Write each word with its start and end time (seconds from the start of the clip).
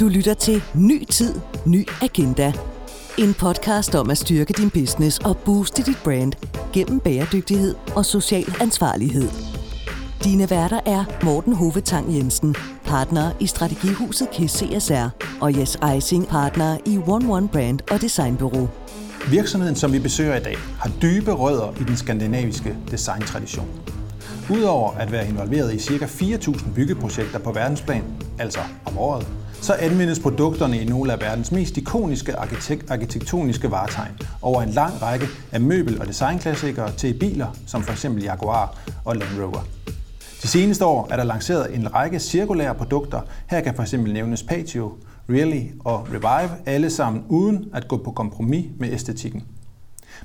Du 0.00 0.08
lytter 0.08 0.34
til 0.34 0.62
Ny 0.74 1.04
Tid, 1.04 1.34
Ny 1.66 1.88
Agenda. 2.02 2.52
En 3.18 3.34
podcast 3.34 3.94
om 3.94 4.10
at 4.10 4.18
styrke 4.18 4.52
din 4.52 4.70
business 4.70 5.18
og 5.18 5.36
booste 5.36 5.82
dit 5.82 5.98
brand 6.04 6.32
gennem 6.72 7.00
bæredygtighed 7.00 7.74
og 7.96 8.06
social 8.06 8.54
ansvarlighed. 8.60 9.28
Dine 10.24 10.50
værter 10.50 10.80
er 10.86 11.04
Morten 11.24 11.52
Hovetang 11.52 12.16
Jensen, 12.16 12.54
partner 12.84 13.30
i 13.40 13.46
Strategihuset 13.46 14.30
KIS 14.30 14.50
CSR, 14.50 15.08
og 15.40 15.58
Jes 15.58 15.78
Eising, 15.94 16.26
partner 16.26 16.78
i 16.86 16.98
One 17.06 17.32
One 17.32 17.48
Brand 17.48 17.80
og 17.90 18.00
Designbureau. 18.00 18.68
Virksomheden, 19.30 19.76
som 19.76 19.92
vi 19.92 19.98
besøger 19.98 20.36
i 20.36 20.42
dag, 20.42 20.56
har 20.78 20.90
dybe 21.02 21.32
rødder 21.32 21.72
i 21.80 21.84
den 21.84 21.96
skandinaviske 21.96 22.76
designtradition. 22.90 23.68
Udover 24.50 24.92
at 24.92 25.12
være 25.12 25.28
involveret 25.28 25.74
i 25.74 25.78
ca. 25.78 26.04
4.000 26.04 26.74
byggeprojekter 26.74 27.38
på 27.38 27.52
verdensplan, 27.52 28.04
altså 28.38 28.60
om 28.86 28.98
året, 28.98 29.26
så 29.60 29.72
anvendes 29.74 30.18
produkterne 30.18 30.80
i 30.80 30.84
nogle 30.84 31.12
af 31.12 31.20
verdens 31.20 31.52
mest 31.52 31.76
ikoniske 31.76 32.32
arkitekt- 32.32 32.92
arkitektoniske 32.92 33.70
varetegn 33.70 34.18
over 34.42 34.62
en 34.62 34.68
lang 34.70 35.02
række 35.02 35.26
af 35.52 35.60
møbel- 35.60 36.00
og 36.00 36.06
designklassikere 36.06 36.92
til 36.92 37.14
biler, 37.14 37.46
som 37.66 37.82
f.eks. 37.82 38.04
Jaguar 38.04 38.78
og 39.04 39.16
Land 39.16 39.42
Rover. 39.42 39.60
De 40.42 40.48
seneste 40.48 40.84
år 40.84 41.08
er 41.10 41.16
der 41.16 41.24
lanceret 41.24 41.74
en 41.74 41.94
række 41.94 42.18
cirkulære 42.18 42.74
produkter. 42.74 43.20
Her 43.46 43.60
kan 43.60 43.74
f.eks. 43.76 43.92
nævnes 43.92 44.42
Patio, 44.42 44.92
Really 45.28 45.62
og 45.84 46.06
Revive, 46.08 46.50
alle 46.66 46.90
sammen 46.90 47.24
uden 47.28 47.64
at 47.74 47.88
gå 47.88 47.96
på 47.96 48.10
kompromis 48.10 48.66
med 48.78 48.92
æstetikken. 48.92 49.44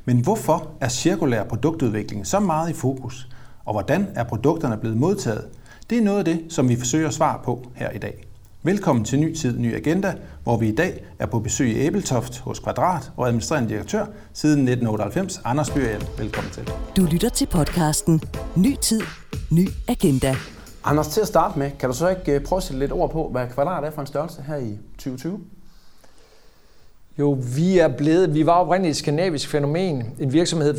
Men 0.06 0.20
hvorfor 0.20 0.68
er 0.82 0.90
cirkulær 0.90 1.44
produktudvikling 1.44 2.28
så 2.28 2.40
meget 2.40 2.70
i 2.70 2.74
fokus? 2.74 3.30
Og 3.66 3.74
hvordan 3.74 4.08
er 4.16 4.24
produkterne 4.24 4.78
blevet 4.78 4.98
modtaget? 4.98 5.46
Det 5.90 5.98
er 5.98 6.02
noget 6.02 6.20
af 6.20 6.26
det, 6.26 6.42
som 6.50 6.70
vi 6.70 6.76
forsøger 6.76 7.08
at 7.08 7.14
svare 7.14 7.40
på 7.44 7.66
her 7.76 7.90
i 7.90 7.98
dag. 7.98 8.35
Velkommen 8.66 9.06
til 9.06 9.20
Ny 9.20 9.36
Tid, 9.36 9.60
Ny 9.60 9.76
Agenda, 9.76 10.14
hvor 10.44 10.58
vi 10.58 10.68
i 10.68 10.76
dag 10.76 11.06
er 11.20 11.26
på 11.26 11.40
besøg 11.40 11.70
i 11.70 11.76
Æbeltoft 11.76 12.40
hos 12.40 12.60
Kvadrat 12.60 13.12
og 13.18 13.28
administrerende 13.28 13.70
direktør 13.70 14.06
siden 14.34 14.60
1998, 14.60 15.42
Anders 15.46 15.70
Byrhjel. 15.70 16.08
Velkommen 16.18 16.52
til. 16.52 16.70
Du 16.98 17.06
lytter 17.12 17.30
til 17.30 17.46
podcasten 17.46 18.22
Ny 18.56 18.76
Tid, 18.82 19.02
Ny 19.52 19.68
Agenda. 19.88 20.36
Anders, 20.84 21.08
til 21.08 21.22
at 21.22 21.28
starte 21.28 21.60
med, 21.60 21.72
kan 21.80 21.90
du 21.90 21.96
så 21.96 22.10
ikke 22.10 22.32
øh, 22.32 22.44
prøve 22.44 22.58
at 22.58 22.64
sætte 22.64 22.80
lidt 22.80 22.92
ord 22.92 23.12
på, 23.12 23.30
hvad 23.32 23.48
kvadrat 23.48 23.84
er 23.84 23.92
for 23.92 24.02
en 24.02 24.08
størrelse 24.08 24.42
her 24.42 24.56
i 24.56 24.78
2020? 24.98 25.40
Jo, 27.20 27.38
vi 27.56 27.80
er 27.80 27.98
blevet, 27.98 28.34
vi 28.34 28.46
var 28.46 28.54
oprindeligt 28.54 28.92
et 28.92 28.98
skandinavisk 28.98 29.50
fænomen, 29.50 30.04
en 30.20 30.34
virksomhed, 30.34 30.76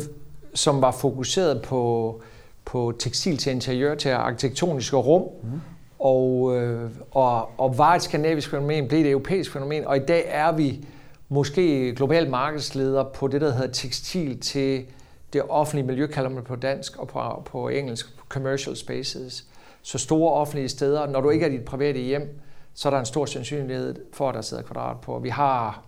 som 0.53 0.81
var 0.81 0.91
fokuseret 0.91 1.61
på, 1.61 2.21
på 2.65 2.93
tekstil 2.99 3.37
til 3.37 3.51
interiør, 3.51 3.95
til 3.95 4.09
arkitektoniske 4.09 4.95
rum, 4.95 5.23
mm. 5.43 5.61
Og, 5.99 6.57
øh, 6.57 6.91
og, 7.11 7.59
og 7.59 7.77
var 7.77 7.95
et 7.95 8.01
skandinavisk 8.01 8.49
fænomen, 8.49 8.87
blev 8.87 8.99
et 8.99 9.11
europæisk 9.11 9.51
fænomen, 9.51 9.87
og 9.87 9.97
i 9.97 9.99
dag 9.99 10.23
er 10.27 10.51
vi 10.51 10.85
måske 11.29 11.95
global 11.95 12.29
markedsleder 12.29 13.03
på 13.03 13.27
det, 13.27 13.41
der 13.41 13.53
hedder 13.53 13.71
tekstil 13.71 14.39
til 14.39 14.85
det 15.33 15.41
offentlige 15.49 15.87
miljø, 15.87 16.07
kalder 16.07 16.29
man 16.29 16.43
på 16.43 16.55
dansk, 16.55 16.97
og 16.97 17.07
på, 17.07 17.43
på 17.45 17.69
engelsk, 17.69 18.13
commercial 18.29 18.75
spaces. 18.75 19.45
Så 19.81 19.97
store 19.97 20.33
offentlige 20.33 20.69
steder, 20.69 21.07
når 21.07 21.21
du 21.21 21.29
ikke 21.29 21.45
er 21.45 21.49
dit 21.49 21.65
private 21.65 21.99
hjem, 21.99 22.39
så 22.73 22.89
er 22.89 22.91
der 22.91 22.99
en 22.99 23.05
stor 23.05 23.25
sandsynlighed 23.25 23.95
for, 24.13 24.29
at 24.29 24.35
der 24.35 24.41
sidder 24.41 24.63
kvadrat 24.63 24.97
på. 25.01 25.19
Vi 25.19 25.29
har 25.29 25.83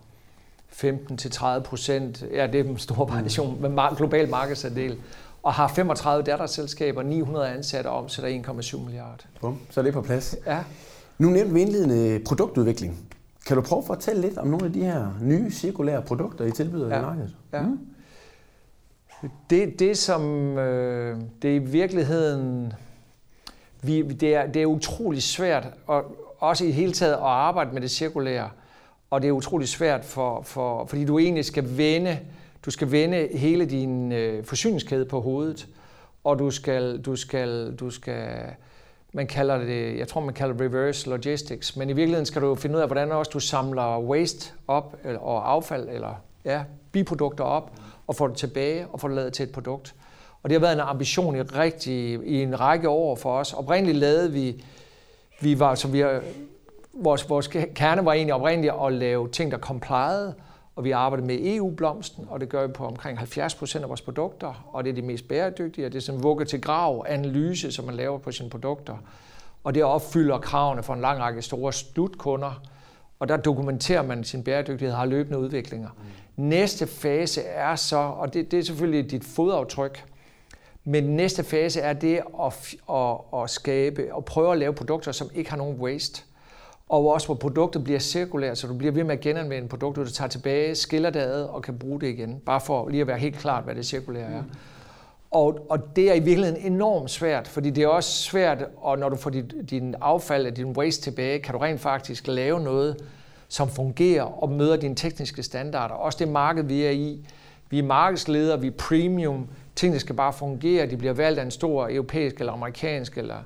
15-30 0.71 1.59
procent, 1.59 2.23
ja 2.33 2.47
det 2.47 2.59
er 2.59 2.63
en 2.63 2.77
stor 2.77 3.05
variation, 3.05 3.61
men 3.61 3.79
global 3.97 4.29
markedsandel, 4.29 4.97
og 5.43 5.53
har 5.53 5.67
35 5.67 6.23
datterselskaber, 6.23 7.03
900 7.03 7.49
ansatte 7.49 7.87
og 7.87 7.97
omsætter 7.97 8.61
1,7 8.61 8.79
milliarder. 8.79 9.23
Bum, 9.41 9.59
så 9.69 9.79
er 9.79 9.83
det 9.83 9.93
på 9.93 10.01
plads. 10.01 10.35
Ja. 10.45 10.63
Nu 11.17 11.29
nævnte 11.29 11.53
vi 11.53 11.61
indledende 11.61 12.19
produktudvikling. 12.25 12.97
Kan 13.47 13.55
du 13.55 13.61
prøve 13.61 13.79
at 13.79 13.85
fortælle 13.85 14.21
lidt 14.21 14.37
om 14.37 14.47
nogle 14.47 14.65
af 14.65 14.73
de 14.73 14.83
her 14.83 15.07
nye 15.21 15.51
cirkulære 15.51 16.01
produkter, 16.01 16.45
I 16.45 16.51
tilbyder 16.51 16.87
ja. 16.87 16.99
i 16.99 17.01
markedet? 17.01 17.35
Ja. 17.53 17.61
Mm. 17.61 17.79
Det, 19.49 19.79
det 19.79 19.97
som 19.97 20.57
øh, 20.57 21.21
det 21.41 21.51
er 21.51 21.55
i 21.55 21.57
virkeligheden, 21.57 22.73
vi, 23.81 24.01
det, 24.01 24.35
er, 24.35 24.47
det 24.47 24.61
er 24.61 24.65
utrolig 24.65 25.23
svært, 25.23 25.67
og 25.87 26.03
også 26.39 26.65
i 26.65 26.71
hele 26.71 26.91
taget 26.91 27.13
at 27.13 27.19
arbejde 27.19 27.73
med 27.73 27.81
det 27.81 27.91
cirkulære, 27.91 28.49
og 29.09 29.21
det 29.21 29.27
er 29.27 29.31
utrolig 29.31 29.67
svært, 29.67 30.05
for, 30.05 30.41
for, 30.41 30.85
fordi 30.85 31.05
du 31.05 31.19
egentlig 31.19 31.45
skal 31.45 31.77
vende, 31.77 32.19
du 32.65 32.71
skal 32.71 32.91
vende 32.91 33.29
hele 33.33 33.65
din 33.65 34.11
øh, 34.11 34.43
forsyningskæde 34.43 35.05
på 35.05 35.21
hovedet, 35.21 35.67
og 36.23 36.39
du 36.39 36.51
skal, 36.51 37.01
du 37.01 37.15
skal, 37.15 37.75
du 37.75 37.89
skal, 37.89 38.27
man 39.13 39.27
kalder 39.27 39.57
det, 39.57 39.97
jeg 39.97 40.07
tror 40.07 40.21
man 40.21 40.33
kalder 40.33 40.53
det 40.53 40.61
reverse 40.61 41.09
logistics, 41.09 41.75
men 41.75 41.89
i 41.89 41.93
virkeligheden 41.93 42.25
skal 42.25 42.41
du 42.41 42.55
finde 42.55 42.75
ud 42.75 42.81
af, 42.81 42.87
hvordan 42.87 43.11
også 43.11 43.31
du 43.33 43.39
samler 43.39 43.99
waste 43.99 44.53
op, 44.67 44.97
eller, 45.03 45.19
og 45.19 45.51
affald, 45.51 45.89
eller 45.89 46.21
ja, 46.45 46.63
biprodukter 46.91 47.43
op, 47.43 47.71
og 48.07 48.15
får 48.15 48.27
det 48.27 48.37
tilbage, 48.37 48.87
og 48.87 48.99
får 48.99 49.07
det 49.07 49.15
lavet 49.15 49.33
til 49.33 49.43
et 49.43 49.51
produkt. 49.51 49.95
Og 50.43 50.49
det 50.49 50.55
har 50.55 50.59
været 50.59 50.73
en 50.73 50.79
ambition 50.79 51.35
i, 51.35 51.41
rigtig, 51.41 52.19
i 52.25 52.41
en 52.43 52.59
række 52.59 52.89
år 52.89 53.15
for 53.15 53.37
os. 53.37 53.53
Oprindeligt 53.53 53.97
lavede 53.97 54.31
vi, 54.31 54.63
vi 55.41 55.59
var, 55.59 55.75
så 55.75 55.87
vi 55.87 55.99
har, 55.99 56.21
vores, 56.93 57.29
vores 57.29 57.47
kerne 57.75 58.05
var 58.05 58.13
egentlig 58.13 58.33
oprindeligt 58.33 58.73
at 58.85 58.93
lave 58.93 59.29
ting, 59.29 59.51
der 59.51 59.57
komplejede, 59.57 60.33
og 60.79 60.85
vi 60.85 60.91
arbejder 60.91 61.25
med 61.25 61.37
EU-blomsten, 61.41 62.27
og 62.29 62.41
det 62.41 62.49
gør 62.49 62.67
vi 62.67 62.73
på 62.73 62.85
omkring 62.85 63.17
70 63.17 63.55
procent 63.55 63.83
af 63.83 63.89
vores 63.89 64.01
produkter, 64.01 64.69
og 64.73 64.83
det 64.83 64.89
er 64.89 64.93
de 64.93 65.01
mest 65.01 65.27
bæredygtige, 65.27 65.85
og 65.85 65.91
det 65.91 65.97
er 65.97 66.01
sådan 66.01 66.23
vugge 66.23 66.45
til 66.45 66.61
grav 66.61 67.05
analyse, 67.07 67.71
som 67.71 67.85
man 67.85 67.95
laver 67.95 68.17
på 68.17 68.31
sine 68.31 68.49
produkter. 68.49 68.97
Og 69.63 69.75
det 69.75 69.83
opfylder 69.83 70.37
kravene 70.37 70.83
for 70.83 70.93
en 70.93 71.01
lang 71.01 71.19
række 71.19 71.41
store 71.41 71.73
slutkunder, 71.73 72.61
og 73.19 73.27
der 73.27 73.37
dokumenterer 73.37 74.01
man 74.01 74.23
sin 74.23 74.43
bæredygtighed 74.43 74.93
og 74.93 74.99
har 74.99 75.05
løbende 75.05 75.39
udviklinger. 75.39 75.89
Mm. 76.35 76.43
Næste 76.43 76.87
fase 76.87 77.41
er 77.41 77.75
så, 77.75 77.97
og 77.97 78.33
det, 78.33 78.51
det 78.51 78.59
er 78.59 78.63
selvfølgelig 78.63 79.11
dit 79.11 79.23
fodaftryk, 79.23 80.05
men 80.83 81.03
næste 81.03 81.43
fase 81.43 81.81
er 81.81 81.93
det 81.93 82.21
at, 82.43 82.75
at, 82.89 83.41
at 83.41 83.49
skabe 83.49 84.09
og 84.11 84.25
prøve 84.25 84.51
at 84.51 84.57
lave 84.57 84.73
produkter, 84.73 85.11
som 85.11 85.29
ikke 85.35 85.49
har 85.49 85.57
nogen 85.57 85.79
waste. 85.79 86.23
Og 86.89 87.07
også 87.07 87.27
hvor 87.27 87.35
produktet 87.35 87.83
bliver 87.83 87.99
cirkulært, 87.99 88.57
så 88.57 88.67
du 88.67 88.73
bliver 88.73 88.91
ved 88.91 89.03
med 89.03 89.13
at 89.13 89.19
genanvende 89.19 89.67
produktet, 89.67 90.05
du 90.05 90.11
tager 90.11 90.29
tilbage, 90.29 90.75
skiller 90.75 91.09
det 91.09 91.19
ad 91.19 91.43
og 91.43 91.61
kan 91.61 91.77
bruge 91.79 92.01
det 92.01 92.07
igen. 92.07 92.39
Bare 92.45 92.61
for 92.61 92.89
lige 92.89 93.01
at 93.01 93.07
være 93.07 93.17
helt 93.17 93.35
klart, 93.35 93.63
hvad 93.63 93.75
det 93.75 93.85
cirkulære 93.85 94.31
er. 94.31 94.43
Og, 95.31 95.65
og 95.69 95.95
det 95.95 96.09
er 96.09 96.13
i 96.13 96.19
virkeligheden 96.19 96.73
enormt 96.73 97.11
svært, 97.11 97.47
fordi 97.47 97.69
det 97.69 97.83
er 97.83 97.87
også 97.87 98.09
svært, 98.09 98.65
og 98.77 98.99
når 98.99 99.09
du 99.09 99.15
får 99.15 99.29
dit, 99.29 99.53
din 99.69 99.95
affald 100.01 100.47
og 100.47 100.57
din 100.57 100.65
waste 100.65 101.01
tilbage, 101.01 101.39
kan 101.39 101.53
du 101.53 101.59
rent 101.59 101.81
faktisk 101.81 102.27
lave 102.27 102.59
noget, 102.59 102.97
som 103.47 103.69
fungerer 103.69 104.43
og 104.43 104.49
møder 104.49 104.75
dine 104.75 104.95
tekniske 104.95 105.43
standarder. 105.43 105.95
Også 105.95 106.17
det 106.19 106.27
marked, 106.27 106.63
vi 106.63 106.83
er 106.83 106.91
i. 106.91 107.25
Vi 107.69 107.79
er 107.79 107.83
markedsledere, 107.83 108.61
vi 108.61 108.67
er 108.67 108.71
premium, 108.71 109.47
tingene 109.75 109.99
skal 109.99 110.15
bare 110.15 110.33
fungere, 110.33 110.85
de 110.85 110.97
bliver 110.97 111.13
valgt 111.13 111.39
af 111.39 111.43
en 111.43 111.51
stor 111.51 111.89
europæisk 111.89 112.39
eller 112.39 112.53
amerikansk 112.53 113.17
eller 113.17 113.37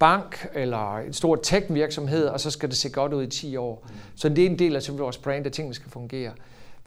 bank 0.00 0.46
eller 0.54 0.98
en 0.98 1.12
stor 1.12 1.36
tech-virksomhed, 1.36 2.26
og 2.26 2.40
så 2.40 2.50
skal 2.50 2.68
det 2.68 2.76
se 2.76 2.90
godt 2.90 3.12
ud 3.12 3.22
i 3.22 3.26
10 3.26 3.56
år. 3.56 3.86
Så 4.14 4.28
det 4.28 4.38
er 4.38 4.50
en 4.50 4.58
del 4.58 4.76
af 4.76 4.82
vores 4.98 5.18
brand, 5.18 5.46
at 5.46 5.52
tingene 5.52 5.74
skal 5.74 5.90
fungere. 5.90 6.32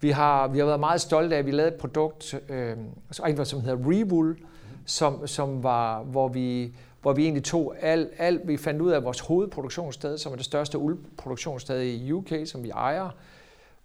Vi 0.00 0.10
har, 0.10 0.48
vi 0.48 0.58
har 0.58 0.66
været 0.66 0.80
meget 0.80 1.00
stolte 1.00 1.34
af, 1.34 1.38
at 1.38 1.46
vi 1.46 1.50
lavede 1.50 1.74
et 1.74 1.80
produkt, 1.80 2.34
øh, 2.48 2.76
som 3.10 3.60
hedder 3.60 3.90
Rewool, 3.90 4.38
som, 4.86 5.26
som 5.26 5.62
var, 5.62 6.02
hvor 6.02 6.28
vi, 6.28 6.74
hvor 7.02 7.12
vi 7.12 7.22
egentlig 7.22 7.44
tog 7.44 7.74
alt, 7.80 8.08
alt, 8.18 8.48
vi 8.48 8.56
fandt 8.56 8.80
ud 8.80 8.90
af 8.90 9.04
vores 9.04 9.20
hovedproduktionssted, 9.20 10.18
som 10.18 10.32
er 10.32 10.36
det 10.36 10.44
største 10.44 10.78
uldproduktionssted 10.78 11.82
i 11.82 12.12
UK, 12.12 12.32
som 12.44 12.62
vi 12.62 12.70
ejer, 12.70 13.08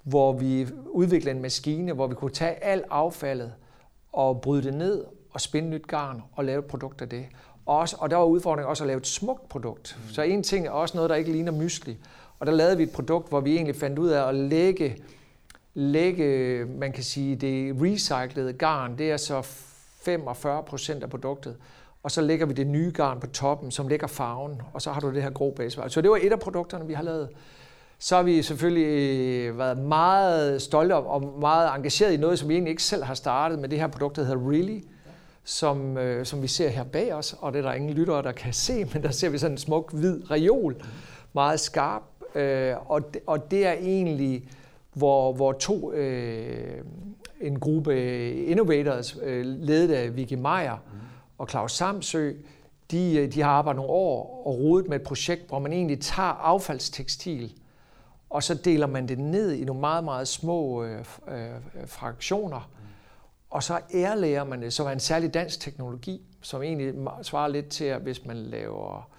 hvor 0.03 0.33
vi 0.33 0.67
udviklede 0.85 1.35
en 1.35 1.41
maskine, 1.41 1.93
hvor 1.93 2.07
vi 2.07 2.15
kunne 2.15 2.31
tage 2.31 2.63
alt 2.63 2.83
affaldet 2.89 3.53
og 4.13 4.41
bryde 4.41 4.63
det 4.63 4.73
ned 4.73 5.05
og 5.31 5.41
spænde 5.41 5.69
nyt 5.69 5.87
garn 5.87 6.21
og 6.33 6.45
lave 6.45 6.59
et 6.59 6.65
produkt 6.65 7.01
af 7.01 7.09
det. 7.09 7.25
Også, 7.69 7.95
og 7.99 8.09
der 8.09 8.17
var 8.17 8.25
udfordringen 8.25 8.69
også 8.69 8.83
at 8.83 8.87
lave 8.87 8.97
et 8.97 9.07
smukt 9.07 9.49
produkt. 9.49 9.97
Mm. 9.97 10.13
Så 10.13 10.21
en 10.21 10.43
ting 10.43 10.67
er 10.67 10.71
også 10.71 10.97
noget, 10.97 11.09
der 11.09 11.15
ikke 11.15 11.31
ligner 11.31 11.51
mysli. 11.51 11.97
Og 12.39 12.47
der 12.47 12.53
lavede 12.53 12.77
vi 12.77 12.83
et 12.83 12.91
produkt, 12.91 13.29
hvor 13.29 13.39
vi 13.39 13.55
egentlig 13.55 13.75
fandt 13.75 13.99
ud 13.99 14.09
af 14.09 14.27
at 14.27 14.35
lægge, 14.35 14.97
lægge 15.73 16.65
man 16.65 16.91
kan 16.91 17.03
sige, 17.03 17.35
det 17.35 17.75
recyclede 17.81 18.53
garn, 18.53 18.97
det 18.97 19.11
er 19.11 19.17
så 19.17 19.41
45 20.01 20.63
procent 20.63 21.03
af 21.03 21.09
produktet. 21.09 21.55
Og 22.03 22.11
så 22.11 22.21
lægger 22.21 22.45
vi 22.45 22.53
det 22.53 22.67
nye 22.67 22.91
garn 22.95 23.19
på 23.19 23.27
toppen, 23.27 23.71
som 23.71 23.87
lægger 23.87 24.07
farven, 24.07 24.61
og 24.73 24.81
så 24.81 24.91
har 24.91 24.99
du 24.99 25.13
det 25.13 25.23
her 25.23 25.29
grå 25.29 25.51
base. 25.51 25.81
Så 25.87 26.01
det 26.01 26.11
var 26.11 26.19
et 26.21 26.31
af 26.31 26.39
produkterne, 26.39 26.87
vi 26.87 26.93
har 26.93 27.03
lavet. 27.03 27.29
Så 27.99 28.15
har 28.15 28.23
vi 28.23 28.41
selvfølgelig 28.41 28.85
øh, 28.85 29.57
været 29.57 29.77
meget 29.77 30.61
stolte 30.61 30.95
og 30.95 31.39
meget 31.39 31.75
engageret 31.75 32.13
i 32.13 32.17
noget, 32.17 32.39
som 32.39 32.49
vi 32.49 32.53
egentlig 32.53 32.71
ikke 32.71 32.83
selv 32.83 33.03
har 33.03 33.13
startet 33.13 33.59
med 33.59 33.69
det 33.69 33.79
her 33.79 33.87
produkt, 33.87 34.15
der 34.15 34.23
hedder 34.23 34.49
Really, 34.49 34.79
som, 35.49 35.97
øh, 35.97 36.25
som 36.25 36.41
vi 36.41 36.47
ser 36.47 36.69
her 36.69 36.83
bag 36.83 37.13
os, 37.13 37.35
og 37.39 37.53
det 37.53 37.59
er 37.59 37.63
der 37.63 37.73
ingen 37.73 37.93
lyttere, 37.93 38.23
der 38.23 38.31
kan 38.31 38.53
se, 38.53 38.85
men 38.93 39.03
der 39.03 39.11
ser 39.11 39.29
vi 39.29 39.37
sådan 39.37 39.53
en 39.53 39.57
smuk 39.57 39.93
hvid 39.93 40.31
reol, 40.31 40.75
meget 41.33 41.59
skarp, 41.59 42.03
øh, 42.35 42.75
og, 42.91 43.13
det, 43.13 43.21
og 43.27 43.51
det 43.51 43.65
er 43.65 43.73
egentlig, 43.73 44.49
hvor, 44.93 45.33
hvor 45.33 45.51
to, 45.51 45.93
øh, 45.93 46.83
en 47.41 47.59
gruppe 47.59 48.33
innovators, 48.33 49.17
øh, 49.23 49.45
ledet 49.45 49.93
af 49.93 50.15
Vicky 50.15 50.33
Meier 50.33 50.83
og 51.37 51.49
Claus 51.49 51.71
Samsø, 51.71 52.33
de, 52.91 53.17
øh, 53.17 53.33
de 53.33 53.41
har 53.41 53.51
arbejdet 53.51 53.75
nogle 53.75 53.91
år 53.91 54.43
og 54.45 54.59
rodet 54.59 54.87
med 54.89 54.99
et 54.99 55.03
projekt, 55.03 55.47
hvor 55.47 55.59
man 55.59 55.73
egentlig 55.73 56.01
tager 56.01 56.29
affaldstekstil 56.29 57.53
og 58.29 58.43
så 58.43 58.53
deler 58.53 58.87
man 58.87 59.07
det 59.07 59.19
ned 59.19 59.51
i 59.51 59.63
nogle 59.63 59.81
meget, 59.81 60.03
meget 60.03 60.27
små 60.27 60.83
øh, 60.83 60.99
øh, 61.27 61.49
fraktioner, 61.87 62.69
og 63.49 63.63
så 63.63 63.79
ærlærer 63.93 64.43
man 64.43 64.61
det, 64.61 64.73
som 64.73 64.87
er 64.87 64.91
en 64.91 64.99
særlig 64.99 65.33
dansk 65.33 65.59
teknologi, 65.59 66.21
som 66.41 66.61
egentlig 66.61 66.93
svarer 67.21 67.47
lidt 67.47 67.69
til, 67.69 67.85
at 67.85 68.01
hvis 68.01 68.25
man 68.25 68.37
laver, 68.37 69.09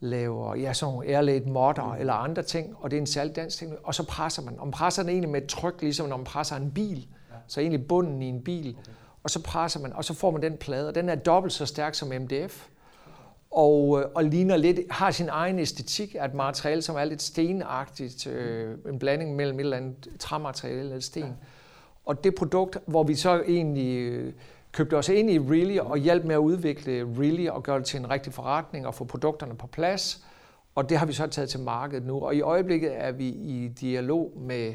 laver 0.00 0.54
ja, 0.54 0.72
sådan 0.72 0.94
nogle 0.94 1.08
airlaid 1.08 1.40
modder 1.40 1.92
mm. 1.94 2.00
eller 2.00 2.12
andre 2.12 2.42
ting, 2.42 2.76
og 2.78 2.90
det 2.90 2.96
er 2.96 3.00
en 3.00 3.06
særlig 3.06 3.36
dansk 3.36 3.58
teknologi, 3.58 3.84
og 3.84 3.94
så 3.94 4.06
presser 4.06 4.42
man. 4.42 4.58
Og 4.58 4.66
man 4.66 4.72
presser 4.72 5.02
den 5.02 5.10
egentlig 5.10 5.30
med 5.30 5.42
et 5.42 5.48
tryk, 5.48 5.82
ligesom 5.82 6.08
når 6.08 6.16
man 6.16 6.24
presser 6.24 6.56
en 6.56 6.70
bil. 6.70 6.98
Ja. 7.30 7.36
Så 7.46 7.60
egentlig 7.60 7.88
bunden 7.88 8.22
i 8.22 8.26
en 8.26 8.42
bil. 8.42 8.76
Okay. 8.78 8.92
Og 9.22 9.30
så 9.30 9.42
presser 9.42 9.80
man, 9.80 9.92
og 9.92 10.04
så 10.04 10.14
får 10.14 10.30
man 10.30 10.42
den 10.42 10.56
plade, 10.56 10.88
og 10.88 10.94
den 10.94 11.08
er 11.08 11.14
dobbelt 11.14 11.52
så 11.52 11.66
stærk 11.66 11.94
som 11.94 12.08
MDF 12.08 12.68
og, 13.50 14.00
øh, 14.00 14.06
og 14.14 14.24
ligner 14.24 14.56
lidt, 14.56 14.80
har 14.90 15.10
sin 15.10 15.28
egen 15.28 15.58
æstetik 15.58 16.16
af 16.18 16.24
et 16.24 16.34
materiale, 16.34 16.82
som 16.82 16.96
er 16.96 17.04
lidt 17.04 17.22
stenagtigt, 17.22 18.26
øh, 18.26 18.78
en 18.88 18.98
blanding 18.98 19.36
mellem 19.36 19.58
et 19.58 19.60
eller 19.60 19.76
andet 19.76 20.08
træmateriale 20.18 20.80
eller 20.80 21.00
sten. 21.00 21.36
Og 22.06 22.24
det 22.24 22.34
produkt, 22.34 22.78
hvor 22.86 23.02
vi 23.02 23.14
så 23.14 23.42
egentlig 23.46 23.96
øh, 23.96 24.32
købte 24.72 24.96
os 24.96 25.08
ind 25.08 25.30
i 25.30 25.38
Really 25.38 25.78
og 25.78 25.98
hjalp 25.98 26.24
med 26.24 26.34
at 26.34 26.38
udvikle 26.38 27.02
Really 27.18 27.48
og 27.48 27.62
gøre 27.62 27.78
det 27.78 27.86
til 27.86 28.00
en 28.00 28.10
rigtig 28.10 28.32
forretning 28.32 28.86
og 28.86 28.94
få 28.94 29.04
produkterne 29.04 29.56
på 29.56 29.66
plads. 29.66 30.24
Og 30.74 30.88
det 30.88 30.98
har 30.98 31.06
vi 31.06 31.12
så 31.12 31.26
taget 31.26 31.48
til 31.48 31.60
markedet 31.60 32.06
nu. 32.06 32.20
Og 32.20 32.34
i 32.34 32.40
øjeblikket 32.40 32.90
er 32.94 33.12
vi 33.12 33.28
i 33.28 33.68
dialog 33.80 34.32
med, 34.36 34.74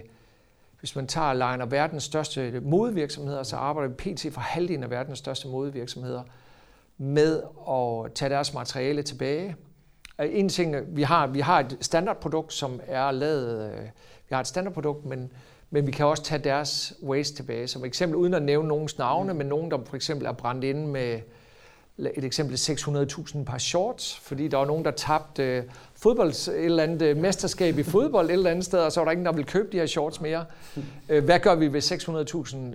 hvis 0.79 0.95
man 0.95 1.07
tager 1.07 1.33
Liner 1.33 1.65
verdens 1.65 2.03
største 2.03 2.61
modevirksomheder, 2.63 3.43
så 3.43 3.55
arbejder 3.55 3.89
vi 3.89 3.95
pt. 3.95 4.33
for 4.33 4.41
halvdelen 4.41 4.83
af 4.83 4.89
verdens 4.89 5.19
største 5.19 5.47
modevirksomheder 5.47 6.23
med 6.97 7.41
at 7.69 8.13
tage 8.13 8.29
deres 8.29 8.53
materiale 8.53 9.03
tilbage. 9.03 9.55
En 10.19 10.49
ting, 10.49 10.75
vi 10.95 11.01
har, 11.01 11.27
vi 11.27 11.39
har 11.39 11.59
et 11.59 11.77
standardprodukt, 11.81 12.53
som 12.53 12.79
er 12.87 13.11
lavet, 13.11 13.71
øh, 13.71 13.83
vi 14.29 14.33
har 14.35 14.39
et 14.39 14.47
standardprodukt, 14.47 15.05
men, 15.05 15.31
men 15.71 15.87
vi 15.87 15.91
kan 15.91 16.05
også 16.05 16.23
tage 16.23 16.43
deres 16.43 16.93
waste 17.03 17.35
tilbage. 17.35 17.67
Som 17.67 17.85
eksempel, 17.85 18.15
uden 18.15 18.33
at 18.33 18.41
nævne 18.41 18.67
nogens 18.67 18.97
navne, 18.97 19.33
men 19.33 19.47
nogen, 19.47 19.71
der 19.71 19.77
for 19.85 19.95
eksempel 19.95 20.27
er 20.27 20.31
brændt 20.31 20.63
inde 20.63 20.87
med 20.87 21.19
et 21.97 22.23
eksempel 22.23 22.55
600.000 22.55 23.43
par 23.43 23.57
shorts, 23.57 24.15
fordi 24.15 24.47
der 24.47 24.57
var 24.57 24.65
nogen, 24.65 24.85
der 24.85 24.91
tabte 24.91 25.57
uh, 25.57 25.73
fodbold, 25.95 26.29
et 26.29 26.65
eller 26.65 26.83
andet 26.83 27.01
øh, 27.01 27.17
mesterskab 27.17 27.77
i 27.77 27.83
fodbold 27.83 28.25
et 28.25 28.33
eller 28.33 28.49
andet 28.49 28.65
sted, 28.65 28.79
og 28.79 28.91
så 28.91 28.99
var 28.99 29.05
der 29.05 29.11
ingen, 29.11 29.25
der 29.25 29.31
ville 29.31 29.47
købe 29.47 29.67
de 29.71 29.77
her 29.77 29.85
shorts 29.85 30.21
mere. 30.21 30.45
hvad 31.07 31.39
gør 31.39 31.55
vi 31.55 31.73
ved 31.73 31.81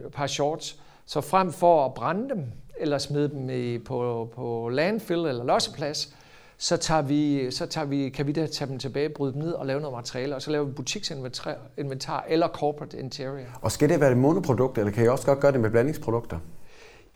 600.000 0.05 0.09
par 0.09 0.27
shorts? 0.27 0.77
Så 1.07 1.21
frem 1.21 1.53
for 1.53 1.85
at 1.85 1.95
brænde 1.95 2.29
dem, 2.29 2.45
eller 2.81 2.99
smide 2.99 3.29
dem 3.29 3.51
i, 3.51 3.79
på, 3.79 4.29
på 4.35 4.69
landfill 4.69 5.27
eller 5.27 5.45
losseplads, 5.45 6.15
så, 6.59 6.77
tager 6.77 7.03
vi, 7.03 7.51
så 7.51 7.67
tager 7.67 7.87
vi, 7.87 8.09
kan 8.09 8.27
vi 8.27 8.33
da 8.33 8.47
tage 8.47 8.71
dem 8.71 8.79
tilbage, 8.79 9.09
bryde 9.09 9.33
dem 9.33 9.43
ned 9.43 9.53
og 9.53 9.67
lave 9.67 9.81
noget 9.81 9.97
materiale, 9.97 10.35
og 10.35 10.43
så 10.43 10.51
laver 10.51 10.65
vi 10.65 10.73
butiksinventar 10.73 12.25
eller 12.29 12.49
corporate 12.49 12.99
interior. 12.99 13.47
Og 13.61 13.73
skal 13.73 13.89
det 13.89 14.01
være 14.01 14.11
et 14.11 14.17
monoprodukt, 14.17 14.79
eller 14.79 14.93
kan 14.93 15.05
I 15.05 15.09
også 15.09 15.27
godt 15.27 15.41
gøre 15.41 15.53
det 15.53 15.61
med 15.61 15.71
blandingsprodukter? 15.71 16.39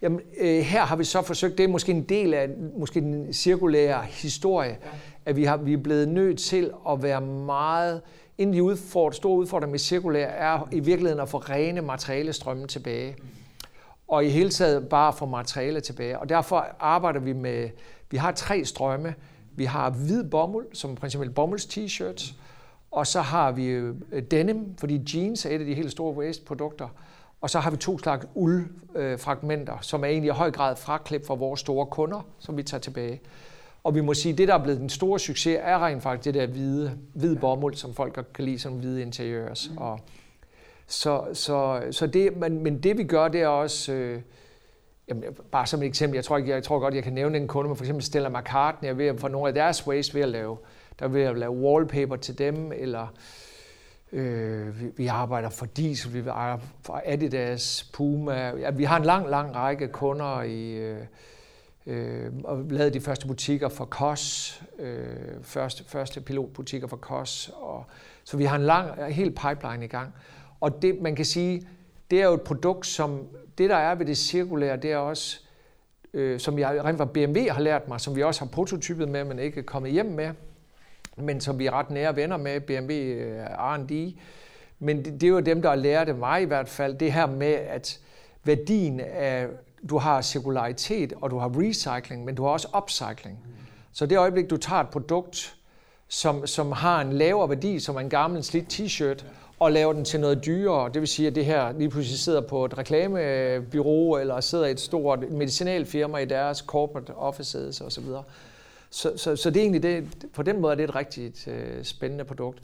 Jamen, 0.03 0.21
øh, 0.41 0.61
her 0.61 0.85
har 0.85 0.97
vi 0.97 1.05
så 1.05 1.23
forsøgt, 1.23 1.59
det 1.59 1.65
er 1.65 1.69
måske 1.69 1.93
en 1.93 2.03
del 2.03 2.35
af 2.35 2.49
måske 2.79 3.01
den 3.01 3.33
cirkulære 3.33 4.03
historie, 4.05 4.71
ja. 4.71 4.77
at 5.27 5.37
vi, 5.37 5.45
har, 5.45 5.57
vi 5.57 5.73
er 5.73 5.79
blevet 5.79 6.09
nødt 6.09 6.39
til 6.39 6.71
at 6.89 7.03
være 7.03 7.21
meget, 7.21 8.01
en 8.39 8.49
af 8.49 8.55
de 8.55 8.63
udfordringer, 8.63 9.17
store 9.17 9.39
udfordringer 9.39 9.71
med 9.71 9.79
cirkulær 9.79 10.27
er 10.27 10.69
i 10.73 10.81
virkeligheden 10.81 11.21
at 11.21 11.29
få 11.29 11.39
rene 11.39 11.81
materialestrømme 11.81 12.67
tilbage. 12.67 13.17
Og 14.09 14.25
i 14.25 14.29
hele 14.29 14.51
taget 14.51 14.89
bare 14.89 15.13
få 15.13 15.27
materiale 15.27 15.81
tilbage. 15.81 16.19
Og 16.19 16.29
derfor 16.29 16.67
arbejder 16.81 17.21
vi 17.21 17.33
med, 17.33 17.69
vi 18.11 18.17
har 18.17 18.33
tre 18.33 18.65
strømme. 18.65 19.15
Vi 19.57 19.65
har 19.65 19.91
hvid 19.91 20.25
bomuld, 20.25 20.67
som 20.73 20.95
principielt 20.95 21.35
bomulds 21.35 21.67
t-shirts, 21.67 22.35
og 22.91 23.07
så 23.07 23.21
har 23.21 23.53
vi 23.53 23.67
øh, 23.67 23.95
denim, 24.31 24.75
fordi 24.79 25.01
jeans 25.15 25.47
er 25.47 25.51
et 25.51 25.61
af 25.61 25.67
de 25.67 25.75
helt 25.75 25.91
store 25.91 26.17
waste-produkter. 26.17 26.89
Og 27.41 27.51
så 27.51 27.59
har 27.59 27.71
vi 27.71 27.77
to 27.77 27.99
slags 27.99 28.27
uldfragmenter, 28.35 29.79
som 29.81 30.05
er 30.05 30.09
egentlig 30.09 30.29
i 30.29 30.33
høj 30.33 30.51
grad 30.51 30.77
fraklip 30.77 31.27
fra 31.27 31.35
vores 31.35 31.61
store 31.61 31.87
kunder, 31.87 32.27
som 32.39 32.57
vi 32.57 32.63
tager 32.63 32.81
tilbage. 32.81 33.21
Og 33.85 33.95
vi 33.95 34.01
må 34.01 34.15
sige, 34.15 34.33
at 34.33 34.39
det, 34.39 34.49
der 34.49 34.55
er 34.55 34.63
blevet 34.63 34.81
den 34.81 34.89
store 34.89 35.19
succes, 35.19 35.59
er 35.61 35.87
rent 35.87 36.03
faktisk 36.03 36.25
det 36.25 36.35
der 36.35 36.47
hvide, 36.47 36.99
hvide 37.15 37.37
bomuld, 37.37 37.75
som 37.75 37.95
folk 37.95 38.27
kan 38.35 38.45
lide 38.45 38.59
som 38.59 38.73
hvide 38.73 39.03
interiørs. 39.03 39.71
Mm. 39.71 39.79
Og, 39.79 40.01
så, 40.87 41.25
så, 41.33 41.83
så 41.91 42.07
det, 42.07 42.37
men, 42.37 42.63
men 42.63 42.83
det 42.83 42.99
vi 42.99 43.05
gør, 43.05 43.29
det 43.29 43.41
er 43.41 43.49
også... 43.49 43.93
Øh, 43.93 44.21
jamen, 45.11 45.25
bare 45.53 45.67
som 45.67 45.83
et 45.83 45.87
eksempel, 45.87 46.17
jeg 46.17 46.25
tror, 46.25 46.39
jeg, 46.39 46.49
jeg 46.49 46.63
tror 46.63 46.79
godt, 46.79 46.95
jeg 46.95 47.03
kan 47.03 47.13
nævne 47.13 47.39
en 47.39 47.49
kunde, 47.49 47.77
for 47.77 47.85
eksempel 47.85 48.05
Stella 48.05 48.29
McCartney 48.29 48.89
er 48.89 48.93
ved 48.93 49.07
at 49.07 49.21
få 49.21 49.29
nogle 49.29 49.49
af 49.49 49.55
deres 49.55 49.87
waste 49.87 50.15
ved 50.15 50.23
at 50.23 50.29
lave, 50.29 50.59
der 50.99 51.05
er 51.05 51.09
ved 51.09 51.23
at 51.23 51.39
lave 51.39 51.53
wallpaper 51.53 52.17
til 52.17 52.39
dem, 52.39 52.73
eller 52.73 53.07
øh, 54.13 54.81
vi, 54.81 54.87
vi 54.97 55.07
arbejder 55.07 55.49
for 55.49 55.67
Diesel, 55.67 56.15
vi 56.15 56.29
arbejder 56.29 56.59
for 56.83 57.03
Adidas, 57.05 57.91
Puma. 57.93 58.53
Ja, 58.59 58.71
vi 58.71 58.85
har 58.85 58.97
en 58.97 59.05
lang, 59.05 59.29
lang 59.29 59.55
række 59.55 59.89
kunder 59.89 60.43
i... 60.43 60.73
Øh, 60.73 60.99
øh, 61.87 62.33
og 62.45 62.65
lavede 62.71 62.95
de 62.95 63.01
første 63.01 63.27
butikker 63.27 63.69
for 63.69 63.85
KOS, 63.85 64.63
øh, 64.79 65.07
første, 65.43 65.85
første 65.87 66.21
pilotbutikker 66.21 66.89
for 66.89 66.97
KOS. 66.97 67.51
Og, 67.55 67.85
så 68.25 68.37
vi 68.37 68.45
har 68.45 68.57
en 68.57 68.63
lang, 68.63 69.15
helt 69.15 69.41
pipeline 69.41 69.85
i 69.85 69.89
gang. 69.89 70.15
Og 70.61 70.83
det, 70.83 71.03
man 71.03 71.17
kan 71.17 71.25
sige, 71.25 71.69
det 72.11 72.21
er 72.21 72.25
jo 72.25 72.35
et 72.35 72.43
produkt, 72.43 72.87
som 72.87 73.29
det 73.59 73.71
der 73.71 73.77
er 73.77 73.95
ved 73.95 74.07
det 74.07 74.19
cirkulære, 74.19 74.77
det 74.77 74.93
er 74.93 74.97
også, 74.97 75.41
øh, 76.15 76.41
som 76.41 76.59
jeg 76.59 76.85
rent 76.85 76.99
fra 76.99 77.05
BMW 77.05 77.49
har 77.51 77.61
lært 77.61 77.89
mig, 77.89 78.01
som 78.01 78.17
vi 78.17 78.23
også 78.23 78.41
har 78.41 78.51
prototypet 78.51 79.09
med, 79.09 79.25
men 79.25 79.39
ikke 79.39 79.61
er 79.61 79.65
kommet 79.65 79.93
hjem 79.93 80.07
med, 80.07 80.31
men 81.17 81.41
som 81.41 81.59
vi 81.59 81.67
er 81.67 81.71
ret 81.71 81.91
nære 81.91 82.17
venner 82.17 82.37
med, 82.37 82.61
BMW 82.61 82.93
øh, 82.93 83.45
R&D. 83.45 84.15
Men 84.79 85.05
det, 85.05 85.21
det 85.21 85.23
er 85.23 85.29
jo 85.29 85.41
dem, 85.41 85.63
der 85.63 85.69
har 85.69 85.77
lært 85.77 86.17
mig 86.17 86.43
i 86.43 86.45
hvert 86.45 86.69
fald, 86.69 86.95
det 86.95 87.13
her 87.13 87.27
med, 87.27 87.53
at 87.53 88.01
værdien 88.45 89.01
af, 89.01 89.47
du 89.89 89.99
har 89.99 90.23
cirkularitet, 90.23 91.13
og 91.21 91.31
du 91.31 91.39
har 91.39 91.53
recycling, 91.59 92.25
men 92.25 92.35
du 92.35 92.43
har 92.43 92.51
også 92.51 92.69
upcycling. 92.77 93.39
Så 93.93 94.07
det 94.07 94.19
øjeblik, 94.19 94.51
du 94.51 94.57
tager 94.57 94.81
et 94.81 94.89
produkt, 94.89 95.57
som, 96.09 96.47
som 96.47 96.73
har 96.73 97.01
en 97.01 97.13
lavere 97.13 97.49
værdi, 97.49 97.79
som 97.79 97.99
en 97.99 98.11
gammel 98.11 98.45
slidt 98.45 98.73
t-shirt, 98.73 99.25
og 99.61 99.73
laver 99.73 99.93
den 99.93 100.05
til 100.05 100.21
noget 100.21 100.45
dyrere. 100.45 100.91
Det 100.95 101.01
vil 101.01 101.09
sige, 101.09 101.29
at 101.29 101.35
det 101.35 101.45
her 101.45 101.73
lige 101.73 101.91
pludselig 101.91 102.19
sidder 102.19 102.41
på 102.41 102.65
et 102.65 102.79
reklamebyrå, 102.79 104.17
eller 104.17 104.41
sidder 104.41 104.67
i 104.67 104.71
et 104.71 104.81
stort 104.81 105.31
medicinalfirma 105.31 106.19
i 106.19 106.25
deres 106.25 106.59
corporate 106.59 107.15
offices 107.15 107.81
osv. 107.81 108.05
Så, 108.91 109.13
så, 109.17 109.37
så 109.37 109.51
det 109.51 109.57
er 109.57 109.61
egentlig 109.61 109.83
det, 109.83 110.29
på 110.33 110.43
den 110.43 110.61
måde 110.61 110.73
er 110.73 110.77
det 110.77 110.85
et 110.85 110.95
rigtig 110.95 111.49
øh, 111.49 111.85
spændende 111.85 112.25
produkt. 112.25 112.63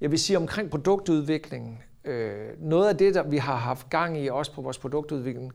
Jeg 0.00 0.10
vil 0.10 0.18
sige 0.18 0.36
omkring 0.36 0.70
produktudvikling, 0.70 1.84
øh, 2.04 2.48
noget 2.58 2.88
af 2.88 2.96
det, 2.96 3.14
der 3.14 3.22
vi 3.22 3.36
har 3.36 3.56
haft 3.56 3.90
gang 3.90 4.24
i 4.24 4.28
også 4.28 4.52
på 4.52 4.62
vores 4.62 4.78
produktudvikling, 4.78 5.52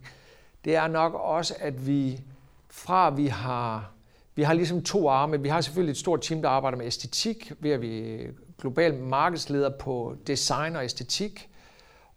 det 0.65 0.75
er 0.75 0.87
nok 0.87 1.13
også, 1.13 1.55
at 1.59 1.87
vi 1.87 2.21
fra 2.69 3.09
vi 3.09 3.27
har 3.27 3.93
vi 4.35 4.43
har 4.43 4.53
ligesom 4.53 4.83
to 4.83 5.09
arme. 5.09 5.41
Vi 5.41 5.49
har 5.49 5.61
selvfølgelig 5.61 5.91
et 5.91 5.97
stort 5.97 6.21
team, 6.21 6.41
der 6.41 6.49
arbejder 6.49 6.77
med 6.77 6.85
æstetik, 6.85 7.51
ved 7.59 7.71
at 7.71 7.81
vi 7.81 8.17
global 8.61 8.93
markedsleder 8.93 9.69
på 9.69 10.15
design 10.27 10.75
og 10.75 10.83
æstetik. 10.83 11.49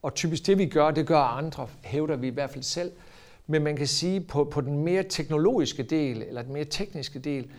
Og 0.03 0.15
typisk 0.15 0.47
det, 0.47 0.59
vi 0.59 0.67
gør, 0.67 0.91
det 0.91 1.07
gør 1.07 1.19
andre, 1.19 1.69
hævder 1.83 2.17
vi 2.17 2.27
i 2.27 2.31
hvert 2.31 2.51
fald 2.51 2.65
selv. 2.65 2.93
Men 3.47 3.63
man 3.63 3.77
kan 3.77 3.87
sige, 3.87 4.21
på, 4.21 4.45
på 4.45 4.61
den 4.61 4.79
mere 4.79 5.03
teknologiske 5.03 5.83
del, 5.83 6.23
eller 6.23 6.43
den 6.43 6.53
mere 6.53 6.65
tekniske 6.65 7.19
del, 7.19 7.51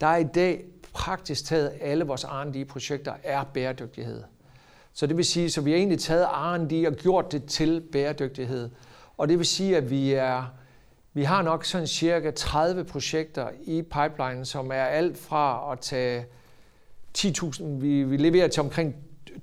der 0.00 0.06
er 0.06 0.16
i 0.16 0.24
dag 0.24 0.64
praktisk 0.92 1.44
taget 1.44 1.72
alle 1.80 2.04
vores 2.04 2.24
R&D-projekter 2.24 3.12
er 3.22 3.44
bæredygtighed. 3.44 4.22
Så 4.92 5.06
det 5.06 5.16
vil 5.16 5.24
sige, 5.24 5.50
så 5.50 5.60
vi 5.60 5.70
har 5.70 5.78
egentlig 5.78 5.98
taget 5.98 6.26
R&D 6.26 6.86
og 6.86 6.94
gjort 6.94 7.32
det 7.32 7.44
til 7.44 7.80
bæredygtighed. 7.92 8.70
Og 9.16 9.28
det 9.28 9.38
vil 9.38 9.46
sige, 9.46 9.76
at 9.76 9.90
vi 9.90 10.12
er, 10.12 10.44
vi 11.12 11.22
har 11.22 11.42
nok 11.42 11.64
sådan 11.64 11.86
cirka 11.86 12.30
30 12.30 12.84
projekter 12.84 13.48
i 13.64 13.82
pipeline, 13.82 14.44
som 14.44 14.70
er 14.70 14.84
alt 14.84 15.18
fra 15.18 15.72
at 15.72 15.80
tage 15.80 16.26
10.000, 17.18 17.64
vi, 17.64 18.02
vi 18.02 18.16
leverer 18.16 18.48
til 18.48 18.60
omkring 18.60 18.96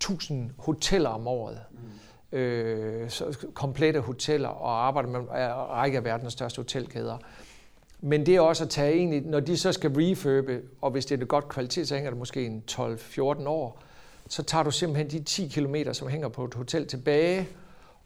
1.000 0.04 0.34
hoteller 0.58 1.10
om 1.10 1.28
året. 1.28 1.60
Mm. 1.72 2.38
Øh, 2.38 3.10
så 3.10 3.48
komplette 3.54 4.00
hoteller 4.00 4.50
og 4.50 4.88
arbejder 4.88 5.10
med 5.10 5.20
en 5.20 5.30
række 5.30 5.98
af 5.98 6.04
verdens 6.04 6.34
største 6.34 6.58
hotelkæder. 6.58 7.18
Men 8.02 8.26
det 8.26 8.36
er 8.36 8.42
også 8.42 8.64
at 8.64 8.70
tage 8.70 8.94
egentlig, 8.94 9.22
når 9.22 9.40
de 9.40 9.58
så 9.58 9.72
skal 9.72 9.92
refurbe, 9.96 10.62
og 10.82 10.92
hvis 10.92 11.06
det 11.06 11.18
er 11.18 11.22
et 11.22 11.28
godt 11.28 11.48
kvalitet, 11.48 11.88
så 11.88 11.96
hænger 11.96 12.10
det 12.10 12.20
måske 12.20 12.46
en 12.46 12.64
12-14 12.72 13.22
år, 13.48 13.82
så 14.30 14.44
tager 14.44 14.64
du 14.64 14.72
simpelthen 14.72 15.10
de 15.10 15.24
10 15.24 15.48
km, 15.48 15.76
som 15.92 16.08
hænger 16.08 16.28
på 16.28 16.46
et 16.46 16.54
hotel 16.54 16.88
tilbage, 16.88 17.48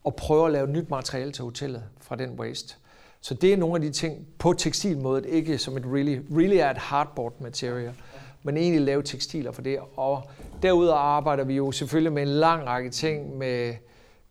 og 0.03 0.15
prøver 0.15 0.45
at 0.45 0.51
lave 0.51 0.67
nyt 0.67 0.89
materiale 0.89 1.31
til 1.31 1.43
hotellet 1.43 1.83
fra 2.01 2.15
den 2.15 2.39
waste. 2.39 2.75
Så 3.21 3.33
det 3.33 3.53
er 3.53 3.57
nogle 3.57 3.75
af 3.75 3.81
de 3.81 3.89
ting 3.89 4.27
på 4.39 4.53
tekstilmådet, 4.53 5.25
ikke 5.25 5.57
som 5.57 5.77
et 5.77 5.83
really, 5.86 6.19
really 6.31 6.55
er 6.55 6.69
et 6.69 6.77
hardboard 6.77 7.41
material, 7.41 7.93
men 8.47 8.57
egentlig 8.57 8.81
lave 8.81 9.03
tekstiler 9.03 9.51
for 9.51 9.61
det. 9.61 9.79
Og 9.95 10.23
derudover 10.61 10.99
arbejder 10.99 11.43
vi 11.43 11.55
jo 11.55 11.71
selvfølgelig 11.71 12.13
med 12.13 12.21
en 12.21 12.27
lang 12.27 12.67
række 12.67 12.89
ting 12.89 13.37
med, 13.37 13.73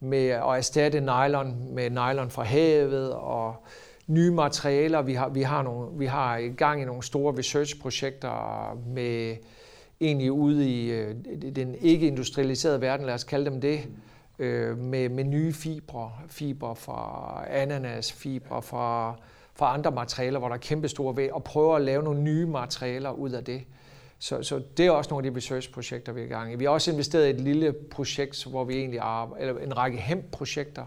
med 0.01 0.29
at 0.29 0.57
erstatte 0.57 1.01
nylon 1.01 1.75
med 1.75 1.91
nylon 1.91 2.31
fra 2.31 2.43
havet 2.43 3.13
og 3.13 3.55
nye 4.07 4.31
materialer. 4.31 5.03
Vi 5.03 5.15
har, 5.15 5.29
vi 5.29 5.43
har, 5.43 5.63
nogle, 5.63 5.99
vi 5.99 6.07
har 6.07 6.37
i 6.37 6.49
gang 6.49 6.83
i 6.83 6.85
nogle 6.85 7.03
store 7.03 7.39
research-projekter 7.39 8.79
med 8.87 9.37
egentlig 10.01 10.33
ude 10.33 10.71
i 10.71 10.91
øh, 10.91 11.15
den 11.57 11.75
ikke-industrialiserede 11.75 12.81
verden, 12.81 13.07
lad 13.07 13.15
os 13.15 13.25
kalde 13.25 13.51
dem 13.51 13.61
det, 13.61 13.81
øh, 14.39 14.79
med, 14.79 15.09
med 15.09 15.25
nye 15.25 15.53
fibre, 15.53 16.13
fibre 16.29 16.77
fra 16.77 17.45
ananas, 17.51 18.13
fibre 18.13 18.63
fra, 18.63 19.15
fra 19.55 19.75
andre 19.75 19.91
materialer, 19.91 20.39
hvor 20.39 20.49
der 20.49 20.55
er 20.55 20.61
kæmpe 20.61 20.89
store 20.89 21.17
ved, 21.17 21.31
og 21.31 21.45
prøve 21.45 21.77
at 21.77 21.83
lave 21.83 22.03
nogle 22.03 22.21
nye 22.21 22.47
materialer 22.47 23.11
ud 23.11 23.31
af 23.31 23.45
det. 23.45 23.63
Så, 24.19 24.43
så 24.43 24.63
det 24.77 24.87
er 24.87 24.91
også 24.91 25.11
nogle 25.11 25.27
af 25.27 25.33
de 25.33 25.37
research-projekter, 25.37 26.13
vi 26.13 26.21
er 26.21 26.25
i 26.25 26.29
gang 26.29 26.53
i. 26.53 26.57
Vi 26.57 26.65
har 26.65 26.71
også 26.71 26.91
investeret 26.91 27.27
i 27.27 27.31
et 27.31 27.41
lille 27.41 27.73
projekt, 27.73 28.47
hvor 28.47 28.65
vi 28.65 28.75
egentlig 28.75 29.01
arbejder, 29.01 29.49
eller 29.49 29.63
en 29.63 29.77
række 29.77 29.99
hemp-projekter, 29.99 30.85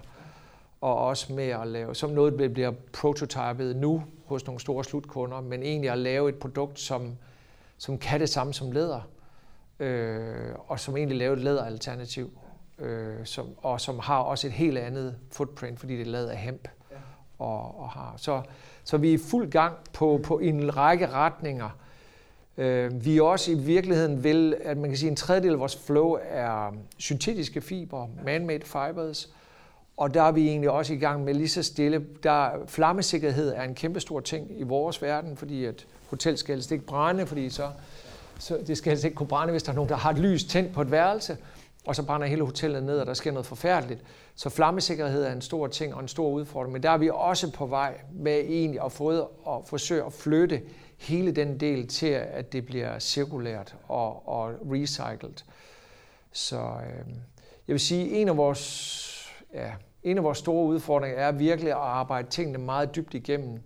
og 0.82 0.98
også 0.98 1.34
med 1.34 1.48
at 1.48 1.68
lave, 1.68 1.96
som 1.96 2.10
noget 2.10 2.54
bliver 2.54 2.72
prototypet 2.94 3.76
nu 3.76 4.04
hos 4.26 4.46
nogle 4.46 4.60
store 4.60 4.84
slutkunder, 4.84 5.42
men 5.42 5.64
egentlig 5.64 5.92
at 5.92 5.98
lave 5.98 6.30
et 6.30 6.36
produkt, 6.36 6.80
som, 6.80 7.18
som 7.78 7.98
kan 7.98 8.20
det 8.20 8.30
samme 8.30 8.54
som 8.54 8.72
læder, 8.72 9.02
øh, 9.80 10.56
og 10.68 10.80
som 10.80 10.98
egentlig 10.98 11.18
laver 11.18 11.34
et 11.34 11.42
læderalternativ, 11.42 12.40
øh, 12.80 13.26
som, 13.26 13.48
og 13.58 13.82
som 13.82 14.00
har 14.00 14.18
også 14.20 14.48
et 14.48 14.54
helt 14.54 14.78
andet 14.78 15.16
footprint, 15.32 15.80
fordi 15.80 15.98
det 15.98 16.08
er 16.08 16.12
lavet 16.12 16.28
af 16.28 16.38
hemp. 16.38 16.68
Og, 17.40 17.80
og 17.80 17.90
har. 17.90 18.14
Så, 18.18 18.42
så 18.84 18.98
vi 18.98 19.10
er 19.10 19.14
i 19.14 19.18
fuld 19.18 19.52
gang 19.52 19.76
på, 19.94 20.20
på 20.24 20.40
en 20.40 20.78
række 20.78 21.10
retninger. 21.10 21.70
Øh, 22.58 23.06
vi 23.06 23.18
er 23.18 23.22
også 23.22 23.52
i 23.52 23.56
virkeligheden 23.56 24.24
vil, 24.24 24.56
at 24.64 24.78
man 24.78 24.90
kan 24.90 24.98
sige, 24.98 25.08
at 25.08 25.12
en 25.12 25.16
tredjedel 25.16 25.54
af 25.54 25.60
vores 25.60 25.76
flow 25.76 26.18
er 26.30 26.74
syntetiske 26.98 27.62
fiber, 27.62 28.08
man-made 28.26 28.66
fibers, 28.66 29.30
og 29.98 30.14
der 30.14 30.24
er 30.24 30.32
vi 30.32 30.48
egentlig 30.48 30.70
også 30.70 30.94
i 30.94 30.98
gang 30.98 31.24
med 31.24 31.34
lige 31.34 31.50
så 31.50 31.64
stille. 31.64 32.06
Der, 32.24 32.50
flammesikkerhed 32.68 33.54
er 33.56 33.64
en 33.64 33.76
kæmpe 33.76 34.00
stor 34.00 34.20
ting 34.20 34.60
i 34.60 34.64
vores 34.64 35.02
verden, 35.02 35.38
fordi 35.38 35.66
at 35.66 35.86
hotel 36.10 36.38
skal 36.38 36.56
helst 36.56 36.72
ikke 36.72 36.86
brænde, 36.86 37.26
fordi 37.26 37.50
så, 37.50 37.70
så 38.40 38.58
det 38.68 38.78
skal 38.78 38.90
helst 38.90 39.06
ikke 39.06 39.16
kunne 39.16 39.28
brænde, 39.28 39.52
hvis 39.52 39.64
der 39.64 39.72
er 39.72 39.76
nogen, 39.76 39.90
der 39.90 39.96
har 39.96 40.10
et 40.12 40.20
lys 40.20 40.44
tændt 40.44 40.74
på 40.74 40.82
et 40.82 40.92
værelse, 40.92 41.38
og 41.86 41.96
så 41.96 42.04
brænder 42.04 42.28
hele 42.28 42.46
hotellet 42.46 42.84
ned, 42.84 43.00
og 43.00 43.06
der 43.06 43.14
sker 43.14 43.32
noget 43.32 43.46
forfærdeligt. 43.46 44.02
Så 44.36 44.50
flammesikkerhed 44.50 45.24
er 45.24 45.32
en 45.32 45.42
stor 45.42 45.68
ting 45.68 45.96
og 45.96 46.02
en 46.02 46.08
stor 46.08 46.30
udfordring, 46.30 46.74
men 46.74 46.84
der 46.84 46.90
er 46.90 46.98
vi 46.98 47.10
også 47.14 47.52
på 47.52 47.66
vej 47.66 47.98
med 48.14 48.40
egentlig 48.40 48.82
at, 48.86 48.92
få, 48.92 49.20
at 49.48 49.62
forsøge 49.66 50.04
at 50.06 50.14
flytte 50.14 50.62
hele 51.00 51.32
den 51.32 51.60
del 51.60 51.88
til, 51.88 52.08
at 52.08 52.54
det 52.54 52.66
bliver 52.66 53.00
cirkulært 53.00 53.76
og, 53.88 54.28
og 54.28 54.54
recycled. 54.72 55.44
Så 56.32 56.58
øh, 56.58 57.08
jeg 57.68 57.74
vil 57.74 57.80
sige, 57.80 58.10
en 58.12 58.28
af 58.30 58.38
vores 58.38 59.20
ja, 59.54 59.72
en 60.04 60.18
af 60.18 60.24
vores 60.24 60.38
store 60.38 60.66
udfordringer 60.66 61.18
er 61.20 61.32
virkelig 61.32 61.72
at 61.72 61.78
arbejde 61.78 62.30
tingene 62.30 62.58
meget 62.58 62.96
dybt 62.96 63.14
igennem, 63.14 63.62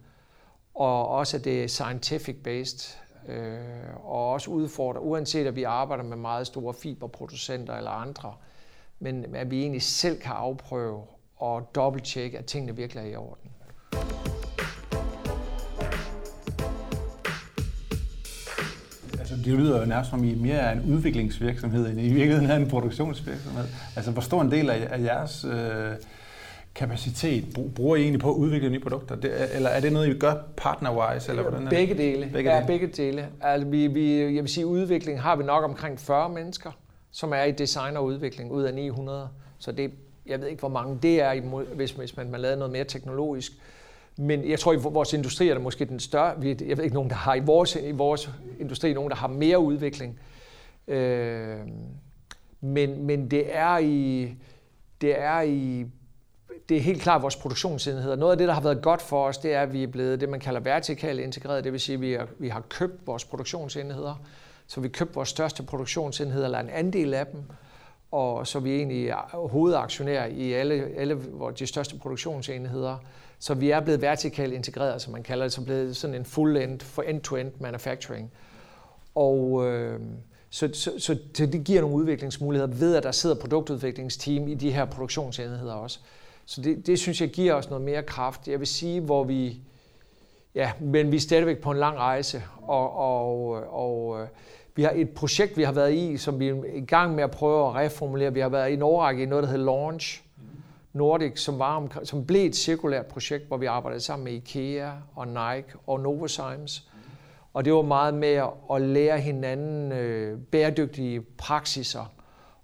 og 0.74 1.08
også 1.08 1.38
at 1.38 1.44
det 1.44 1.64
er 1.64 1.68
scientific 1.68 2.36
based, 2.44 2.98
øh, 3.28 3.60
og 4.04 4.32
også 4.32 4.52
udfordre, 4.52 5.02
uanset 5.02 5.48
at 5.48 5.56
vi 5.56 5.64
arbejder 5.64 6.04
med 6.04 6.18
meget 6.18 6.48
store 6.48 6.74
fiberproducenter 6.74 7.76
eller 7.76 7.92
andre, 7.92 8.36
men 9.00 9.36
at 9.36 9.52
vi 9.52 9.62
egentlig 9.62 9.82
selv 9.82 10.20
kan 10.20 10.32
afprøve 10.32 11.04
og 11.36 11.70
dobbelttjekke, 11.76 12.38
at 12.38 12.46
tingene 12.46 12.76
virkelig 12.76 13.04
er 13.04 13.08
i 13.08 13.16
orden. 13.16 13.52
Det 19.46 19.54
lyder 19.54 19.80
jo 19.80 19.86
nærmest 19.86 20.10
som 20.10 20.24
I 20.24 20.36
mere 20.36 20.56
er 20.56 20.72
en 20.72 20.94
udviklingsvirksomhed, 20.94 21.90
end 21.90 22.00
i 22.00 22.14
virkeligheden 22.14 22.50
er 22.50 22.56
en 22.56 22.68
produktionsvirksomhed. 22.68 23.66
Altså, 23.96 24.12
hvor 24.12 24.22
stor 24.22 24.42
en 24.42 24.52
del 24.52 24.70
af 24.70 25.02
jeres 25.04 25.46
øh, 25.46 25.92
kapacitet 26.76 27.46
bruger 27.76 27.96
I 27.96 28.02
egentlig 28.02 28.22
på 28.22 28.30
at 28.30 28.36
udvikle 28.36 28.70
nye 28.70 28.80
produkter? 28.80 29.16
Det, 29.16 29.56
eller 29.56 29.70
er 29.70 29.80
det 29.80 29.94
noget, 29.94 30.16
I 30.16 30.20
gør 30.20 30.34
partner-wise? 30.58 31.30
Eller 31.30 31.42
hvordan 31.42 31.60
er 31.60 31.70
det? 31.70 31.70
begge 31.70 31.94
dele. 31.94 32.30
Begge 32.34 32.52
ja, 32.52 32.58
dele. 32.58 32.68
begge 32.68 32.88
dele. 32.88 33.28
Altså, 33.42 33.68
vi, 33.68 33.88
vi, 33.88 34.20
jeg 34.20 34.44
vil 34.44 34.48
sige, 34.48 34.66
udvikling 34.66 35.22
har 35.22 35.36
vi 35.36 35.44
nok 35.44 35.64
omkring 35.64 36.00
40 36.00 36.30
mennesker, 36.30 36.72
som 37.12 37.34
er 37.34 37.44
i 37.44 37.52
design 37.52 37.98
og 37.98 38.06
udvikling 38.06 38.52
ud 38.52 38.64
af 38.64 38.74
900. 38.74 39.28
Så 39.58 39.72
det, 39.72 39.92
jeg 40.26 40.42
ved 40.42 40.48
ikke, 40.48 40.60
hvor 40.60 40.70
mange 40.70 41.00
det 41.02 41.22
er, 41.22 41.42
hvis, 41.76 41.92
hvis 41.92 42.18
man, 42.18 42.32
man 42.32 42.42
lavede 42.42 42.58
noget 42.58 42.72
mere 42.72 42.84
teknologisk. 42.84 43.52
Men 44.18 44.50
jeg 44.50 44.60
tror, 44.60 44.72
at 44.72 44.80
i 44.80 44.82
vores 44.82 45.14
industri 45.14 45.50
er 45.50 45.54
der 45.54 45.62
måske 45.62 45.86
den 45.86 46.00
større. 46.00 46.42
Vi, 46.42 46.50
Jeg 46.50 46.78
ved 46.78 46.84
ikke, 46.84 46.96
nogen, 46.96 47.10
der 47.10 47.16
har 47.16 47.36
i 47.36 47.40
vores, 47.40 47.76
i 47.76 47.92
vores 47.92 48.30
industri, 48.60 48.94
nogen, 48.94 49.10
der 49.10 49.16
har 49.16 49.28
mere 49.28 49.60
udvikling. 49.60 50.20
Øh, 50.88 51.58
men, 52.62 53.04
men 53.06 53.32
det 53.32 53.56
er 53.56 53.78
i, 53.78 54.34
det 55.02 55.20
er 55.20 55.42
i 55.42 55.86
det 56.70 56.78
er 56.78 56.82
helt 56.82 57.02
klart 57.02 57.22
vores 57.22 57.36
produktionsenheder. 57.36 58.16
Noget 58.16 58.32
af 58.32 58.38
det, 58.38 58.48
der 58.48 58.54
har 58.54 58.62
været 58.62 58.82
godt 58.82 59.02
for 59.02 59.26
os, 59.26 59.38
det 59.38 59.54
er, 59.54 59.62
at 59.62 59.74
vi 59.74 59.84
er 59.84 59.88
blevet 59.88 60.22
det, 60.22 60.30
man 60.30 60.40
kalder 60.40 60.60
vertikalt 60.60 61.20
integreret. 61.20 61.64
Det 61.64 61.72
vil 61.72 61.80
sige, 61.80 61.94
at 61.94 62.02
vi, 62.02 62.14
er, 62.14 62.26
vi 62.40 62.50
har 62.50 62.62
købt 62.70 63.08
vores 63.08 63.26
produktionsenheder. 63.26 64.22
Så 64.68 64.82
vi 64.82 64.88
købte 64.88 65.14
vores 65.14 65.30
største 65.30 65.64
produktionsenheder, 65.64 66.46
eller 66.46 66.60
en 66.60 66.70
andel 66.70 67.14
af 67.14 67.28
dem. 67.28 67.42
Og 68.12 68.48
så 68.48 68.58
er 68.58 68.62
vi 68.62 68.76
egentlig 68.76 69.14
hovedaktionær 69.34 70.26
i 70.26 70.54
alle, 70.54 70.90
alle 70.98 71.20
de 71.60 71.68
største 71.68 71.96
produktionsenheder. 71.96 72.98
Så 73.44 73.54
vi 73.54 73.70
er 73.70 73.80
blevet 73.80 74.02
vertikalt 74.02 74.54
integreret, 74.54 75.02
som 75.02 75.14
man 75.14 75.24
kalder 75.24 75.46
det, 75.46 75.54
så 75.54 75.62
blevet 75.62 75.96
sådan 75.96 76.16
en 76.16 76.26
full-end, 76.26 76.80
for 76.80 77.02
end-to-end 77.02 77.52
manufacturing. 77.60 78.32
Og 79.16 79.66
øh, 79.68 80.00
så, 80.50 80.70
så, 80.74 80.92
så 80.98 81.18
det 81.36 81.64
giver 81.64 81.82
nogle 81.82 81.96
udviklingsmuligheder 81.96 82.74
ved, 82.76 82.96
at 82.96 83.04
der 83.04 83.12
sidder 83.12 83.36
produktudviklingsteam 83.36 84.48
i 84.48 84.54
de 84.54 84.72
her 84.72 84.86
produktionsenheder 84.86 85.74
også. 85.74 86.00
Så 86.46 86.62
det, 86.62 86.88
det 86.88 87.00
synes 87.00 87.22
jeg 87.22 87.30
giver 87.30 87.54
os 87.54 87.70
noget 87.70 87.86
mere 87.86 88.04
kraft. 88.04 88.48
Jeg 88.48 88.60
vil 88.60 88.68
sige, 88.68 89.02
hvor 89.02 89.24
vi, 89.24 89.62
ja, 90.56 90.72
men 90.80 91.12
vi 91.12 91.16
er 91.16 91.22
stadigvæk 91.22 91.58
på 91.62 91.72
en 91.72 91.78
lang 91.78 91.98
rejse, 91.98 92.44
og, 92.62 92.96
og, 92.96 93.50
og 93.74 94.22
øh, 94.22 94.28
vi 94.76 94.84
har 94.84 94.92
et 94.96 95.10
projekt, 95.10 95.58
vi 95.58 95.64
har 95.64 95.72
været 95.72 95.94
i, 95.94 96.18
som 96.18 96.40
vi 96.40 96.48
er 96.48 96.56
i 96.74 96.86
gang 96.86 97.16
med 97.16 97.24
at 97.24 97.32
prøve 97.32 97.68
at 97.68 97.76
reformulere. 97.76 98.34
Vi 98.34 98.40
har 98.40 98.50
været 98.50 98.70
i 98.70 98.74
en 98.74 98.82
overrække 98.82 99.24
i 99.24 99.26
noget, 99.26 99.44
der 99.44 99.50
hedder 99.50 99.66
Launch 99.66 100.24
Nordic, 100.94 101.40
som, 101.40 101.60
var 101.60 101.76
om, 101.76 101.92
som 102.04 102.26
blev 102.26 102.46
et 102.46 102.56
cirkulært 102.56 103.06
projekt, 103.06 103.48
hvor 103.48 103.58
vi 103.58 103.66
arbejdede 103.66 104.02
sammen 104.02 104.24
med 104.24 104.34
IKEA 104.34 104.92
og 105.16 105.28
Nike 105.28 105.78
og 105.88 106.00
Novozymes. 106.00 106.88
Og 107.54 107.66
det 107.66 107.74
var 107.74 107.82
meget 107.82 108.14
med 108.14 108.42
at 108.74 108.82
lære 108.82 109.20
hinanden 109.20 109.92
øh, 109.92 110.40
bæredygtige 110.40 111.22
praksiser, 111.22 112.14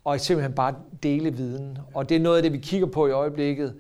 og 0.03 0.19
simpelthen 0.19 0.53
bare 0.53 0.75
dele 1.03 1.33
viden. 1.33 1.77
Og 1.93 2.09
det 2.09 2.15
er 2.15 2.19
noget 2.19 2.38
af 2.38 2.43
det, 2.43 2.53
vi 2.53 2.57
kigger 2.57 2.88
på 2.88 3.07
i 3.07 3.12
øjeblikket. 3.12 3.75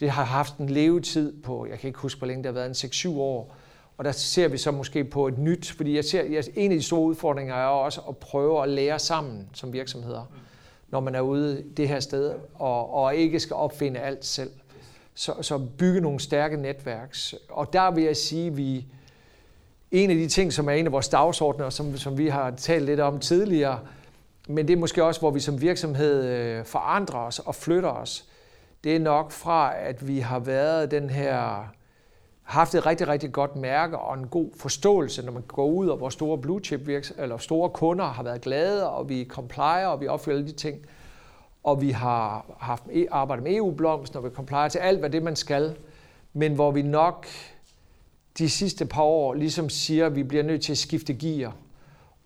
Det 0.00 0.10
har 0.10 0.24
haft 0.24 0.56
en 0.56 0.68
levetid 0.68 1.42
på, 1.42 1.66
jeg 1.66 1.78
kan 1.78 1.88
ikke 1.88 1.98
huske, 1.98 2.18
hvor 2.18 2.26
længe 2.26 2.42
det 2.42 2.48
har 2.48 2.60
været, 2.60 2.84
en 2.84 2.90
6-7 3.14 3.18
år. 3.18 3.56
Og 3.98 4.04
der 4.04 4.12
ser 4.12 4.48
vi 4.48 4.58
så 4.58 4.70
måske 4.70 5.04
på 5.04 5.28
et 5.28 5.38
nyt, 5.38 5.70
fordi 5.70 5.96
jeg 5.96 6.04
ser, 6.04 6.24
jeg, 6.24 6.44
en 6.54 6.72
af 6.72 6.78
de 6.78 6.82
store 6.82 7.00
udfordringer 7.00 7.54
er 7.54 7.66
også 7.66 8.00
at 8.08 8.16
prøve 8.16 8.62
at 8.62 8.68
lære 8.68 8.98
sammen 8.98 9.48
som 9.52 9.72
virksomheder, 9.72 10.24
når 10.90 11.00
man 11.00 11.14
er 11.14 11.20
ude 11.20 11.64
det 11.76 11.88
her 11.88 12.00
sted, 12.00 12.34
og, 12.54 12.94
og 12.94 13.14
ikke 13.14 13.40
skal 13.40 13.56
opfinde 13.56 14.00
alt 14.00 14.24
selv. 14.24 14.50
Så, 15.14 15.34
så 15.40 15.58
bygge 15.78 16.00
nogle 16.00 16.20
stærke 16.20 16.56
netværk. 16.56 17.16
Og 17.48 17.72
der 17.72 17.90
vil 17.90 18.04
jeg 18.04 18.16
sige, 18.16 18.46
at 18.46 18.56
vi, 18.56 18.86
en 19.90 20.10
af 20.10 20.16
de 20.16 20.28
ting, 20.28 20.52
som 20.52 20.68
er 20.68 20.72
en 20.72 20.86
af 20.86 20.92
vores 20.92 21.08
dagsordner, 21.08 21.70
som, 21.70 21.96
som 21.96 22.18
vi 22.18 22.28
har 22.28 22.50
talt 22.50 22.84
lidt 22.84 23.00
om 23.00 23.18
tidligere, 23.18 23.78
men 24.48 24.68
det 24.68 24.72
er 24.74 24.78
måske 24.78 25.04
også, 25.04 25.20
hvor 25.20 25.30
vi 25.30 25.40
som 25.40 25.60
virksomhed 25.60 26.24
øh, 26.24 26.64
forandrer 26.64 27.20
os 27.20 27.38
og 27.38 27.54
flytter 27.54 27.88
os. 27.88 28.24
Det 28.84 28.96
er 28.96 29.00
nok 29.00 29.32
fra, 29.32 29.74
at 29.78 30.08
vi 30.08 30.18
har 30.18 30.38
været 30.38 30.90
den 30.90 31.10
her 31.10 31.68
haft 32.50 32.74
et 32.74 32.86
rigtig, 32.86 33.08
rigtig 33.08 33.32
godt 33.32 33.56
mærke 33.56 33.98
og 33.98 34.18
en 34.18 34.26
god 34.26 34.50
forståelse, 34.56 35.24
når 35.24 35.32
man 35.32 35.42
går 35.42 35.66
ud, 35.66 35.88
og 35.88 36.00
vores 36.00 36.14
store 36.14 36.38
blue 36.38 36.60
chip 36.60 36.88
eller 37.18 37.38
store 37.38 37.70
kunder 37.70 38.04
har 38.04 38.22
været 38.22 38.40
glade, 38.40 38.90
og 38.90 39.08
vi 39.08 39.24
complier, 39.24 39.86
og 39.86 40.00
vi 40.00 40.08
opfylder 40.08 40.42
de 40.42 40.52
ting. 40.52 40.78
Og 41.64 41.80
vi 41.80 41.90
har 41.90 42.44
haft 42.58 42.84
e, 42.92 43.06
arbejdet 43.10 43.44
med 43.44 43.56
EU-blomst, 43.56 44.14
når 44.14 44.20
vi 44.20 44.30
complier 44.30 44.68
til 44.68 44.78
alt, 44.78 44.98
hvad 44.98 45.10
det 45.10 45.22
man 45.22 45.36
skal. 45.36 45.76
Men 46.32 46.54
hvor 46.54 46.70
vi 46.70 46.82
nok 46.82 47.26
de 48.38 48.50
sidste 48.50 48.86
par 48.86 49.02
år 49.02 49.34
ligesom 49.34 49.68
siger, 49.68 50.06
at 50.06 50.16
vi 50.16 50.22
bliver 50.22 50.42
nødt 50.42 50.62
til 50.62 50.72
at 50.72 50.78
skifte 50.78 51.14
gear 51.14 51.52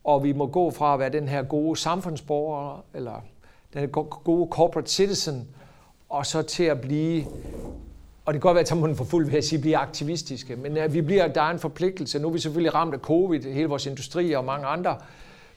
og 0.04 0.24
vi 0.24 0.32
må 0.32 0.46
gå 0.46 0.70
fra 0.70 0.94
at 0.94 1.00
være 1.00 1.08
den 1.08 1.28
her 1.28 1.42
gode 1.42 1.76
samfundsborger, 1.76 2.84
eller 2.94 3.20
den 3.74 3.88
gode 4.24 4.48
corporate 4.50 4.90
citizen, 4.90 5.48
og 6.08 6.26
så 6.26 6.42
til 6.42 6.64
at 6.64 6.80
blive, 6.80 7.24
og 8.24 8.34
det 8.34 8.42
kan 8.42 8.48
godt 8.48 8.54
være, 8.54 8.60
at 8.60 8.64
jeg 8.64 8.68
tager 8.68 8.80
munden 8.80 8.96
for 8.96 9.04
fuld 9.04 9.30
ved 9.30 9.38
at 9.38 9.44
sige, 9.44 9.60
blive 9.60 9.76
aktivistiske, 9.76 10.56
men 10.56 10.76
at 10.76 10.94
vi 10.94 11.00
bliver, 11.00 11.28
der 11.28 11.42
er 11.42 11.50
en 11.50 11.58
forpligtelse. 11.58 12.18
Nu 12.18 12.28
er 12.28 12.32
vi 12.32 12.38
selvfølgelig 12.38 12.74
ramt 12.74 12.94
af 12.94 13.00
covid, 13.00 13.42
hele 13.42 13.68
vores 13.68 13.86
industri 13.86 14.32
og 14.32 14.44
mange 14.44 14.66
andre, 14.66 14.96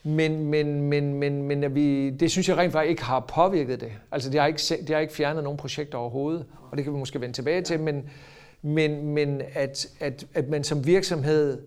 men, 0.03 0.45
men, 0.45 0.81
men, 0.81 1.13
men, 1.13 1.43
men 1.43 1.63
at 1.63 1.75
vi, 1.75 2.09
det 2.09 2.31
synes 2.31 2.49
jeg 2.49 2.57
rent 2.57 2.71
faktisk 2.71 2.89
ikke 2.89 3.03
har 3.03 3.19
påvirket 3.19 3.81
det. 3.81 3.91
Altså 4.11 4.29
det 4.29 4.39
har 4.39 4.47
ikke, 4.47 4.61
det 4.87 4.89
har 4.89 4.99
ikke 4.99 5.13
fjernet 5.13 5.43
nogen 5.43 5.57
projekter 5.57 5.97
overhovedet, 5.97 6.45
og 6.71 6.77
det 6.77 6.83
kan 6.83 6.93
vi 6.93 6.99
måske 6.99 7.21
vende 7.21 7.35
tilbage 7.35 7.61
til, 7.61 7.79
men, 7.79 8.09
men, 8.61 9.13
men 9.13 9.41
at, 9.53 9.87
at, 9.99 10.25
at 10.33 10.49
man 10.49 10.63
som 10.63 10.85
virksomhed, 10.85 11.61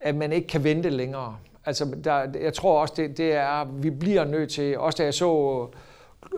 at 0.00 0.14
man 0.14 0.32
ikke 0.32 0.48
kan 0.48 0.64
vente 0.64 0.90
længere. 0.90 1.36
Altså, 1.66 1.96
der, 2.04 2.26
jeg 2.42 2.54
tror 2.54 2.80
også, 2.80 2.94
det, 2.96 3.18
det 3.18 3.32
er, 3.32 3.64
vi 3.64 3.90
bliver 3.90 4.24
nødt 4.24 4.50
til, 4.50 4.78
også 4.78 4.96
da 4.96 5.04
jeg 5.04 5.14
så 5.14 5.66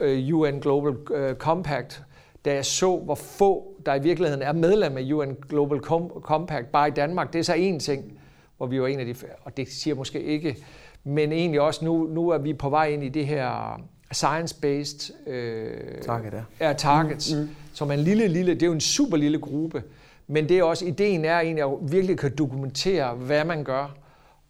øh, 0.00 0.34
UN 0.34 0.60
Global 0.60 0.94
Compact, 1.38 2.02
da 2.44 2.54
jeg 2.54 2.64
så, 2.64 2.96
hvor 2.96 3.14
få 3.14 3.74
der 3.86 3.94
i 3.94 4.02
virkeligheden 4.02 4.42
er 4.42 4.52
medlem 4.52 4.96
af 4.96 5.12
UN 5.12 5.36
Global 5.48 5.78
Compact, 6.20 6.72
bare 6.72 6.88
i 6.88 6.90
Danmark, 6.90 7.32
det 7.32 7.38
er 7.38 7.42
så 7.42 7.54
én 7.54 7.78
ting, 7.78 8.18
hvor 8.56 8.66
vi 8.66 8.80
var 8.80 8.86
en 8.86 9.00
af 9.00 9.06
de, 9.06 9.14
og 9.44 9.56
det 9.56 9.68
siger 9.68 9.94
måske 9.94 10.22
ikke, 10.22 10.56
men 11.04 11.32
egentlig 11.32 11.60
også 11.60 11.84
nu, 11.84 12.06
nu 12.06 12.28
er 12.28 12.38
vi 12.38 12.54
på 12.54 12.70
vej 12.70 12.86
ind 12.86 13.04
i 13.04 13.08
det 13.08 13.26
her 13.26 13.80
science-based 14.14 15.30
øh, 15.30 16.02
Target, 16.02 16.32
ja. 16.32 16.42
er 16.60 16.72
targets, 16.72 17.34
mm, 17.34 17.40
mm. 17.40 17.48
som 17.72 17.90
er 17.90 17.94
en 17.94 18.00
lille, 18.00 18.28
lille, 18.28 18.54
det 18.54 18.62
er 18.62 18.66
jo 18.66 18.72
en 18.72 18.80
super 18.80 19.16
lille 19.16 19.38
gruppe, 19.38 19.82
men 20.26 20.48
det 20.48 20.58
er 20.58 20.62
også, 20.62 20.84
ideen 20.84 21.24
er 21.24 21.40
egentlig 21.40 21.64
at 21.64 21.70
virkelig 21.92 22.18
kan 22.18 22.36
dokumentere, 22.36 23.14
hvad 23.14 23.44
man 23.44 23.64
gør. 23.64 23.96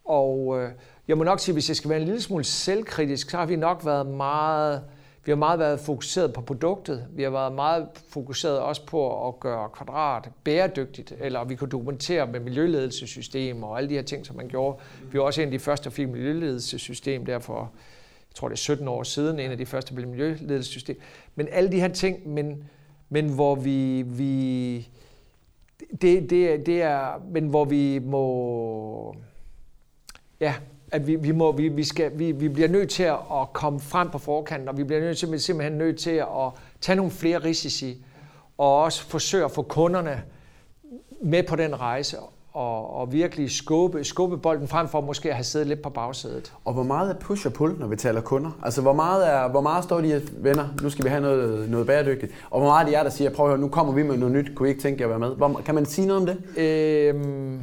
Og 0.04 0.62
øh, 0.62 0.70
jeg 1.08 1.18
må 1.18 1.24
nok 1.24 1.40
sige, 1.40 1.52
hvis 1.52 1.68
jeg 1.68 1.76
skal 1.76 1.90
være 1.90 1.98
en 1.98 2.04
lille 2.04 2.20
smule 2.20 2.44
selvkritisk, 2.44 3.30
så 3.30 3.36
har 3.36 3.46
vi 3.46 3.56
nok 3.56 3.84
været 3.84 4.06
meget, 4.06 4.82
vi 5.24 5.30
har 5.30 5.36
meget 5.36 5.58
været 5.58 5.80
fokuseret 5.80 6.32
på 6.32 6.40
produktet. 6.40 7.06
Vi 7.10 7.22
har 7.22 7.30
været 7.30 7.52
meget 7.52 7.88
fokuseret 8.08 8.58
også 8.58 8.86
på 8.86 9.28
at 9.28 9.40
gøre 9.40 9.68
kvadrat 9.68 10.30
bæredygtigt, 10.44 11.14
eller 11.20 11.44
vi 11.44 11.54
kunne 11.54 11.70
dokumentere 11.70 12.26
med 12.26 12.40
miljøledelsessystem 12.40 13.62
og 13.62 13.78
alle 13.78 13.88
de 13.88 13.94
her 13.94 14.02
ting, 14.02 14.26
som 14.26 14.36
man 14.36 14.48
gjorde. 14.48 14.78
Vi 15.12 15.18
var 15.18 15.24
også 15.24 15.42
en 15.42 15.48
af 15.48 15.52
de 15.52 15.58
første, 15.58 15.84
der 15.84 15.90
fik 15.90 16.08
miljøledelsessystem 16.08 17.26
derfor, 17.26 17.72
jeg 18.30 18.34
tror 18.34 18.48
det 18.48 18.54
er 18.54 18.58
17 18.58 18.88
år 18.88 19.02
siden, 19.02 19.40
en 19.40 19.50
af 19.50 19.58
de 19.58 19.66
første 19.66 19.94
blev 19.94 20.08
miljøledelsessystem. 20.08 21.00
Men 21.34 21.48
alle 21.50 21.72
de 21.72 21.80
her 21.80 21.88
ting, 21.88 22.28
men, 22.28 22.68
men 23.08 23.28
hvor 23.34 23.54
vi, 23.54 24.02
vi 24.02 24.88
det, 26.02 26.30
det, 26.30 26.66
det 26.66 26.82
er, 26.82 27.22
men 27.30 27.48
hvor 27.48 27.64
vi 27.64 27.98
må, 27.98 29.14
ja, 30.40 30.54
at 30.94 31.06
vi, 31.06 31.16
vi, 31.16 31.32
må, 31.32 31.52
vi, 31.52 31.68
vi, 31.68 31.84
skal, 31.84 32.10
vi, 32.14 32.32
vi 32.32 32.48
bliver 32.48 32.68
nødt 32.68 32.90
til 32.90 33.02
at 33.02 33.52
komme 33.52 33.80
frem 33.80 34.10
på 34.10 34.18
forkanten, 34.18 34.68
og 34.68 34.76
vi 34.76 34.84
bliver 34.84 35.00
nødt 35.00 35.18
til, 35.18 35.40
simpelthen 35.40 35.78
nødt 35.78 35.98
til 35.98 36.10
at 36.10 36.50
tage 36.80 36.96
nogle 36.96 37.10
flere 37.10 37.38
risici, 37.38 38.04
og 38.58 38.82
også 38.82 39.02
forsøge 39.02 39.44
at 39.44 39.50
få 39.50 39.62
kunderne 39.62 40.22
med 41.22 41.42
på 41.42 41.56
den 41.56 41.80
rejse, 41.80 42.16
og, 42.52 42.94
og 42.96 43.12
virkelig 43.12 43.50
skubbe, 43.50 44.04
skubbe 44.04 44.38
bolden 44.38 44.68
frem 44.68 44.88
for 44.88 45.00
måske 45.00 45.28
at 45.28 45.34
have 45.34 45.44
siddet 45.44 45.68
lidt 45.68 45.82
på 45.82 45.90
bagsædet. 45.90 46.52
Og 46.64 46.72
hvor 46.72 46.82
meget 46.82 47.10
er 47.10 47.14
push 47.14 47.46
og 47.46 47.52
pull, 47.52 47.78
når 47.78 47.86
vi 47.86 47.96
taler 47.96 48.20
kunder? 48.20 48.50
Altså, 48.62 48.82
hvor 48.82 48.92
meget, 48.92 49.28
er, 49.32 49.48
hvor 49.48 49.60
meget 49.60 49.84
står 49.84 50.00
de 50.00 50.22
venner, 50.32 50.68
nu 50.82 50.90
skal 50.90 51.04
vi 51.04 51.10
have 51.10 51.22
noget, 51.22 51.70
noget 51.70 51.86
bæredygtigt? 51.86 52.32
Og 52.50 52.60
hvor 52.60 52.68
meget 52.68 52.84
er 52.84 52.90
de 52.90 52.96
jer, 52.96 53.02
der 53.02 53.10
siger, 53.10 53.30
prøv 53.30 53.46
at 53.46 53.50
høre, 53.50 53.60
nu 53.60 53.68
kommer 53.68 53.92
vi 53.92 54.02
med 54.02 54.16
noget 54.16 54.34
nyt, 54.34 54.54
kunne 54.56 54.68
I 54.68 54.70
ikke 54.70 54.82
tænke 54.82 55.00
jer 55.00 55.06
at 55.06 55.10
være 55.10 55.28
med? 55.28 55.36
Hvor, 55.36 55.62
kan 55.64 55.74
man 55.74 55.86
sige 55.86 56.06
noget 56.06 56.20
om 56.20 56.26
det? 56.26 56.58
Øhm, 56.62 57.60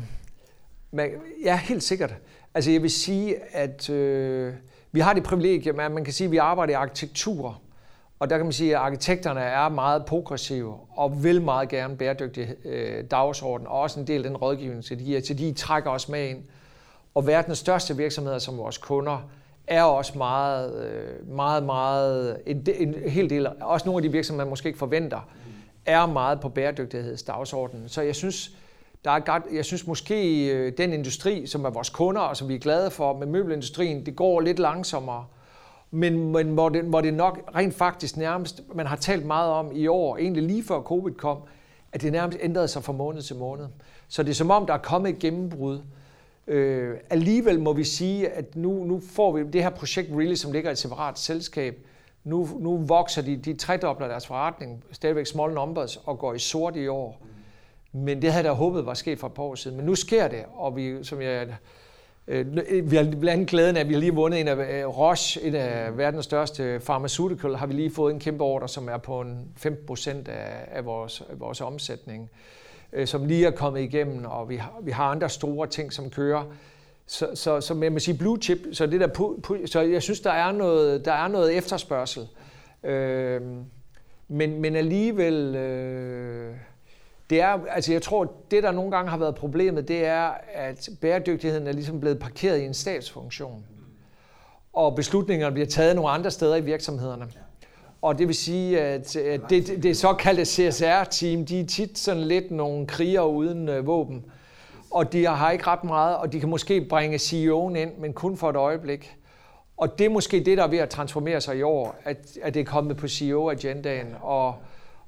man, 0.91 1.09
ja, 1.43 1.57
helt 1.57 1.83
sikkert. 1.83 2.13
Altså 2.53 2.71
jeg 2.71 2.81
vil 2.81 2.91
sige, 2.91 3.35
at 3.51 3.89
øh, 3.89 4.53
vi 4.91 4.99
har 4.99 5.13
det 5.13 5.23
privilegium, 5.23 5.79
at 5.79 5.91
man 5.91 6.03
kan 6.03 6.13
sige, 6.13 6.25
at 6.25 6.31
vi 6.31 6.37
arbejder 6.37 6.73
i 6.73 6.75
arkitektur. 6.75 7.61
Og 8.19 8.29
der 8.29 8.37
kan 8.37 8.45
man 8.45 8.53
sige, 8.53 8.75
at 8.75 8.81
arkitekterne 8.81 9.39
er 9.39 9.69
meget 9.69 10.05
progressive 10.05 10.77
og 10.89 11.23
vil 11.23 11.41
meget 11.41 11.69
gerne 11.69 11.97
bæredygtig 11.97 12.55
øh, 12.65 13.03
dagsorden, 13.11 13.67
og 13.67 13.79
også 13.79 13.99
en 13.99 14.07
del 14.07 14.17
af 14.17 14.23
den 14.23 14.37
rådgivning 14.37 14.83
så 14.83 14.95
de 14.95 15.21
til 15.21 15.37
de 15.37 15.53
trækker 15.53 15.91
os 15.91 16.09
med 16.09 16.29
ind. 16.29 16.43
Og 17.15 17.27
verdens 17.27 17.57
største 17.57 17.97
virksomheder 17.97 18.39
som 18.39 18.57
vores 18.57 18.77
kunder 18.77 19.29
er 19.67 19.83
også 19.83 20.17
meget, 20.17 20.85
øh, 20.85 21.29
meget, 21.29 21.63
meget, 21.63 22.37
en, 22.45 22.67
en 22.75 22.93
hel 22.93 23.29
del, 23.29 23.47
også 23.61 23.85
nogle 23.85 23.97
af 23.97 24.09
de 24.09 24.11
virksomheder, 24.11 24.45
man 24.45 24.49
måske 24.49 24.67
ikke 24.67 24.79
forventer, 24.79 25.29
er 25.85 26.05
meget 26.05 26.41
på 26.41 26.49
bæredygtighedsdagsordenen. 26.49 27.89
Så 27.89 28.01
jeg 28.01 28.15
synes, 28.15 28.55
der 29.05 29.11
er 29.11 29.19
godt, 29.19 29.43
jeg 29.53 29.65
synes 29.65 29.87
måske, 29.87 30.47
øh, 30.47 30.77
den 30.77 30.93
industri, 30.93 31.47
som 31.47 31.65
er 31.65 31.69
vores 31.69 31.89
kunder, 31.89 32.21
og 32.21 32.37
som 32.37 32.47
vi 32.47 32.55
er 32.55 32.59
glade 32.59 32.91
for 32.91 33.17
med 33.17 33.27
møbelindustrien, 33.27 34.05
det 34.05 34.15
går 34.15 34.39
lidt 34.39 34.59
langsommere. 34.59 35.25
Men, 35.91 36.31
men 36.31 36.47
hvor, 36.47 36.69
det, 36.69 36.83
hvor 36.83 37.01
det 37.01 37.13
nok 37.13 37.51
rent 37.55 37.73
faktisk 37.73 38.17
nærmest, 38.17 38.63
man 38.75 38.85
har 38.85 38.95
talt 38.95 39.25
meget 39.25 39.51
om 39.51 39.71
i 39.75 39.87
år, 39.87 40.17
egentlig 40.17 40.43
lige 40.43 40.63
før 40.63 40.81
covid 40.81 41.13
kom, 41.13 41.37
at 41.91 42.01
det 42.01 42.11
nærmest 42.11 42.37
ændrede 42.41 42.67
sig 42.67 42.83
fra 42.83 42.93
måned 42.93 43.21
til 43.21 43.35
måned. 43.35 43.67
Så 44.07 44.23
det 44.23 44.29
er 44.29 44.33
som 44.33 44.51
om, 44.51 44.65
der 44.65 44.73
er 44.73 44.77
kommet 44.77 45.09
et 45.09 45.19
gennembrud. 45.19 45.81
Øh, 46.47 46.97
alligevel 47.09 47.59
må 47.59 47.73
vi 47.73 47.83
sige, 47.83 48.29
at 48.29 48.55
nu, 48.55 48.83
nu 48.83 49.01
får 49.09 49.31
vi 49.31 49.43
det 49.43 49.63
her 49.63 49.69
projekt 49.69 50.09
Really, 50.11 50.35
som 50.35 50.51
ligger 50.51 50.69
i 50.69 50.71
et 50.71 50.77
separat 50.77 51.19
selskab, 51.19 51.85
nu, 52.23 52.49
nu 52.59 52.77
vokser 52.77 53.21
de, 53.21 53.35
de 53.35 53.53
tredobler 53.53 54.07
deres 54.07 54.27
forretning, 54.27 54.83
stadigvæk 54.91 55.25
small 55.25 55.53
numbers, 55.53 55.97
og 55.97 56.19
går 56.19 56.33
i 56.33 56.39
sort 56.39 56.75
i 56.75 56.87
år. 56.87 57.21
Men 57.93 58.21
det 58.21 58.31
havde 58.31 58.45
jeg 58.45 58.51
da 58.51 58.57
håbet 58.57 58.85
var 58.85 58.93
sket 58.93 59.19
for 59.19 59.27
et 59.27 59.33
par 59.33 59.43
år 59.43 59.55
siden. 59.55 59.77
Men 59.77 59.85
nu 59.85 59.95
sker 59.95 60.27
det, 60.27 60.43
og 60.53 60.75
vi, 60.75 61.03
som 61.03 61.21
jeg, 61.21 61.55
øh, 62.27 62.55
vi 62.91 62.95
har 62.95 63.03
blandt 63.03 63.29
andet 63.29 63.47
glæden 63.47 63.75
af, 63.75 63.79
at 63.81 63.87
vi 63.87 63.93
har 63.93 63.99
lige 63.99 64.13
vundet 64.13 64.39
en 64.39 64.47
af 64.47 64.55
øh, 64.55 64.87
Roche, 64.87 65.41
en 65.41 65.55
af 65.55 65.97
verdens 65.97 66.25
største 66.25 66.81
pharmaceutical, 66.85 67.55
har 67.55 67.67
vi 67.67 67.73
lige 67.73 67.91
fået 67.91 68.13
en 68.13 68.19
kæmpe 68.19 68.43
ordre, 68.43 68.67
som 68.67 68.89
er 68.89 68.97
på 68.97 69.21
en 69.21 69.47
15 69.57 69.85
procent 69.85 70.27
af, 70.27 70.67
af, 70.71 70.85
vores, 70.85 71.23
af 71.29 71.39
vores 71.39 71.61
omsætning, 71.61 72.29
øh, 72.93 73.07
som 73.07 73.25
lige 73.25 73.45
er 73.45 73.51
kommet 73.51 73.81
igennem, 73.81 74.25
og 74.25 74.49
vi 74.49 74.55
har, 74.55 74.79
vi 74.81 74.91
har 74.91 75.05
andre 75.05 75.29
store 75.29 75.67
ting, 75.67 75.93
som 75.93 76.09
kører. 76.09 76.43
Så, 77.05 77.27
så, 77.35 77.61
så 77.61 77.79
jeg 77.81 77.91
må 77.91 77.99
sige 77.99 78.17
blue 78.17 78.37
chip, 78.37 78.59
så, 78.73 78.85
det 78.85 78.99
der, 78.99 79.65
så 79.65 79.81
jeg 79.81 80.01
synes, 80.01 80.19
der 80.19 80.31
er 80.31 80.51
noget, 80.51 81.05
der 81.05 81.13
er 81.13 81.27
noget 81.27 81.57
efterspørgsel. 81.57 82.27
Øh, 82.83 83.41
men, 84.27 84.61
men 84.61 84.75
alligevel... 84.75 85.55
Øh, 85.55 86.55
det 87.31 87.41
er, 87.41 87.57
altså 87.69 87.91
jeg 87.91 88.01
tror, 88.01 88.33
det 88.51 88.63
der 88.63 88.71
nogle 88.71 88.91
gange 88.91 89.09
har 89.09 89.17
været 89.17 89.35
problemet, 89.35 89.87
det 89.87 90.05
er, 90.05 90.31
at 90.53 90.89
bæredygtigheden 91.01 91.67
er 91.67 91.71
ligesom 91.71 91.99
blevet 91.99 92.19
parkeret 92.19 92.61
i 92.61 92.65
en 92.65 92.73
statsfunktion. 92.73 93.65
Og 94.73 94.95
beslutningerne 94.95 95.53
bliver 95.53 95.67
taget 95.67 95.95
nogle 95.95 96.11
andre 96.11 96.31
steder 96.31 96.55
i 96.55 96.61
virksomhederne. 96.61 97.27
Og 98.01 98.17
det 98.17 98.27
vil 98.27 98.35
sige, 98.35 98.81
at 98.81 99.13
det, 99.49 99.83
det 99.83 99.97
såkaldte 99.97 100.45
CSR-team, 100.45 101.45
de 101.45 101.59
er 101.59 101.65
tit 101.65 101.97
sådan 101.97 102.23
lidt 102.23 102.51
nogle 102.51 102.87
krigere 102.87 103.29
uden 103.29 103.69
øh, 103.69 103.87
våben. 103.87 104.25
Og 104.91 105.13
de 105.13 105.25
har 105.25 105.51
ikke 105.51 105.67
ret 105.67 105.83
meget, 105.83 106.17
og 106.17 106.33
de 106.33 106.39
kan 106.39 106.49
måske 106.49 106.81
bringe 106.81 107.17
CEO'en 107.17 107.75
ind, 107.77 107.97
men 107.97 108.13
kun 108.13 108.37
for 108.37 108.49
et 108.49 108.55
øjeblik. 108.55 109.15
Og 109.77 109.99
det 109.99 110.05
er 110.05 110.09
måske 110.09 110.43
det, 110.43 110.57
der 110.57 110.63
er 110.63 110.67
ved 110.67 110.77
at 110.77 110.89
transformere 110.89 111.41
sig 111.41 111.57
i 111.57 111.61
år, 111.61 111.95
at, 112.03 112.17
at 112.41 112.53
det 112.53 112.59
er 112.59 112.65
kommet 112.65 112.97
på 112.97 113.07
CEO-agendaen. 113.07 114.15
Og, 114.21 114.55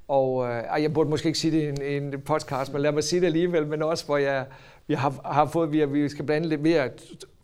og 0.07 0.47
øh, 0.47 0.83
jeg 0.83 0.93
burde 0.93 1.09
måske 1.09 1.27
ikke 1.27 1.39
sige 1.39 1.51
det 1.51 1.81
i 1.81 1.95
en, 1.95 2.03
en 2.13 2.21
podcast, 2.21 2.73
men 2.73 2.81
lad 2.81 2.91
mig 2.91 3.03
sige 3.03 3.19
det 3.19 3.25
alligevel, 3.25 3.67
men 3.67 3.83
også 3.83 4.05
hvor 4.05 4.17
jeg, 4.17 4.45
vi 4.87 4.93
har, 4.93 5.13
har 5.25 5.45
fået, 5.45 5.71
vi, 5.71 5.85
vi 5.85 6.09
skal 6.09 6.25
blande 6.25 6.49
lidt 6.49 6.61
mere 6.61 6.89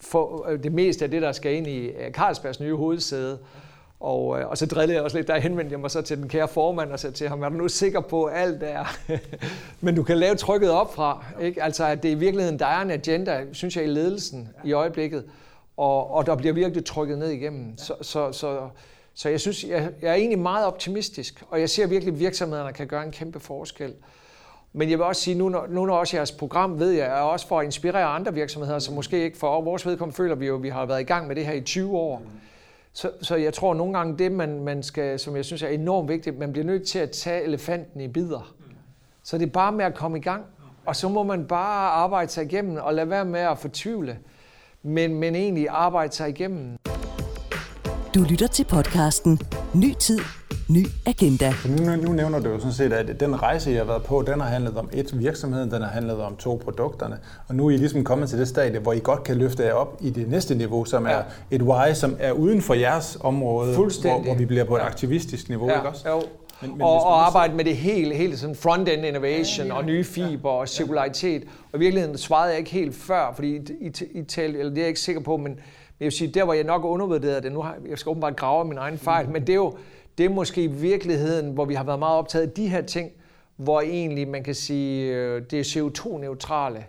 få 0.01 0.45
øh, 0.49 0.63
det 0.63 0.71
meste 0.71 1.05
af 1.05 1.11
det, 1.11 1.21
der 1.21 1.31
skal 1.31 1.53
ind 1.53 1.67
i 1.67 1.87
øh, 1.87 2.11
Carlsbergs 2.11 2.59
nye 2.59 2.75
hovedsæde. 2.75 3.39
Og, 3.99 4.39
øh, 4.39 4.49
og 4.49 4.57
så 4.57 4.65
drillede 4.65 4.95
jeg 4.95 5.03
også 5.03 5.17
lidt, 5.17 5.27
der 5.27 5.39
henvendte 5.39 5.71
jeg 5.71 5.79
mig 5.79 5.91
så 5.91 6.01
til 6.01 6.17
den 6.17 6.27
kære 6.29 6.47
formand 6.47 6.91
og 6.91 6.99
sagde 6.99 7.15
til 7.15 7.29
ham, 7.29 7.43
er 7.43 7.49
du 7.49 7.55
nu 7.55 7.67
sikker 7.67 7.99
på 7.99 8.27
alt 8.27 8.61
der? 8.61 8.85
Men 9.81 9.95
du 9.95 10.03
kan 10.03 10.17
lave 10.17 10.35
trykket 10.35 10.71
op 10.71 10.93
fra. 10.93 11.25
Ikke? 11.41 11.63
Altså 11.63 11.85
at 11.85 12.03
det 12.03 12.09
i 12.09 12.13
virkeligheden, 12.13 12.59
der 12.59 12.65
er 12.65 12.81
en 12.81 12.91
agenda, 12.91 13.45
synes 13.51 13.77
jeg, 13.77 13.83
i 13.83 13.87
ledelsen 13.87 14.49
i 14.63 14.73
øjeblikket, 14.73 15.23
og, 15.77 16.11
og 16.11 16.25
der 16.25 16.35
bliver 16.35 16.53
virkelig 16.53 16.85
trykket 16.85 17.17
ned 17.17 17.29
igennem. 17.29 17.77
Så, 17.77 17.93
så, 18.01 18.31
så, 18.31 18.69
så 19.19 19.29
jeg 19.29 19.39
synes, 19.39 19.63
jeg, 19.63 19.91
jeg 20.01 20.09
er 20.09 20.13
egentlig 20.13 20.39
meget 20.39 20.65
optimistisk, 20.65 21.43
og 21.49 21.59
jeg 21.59 21.69
ser 21.69 21.87
virkelig, 21.87 22.13
at 22.13 22.19
virksomhederne 22.19 22.73
kan 22.73 22.87
gøre 22.87 23.03
en 23.03 23.11
kæmpe 23.11 23.39
forskel. 23.39 23.93
Men 24.73 24.89
jeg 24.89 24.97
vil 24.97 25.05
også 25.05 25.21
sige, 25.21 25.37
nu 25.37 25.49
når, 25.49 25.67
nu 25.69 25.85
når 25.85 25.95
også 25.95 26.17
jeres 26.17 26.31
program, 26.31 26.79
ved 26.79 26.91
jeg, 26.91 27.07
er 27.07 27.21
også 27.21 27.47
for 27.47 27.59
at 27.59 27.65
inspirere 27.65 28.03
andre 28.05 28.33
virksomheder, 28.33 28.79
som 28.79 28.95
måske 28.95 29.23
ikke 29.23 29.37
for 29.37 29.61
vores 29.61 29.85
vedkommende 29.85 30.15
føler 30.15 30.35
vi 30.35 30.47
jo, 30.47 30.55
at 30.55 30.63
vi 30.63 30.69
har 30.69 30.85
været 30.85 31.01
i 31.01 31.03
gang 31.03 31.27
med 31.27 31.35
det 31.35 31.45
her 31.45 31.53
i 31.53 31.61
20 31.61 31.97
år. 31.97 32.21
Så, 32.93 33.11
så 33.21 33.35
jeg 33.35 33.53
tror 33.53 33.73
nogle 33.73 33.97
gange, 33.97 34.17
det 34.17 34.31
man, 34.31 34.63
man 34.63 34.83
skal, 34.83 35.19
som 35.19 35.35
jeg 35.35 35.45
synes 35.45 35.63
er 35.63 35.67
enormt 35.67 36.09
vigtigt, 36.09 36.37
man 36.37 36.51
bliver 36.51 36.65
nødt 36.65 36.87
til 36.87 36.99
at 36.99 37.11
tage 37.11 37.43
elefanten 37.43 38.01
i 38.01 38.07
bidder. 38.07 38.53
Så 39.23 39.37
det 39.37 39.45
er 39.45 39.51
bare 39.51 39.71
med 39.71 39.85
at 39.85 39.95
komme 39.95 40.17
i 40.17 40.21
gang, 40.21 40.43
og 40.85 40.95
så 40.95 41.09
må 41.09 41.23
man 41.23 41.47
bare 41.47 41.91
arbejde 41.91 42.31
sig 42.31 42.45
igennem 42.45 42.77
og 42.77 42.93
lade 42.93 43.09
være 43.09 43.25
med 43.25 43.39
at 43.39 43.57
fortvivle, 43.57 44.19
men, 44.83 45.15
men 45.15 45.35
egentlig 45.35 45.69
arbejde 45.69 46.13
sig 46.13 46.29
igennem. 46.29 46.77
Du 48.15 48.23
lytter 48.29 48.47
til 48.47 48.63
podcasten 48.63 49.39
Ny 49.73 49.93
Tid, 49.99 50.19
Ny 50.69 50.85
Agenda. 51.05 51.53
Nu, 51.77 51.95
nu 51.95 52.11
nævner 52.11 52.39
du 52.39 52.49
jo 52.49 52.59
sådan 52.59 52.73
set, 52.73 52.93
at 52.93 53.19
den 53.19 53.41
rejse, 53.41 53.69
jeg 53.69 53.79
har 53.79 53.85
været 53.85 54.03
på, 54.03 54.23
den 54.27 54.41
har 54.41 54.47
handlet 54.47 54.77
om 54.77 54.89
et 54.93 55.19
virksomhed, 55.19 55.61
den 55.61 55.81
har 55.81 55.89
handlet 55.89 56.21
om 56.21 56.35
to 56.35 56.61
produkterne. 56.63 57.17
Og 57.47 57.55
nu 57.55 57.67
er 57.67 57.71
I 57.71 57.77
ligesom 57.77 58.03
kommet 58.03 58.29
til 58.29 58.39
det 58.39 58.47
stadie, 58.47 58.79
hvor 58.79 58.93
I 58.93 58.99
godt 58.99 59.23
kan 59.23 59.37
løfte 59.37 59.63
jer 59.63 59.73
op 59.73 59.97
i 60.01 60.09
det 60.09 60.29
næste 60.29 60.55
niveau, 60.55 60.85
som 60.85 61.07
ja. 61.07 61.11
er 61.11 61.23
et 61.51 61.61
why, 61.61 61.93
som 61.93 62.15
er 62.19 62.31
uden 62.31 62.61
for 62.61 62.73
jeres 62.73 63.17
område, 63.21 63.73
hvor, 63.75 64.23
hvor 64.23 64.35
vi 64.35 64.45
bliver 64.45 64.63
på 64.63 64.75
et 64.75 64.81
aktivistisk 64.81 65.49
niveau, 65.49 65.69
ja. 65.69 65.75
ikke 65.75 65.89
også? 65.89 66.09
Jo. 66.09 66.21
Men, 66.61 66.71
men 66.71 66.81
og, 66.81 67.03
og 67.03 67.25
arbejde 67.25 67.55
med 67.55 67.65
det 67.65 67.77
hele, 67.77 68.15
hele 68.15 68.37
sådan 68.37 68.55
front-end 68.55 69.05
innovation 69.05 69.67
ja, 69.67 69.73
ja, 69.73 69.73
ja. 69.73 69.79
og 69.79 69.85
nye 69.85 70.03
fiber 70.03 70.51
ja, 70.51 70.59
og 70.59 70.67
cirkularitet. 70.67 71.43
Og 71.71 71.77
i 71.77 71.79
virkeligheden 71.79 72.17
svarede 72.17 72.49
jeg 72.49 72.59
ikke 72.59 72.71
helt 72.71 72.95
før, 72.95 73.31
fordi 73.35 73.55
I, 73.55 73.61
I, 73.81 74.19
I 74.19 74.23
talte, 74.23 74.59
eller 74.59 74.69
det 74.69 74.77
er 74.77 74.81
jeg 74.81 74.87
ikke 74.87 74.99
sikker 74.99 75.21
på, 75.21 75.37
men 75.37 75.59
jeg 75.99 76.05
vil 76.05 76.11
sige, 76.11 76.27
der 76.27 76.43
hvor 76.43 76.53
jeg 76.53 76.63
nok 76.63 76.83
undervurderede 76.85 77.41
det, 77.41 77.51
nu 77.51 77.61
har 77.61 77.77
jeg 77.89 77.97
skal 77.97 78.09
åbenbart 78.09 78.35
grave 78.35 78.65
min 78.65 78.77
egen 78.77 78.97
fejl, 78.97 79.25
mm. 79.25 79.31
men 79.33 79.41
det 79.41 79.49
er 79.49 79.55
jo 79.55 79.77
det 80.17 80.25
er 80.25 80.29
måske 80.29 80.63
i 80.63 80.67
virkeligheden, 80.67 81.51
hvor 81.51 81.65
vi 81.65 81.73
har 81.73 81.83
været 81.83 81.99
meget 81.99 82.17
optaget 82.17 82.47
af 82.47 82.51
de 82.51 82.67
her 82.67 82.81
ting, 82.81 83.11
hvor 83.55 83.81
egentlig 83.81 84.27
man 84.27 84.43
kan 84.43 84.55
sige, 84.55 85.15
øh, 85.15 85.41
det 85.51 85.59
er 85.59 85.63
CO2-neutrale. 85.63 86.85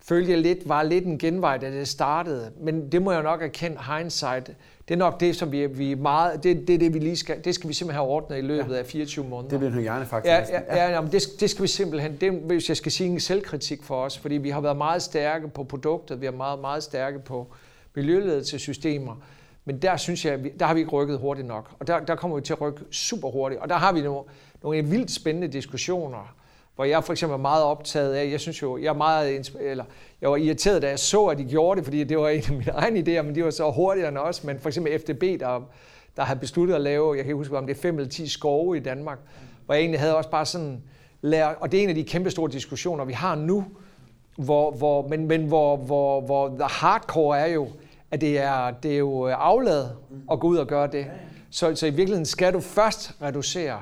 Følte 0.00 0.30
jeg 0.30 0.40
lidt, 0.40 0.68
var 0.68 0.82
lidt 0.82 1.04
en 1.04 1.18
genvej, 1.18 1.56
da 1.56 1.70
det 1.70 1.88
startede. 1.88 2.50
Men 2.60 2.92
det 2.92 3.02
må 3.02 3.12
jeg 3.12 3.22
nok 3.22 3.42
erkende, 3.42 3.78
hindsight, 3.96 4.46
det 4.88 4.94
er 4.94 4.98
nok 4.98 5.20
det, 5.20 5.36
som 5.36 5.52
vi, 5.52 5.66
vi 5.66 5.94
meget, 5.94 6.42
det, 6.42 6.68
det, 6.68 6.74
er 6.74 6.78
det, 6.78 6.94
vi 6.94 6.98
lige 6.98 7.16
skal, 7.16 7.44
det 7.44 7.54
skal 7.54 7.68
vi 7.68 7.74
simpelthen 7.74 8.02
have 8.02 8.08
ordnet 8.08 8.38
i 8.38 8.40
løbet 8.40 8.74
ja. 8.74 8.78
af 8.78 8.86
24 8.86 9.24
måneder. 9.24 9.50
Det 9.50 9.58
bliver 9.58 9.74
du 9.74 9.80
gerne 9.80 10.06
faktisk. 10.06 10.32
Ja, 10.32 10.44
ja, 10.76 10.90
ja, 10.90 11.00
ja 11.00 11.06
det, 11.12 11.22
det 11.40 11.50
skal 11.50 11.62
vi 11.62 11.68
simpelthen, 11.68 12.16
det, 12.20 12.32
hvis 12.32 12.68
jeg 12.68 12.76
skal 12.76 12.92
sige 12.92 13.10
en 13.10 13.20
selvkritik 13.20 13.82
for 13.82 14.02
os, 14.02 14.18
fordi 14.18 14.34
vi 14.34 14.50
har 14.50 14.60
været 14.60 14.76
meget 14.76 15.02
stærke 15.02 15.48
på 15.48 15.64
produktet, 15.64 16.20
vi 16.20 16.26
har 16.26 16.32
meget, 16.32 16.60
meget 16.60 16.82
stærke 16.82 17.18
på, 17.18 17.46
miljøledelsessystemer. 17.96 19.16
Men 19.64 19.78
der 19.82 19.96
synes 19.96 20.24
jeg, 20.24 20.40
der 20.58 20.66
har 20.66 20.74
vi 20.74 20.80
ikke 20.80 20.92
rykket 20.92 21.18
hurtigt 21.18 21.46
nok. 21.46 21.70
Og 21.78 21.86
der, 21.86 22.00
der 22.00 22.14
kommer 22.14 22.36
vi 22.36 22.42
til 22.42 22.52
at 22.52 22.60
rykke 22.60 22.80
super 22.90 23.30
hurtigt. 23.30 23.60
Og 23.60 23.68
der 23.68 23.74
har 23.74 23.92
vi 23.92 24.00
nogle, 24.00 24.22
nogle 24.62 24.82
vildt 24.82 25.10
spændende 25.10 25.48
diskussioner, 25.48 26.36
hvor 26.74 26.84
jeg 26.84 27.04
for 27.04 27.12
eksempel 27.12 27.34
er 27.34 27.38
meget 27.38 27.64
optaget 27.64 28.14
af, 28.14 28.30
jeg 28.30 28.40
synes 28.40 28.62
jo, 28.62 28.78
jeg 28.78 28.86
er 28.86 28.92
meget, 28.92 29.54
eller 29.60 29.84
jeg 30.20 30.30
var 30.30 30.36
irriteret, 30.36 30.82
da 30.82 30.88
jeg 30.88 30.98
så, 30.98 31.26
at 31.26 31.38
de 31.38 31.44
gjorde 31.44 31.78
det, 31.78 31.84
fordi 31.84 32.04
det 32.04 32.18
var 32.18 32.28
en 32.28 32.42
af 32.48 32.52
mine 32.52 32.70
egne 32.82 33.00
idéer, 33.00 33.22
men 33.22 33.34
de 33.34 33.44
var 33.44 33.50
så 33.50 33.70
hurtigere 33.70 34.08
end 34.08 34.18
os. 34.18 34.44
Men 34.44 34.58
for 34.58 34.68
eksempel 34.68 34.98
FDB, 34.98 35.40
der, 35.40 35.68
der 36.16 36.22
havde 36.22 36.40
besluttet 36.40 36.74
at 36.74 36.80
lave, 36.80 37.14
jeg 37.14 37.24
kan 37.24 37.30
ikke 37.30 37.36
huske, 37.36 37.58
om 37.58 37.66
det 37.66 37.76
er 37.76 37.80
5 37.80 37.96
eller 37.96 38.10
10 38.10 38.28
skove 38.28 38.76
i 38.76 38.80
Danmark, 38.80 39.18
hvor 39.66 39.74
jeg 39.74 39.80
egentlig 39.80 40.00
havde 40.00 40.16
også 40.16 40.30
bare 40.30 40.46
sådan, 40.46 40.82
lære, 41.22 41.54
og 41.54 41.72
det 41.72 41.78
er 41.78 41.84
en 41.84 41.88
af 41.88 41.94
de 41.94 42.04
kæmpe 42.04 42.30
store 42.30 42.50
diskussioner, 42.50 43.04
vi 43.04 43.12
har 43.12 43.34
nu, 43.34 43.64
hvor, 44.36 44.70
hvor, 44.70 45.08
men, 45.08 45.26
men 45.26 45.44
hvor, 45.44 45.76
hvor, 45.76 46.20
hvor 46.20 46.48
the 46.48 46.68
hardcore 46.68 47.38
er 47.38 47.46
jo, 47.46 47.68
at 48.16 48.20
det 48.20 48.38
er, 48.38 48.70
det 48.82 48.92
er 48.92 48.98
jo 48.98 49.26
afladet 49.26 49.92
at 50.32 50.40
gå 50.40 50.46
ud 50.46 50.56
og 50.56 50.66
gøre 50.66 50.86
det. 50.86 51.06
Så, 51.50 51.74
så 51.74 51.86
i 51.86 51.90
virkeligheden 51.90 52.26
skal 52.26 52.52
du 52.52 52.60
først 52.60 53.12
reducere, 53.22 53.80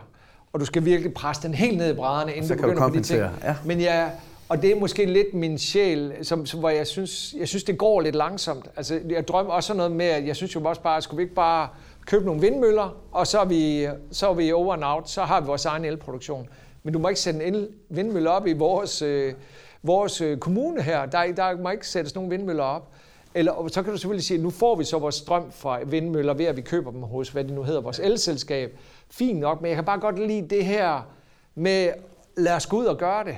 og 0.53 0.61
du 0.61 0.65
skal 0.65 0.85
virkelig 0.85 1.15
presse 1.15 1.43
den 1.43 1.55
helt 1.55 1.79
ned 1.79 1.93
i 1.93 1.97
brædderne, 1.97 2.33
inden 2.33 2.49
så 2.49 2.55
du 2.55 2.61
begynder 2.61 2.89
på 2.89 2.95
de 2.95 3.03
ting. 3.03 3.21
Ja. 3.45 3.57
Men 3.65 3.81
ja, 3.81 4.09
og 4.49 4.63
det 4.63 4.71
er 4.71 4.81
måske 4.81 5.05
lidt 5.05 5.35
min 5.35 5.59
sjæl, 5.59 6.13
som, 6.23 6.47
som, 6.47 6.61
hvor 6.61 6.69
jeg 6.69 6.87
synes, 6.87 7.35
jeg 7.39 7.49
synes, 7.49 7.65
det 7.65 7.79
går 7.79 8.01
lidt 8.01 8.15
langsomt. 8.15 8.67
Altså, 8.77 9.01
jeg 9.11 9.29
drømmer 9.29 9.53
også 9.53 9.75
noget 9.75 9.93
med, 9.93 10.07
at 10.07 10.27
jeg 10.27 10.37
synes 10.37 10.55
jo 10.55 10.65
også 10.65 10.83
bare, 10.83 11.03
skulle 11.03 11.17
vi 11.17 11.23
ikke 11.23 11.35
bare 11.35 11.69
købe 12.07 12.25
nogle 12.25 12.41
vindmøller, 12.41 12.97
og 13.13 13.27
så 13.27 13.41
er 13.41 13.45
vi, 13.45 13.89
så 14.11 14.29
er 14.29 14.35
vi 14.35 14.53
over 14.53 14.75
and 14.75 14.85
out, 14.85 15.11
så 15.11 15.23
har 15.23 15.41
vi 15.41 15.47
vores 15.47 15.65
egen 15.65 15.85
elproduktion. 15.85 16.49
Men 16.83 16.93
du 16.93 16.99
må 16.99 17.09
ikke 17.09 17.21
sætte 17.21 17.45
en 17.45 17.55
el, 17.55 17.69
vindmølle 17.89 18.31
op 18.31 18.47
i 18.47 18.53
vores, 18.53 19.03
øh, 19.03 19.35
vores 19.83 20.21
øh, 20.21 20.39
kommune 20.39 20.83
her. 20.83 21.07
Der, 21.07 21.33
der 21.33 21.57
må 21.57 21.71
ikke 21.71 21.89
sættes 21.89 22.15
nogen 22.15 22.31
vindmøller 22.31 22.65
op. 22.65 22.91
Eller 23.35 23.53
og 23.53 23.71
så 23.71 23.83
kan 23.83 23.93
du 23.93 23.99
selvfølgelig 23.99 24.25
sige, 24.25 24.39
at 24.39 24.43
nu 24.43 24.51
får 24.51 24.77
vi 24.77 24.85
så 24.85 24.99
vores 24.99 25.15
strøm 25.15 25.53
fra 25.53 25.81
vindmøller 25.87 26.35
ved, 26.35 26.45
at 26.45 26.57
vi 26.57 26.63
køber 26.63 26.91
dem 26.91 27.03
hos, 27.03 27.29
hvad 27.29 27.45
det 27.45 27.53
nu 27.53 27.63
hedder, 27.63 27.81
vores 27.81 27.99
elselskab. 27.99 28.79
Fint 29.11 29.41
nok, 29.41 29.61
men 29.61 29.69
jeg 29.69 29.77
kan 29.77 29.85
bare 29.85 30.01
godt 30.01 30.19
lide 30.19 30.49
det 30.49 30.65
her 30.65 31.09
med, 31.55 31.89
lad 32.37 32.55
os 32.55 32.67
gå 32.67 32.77
ud 32.77 32.85
og 32.85 32.99
gøre 32.99 33.25
det. 33.25 33.37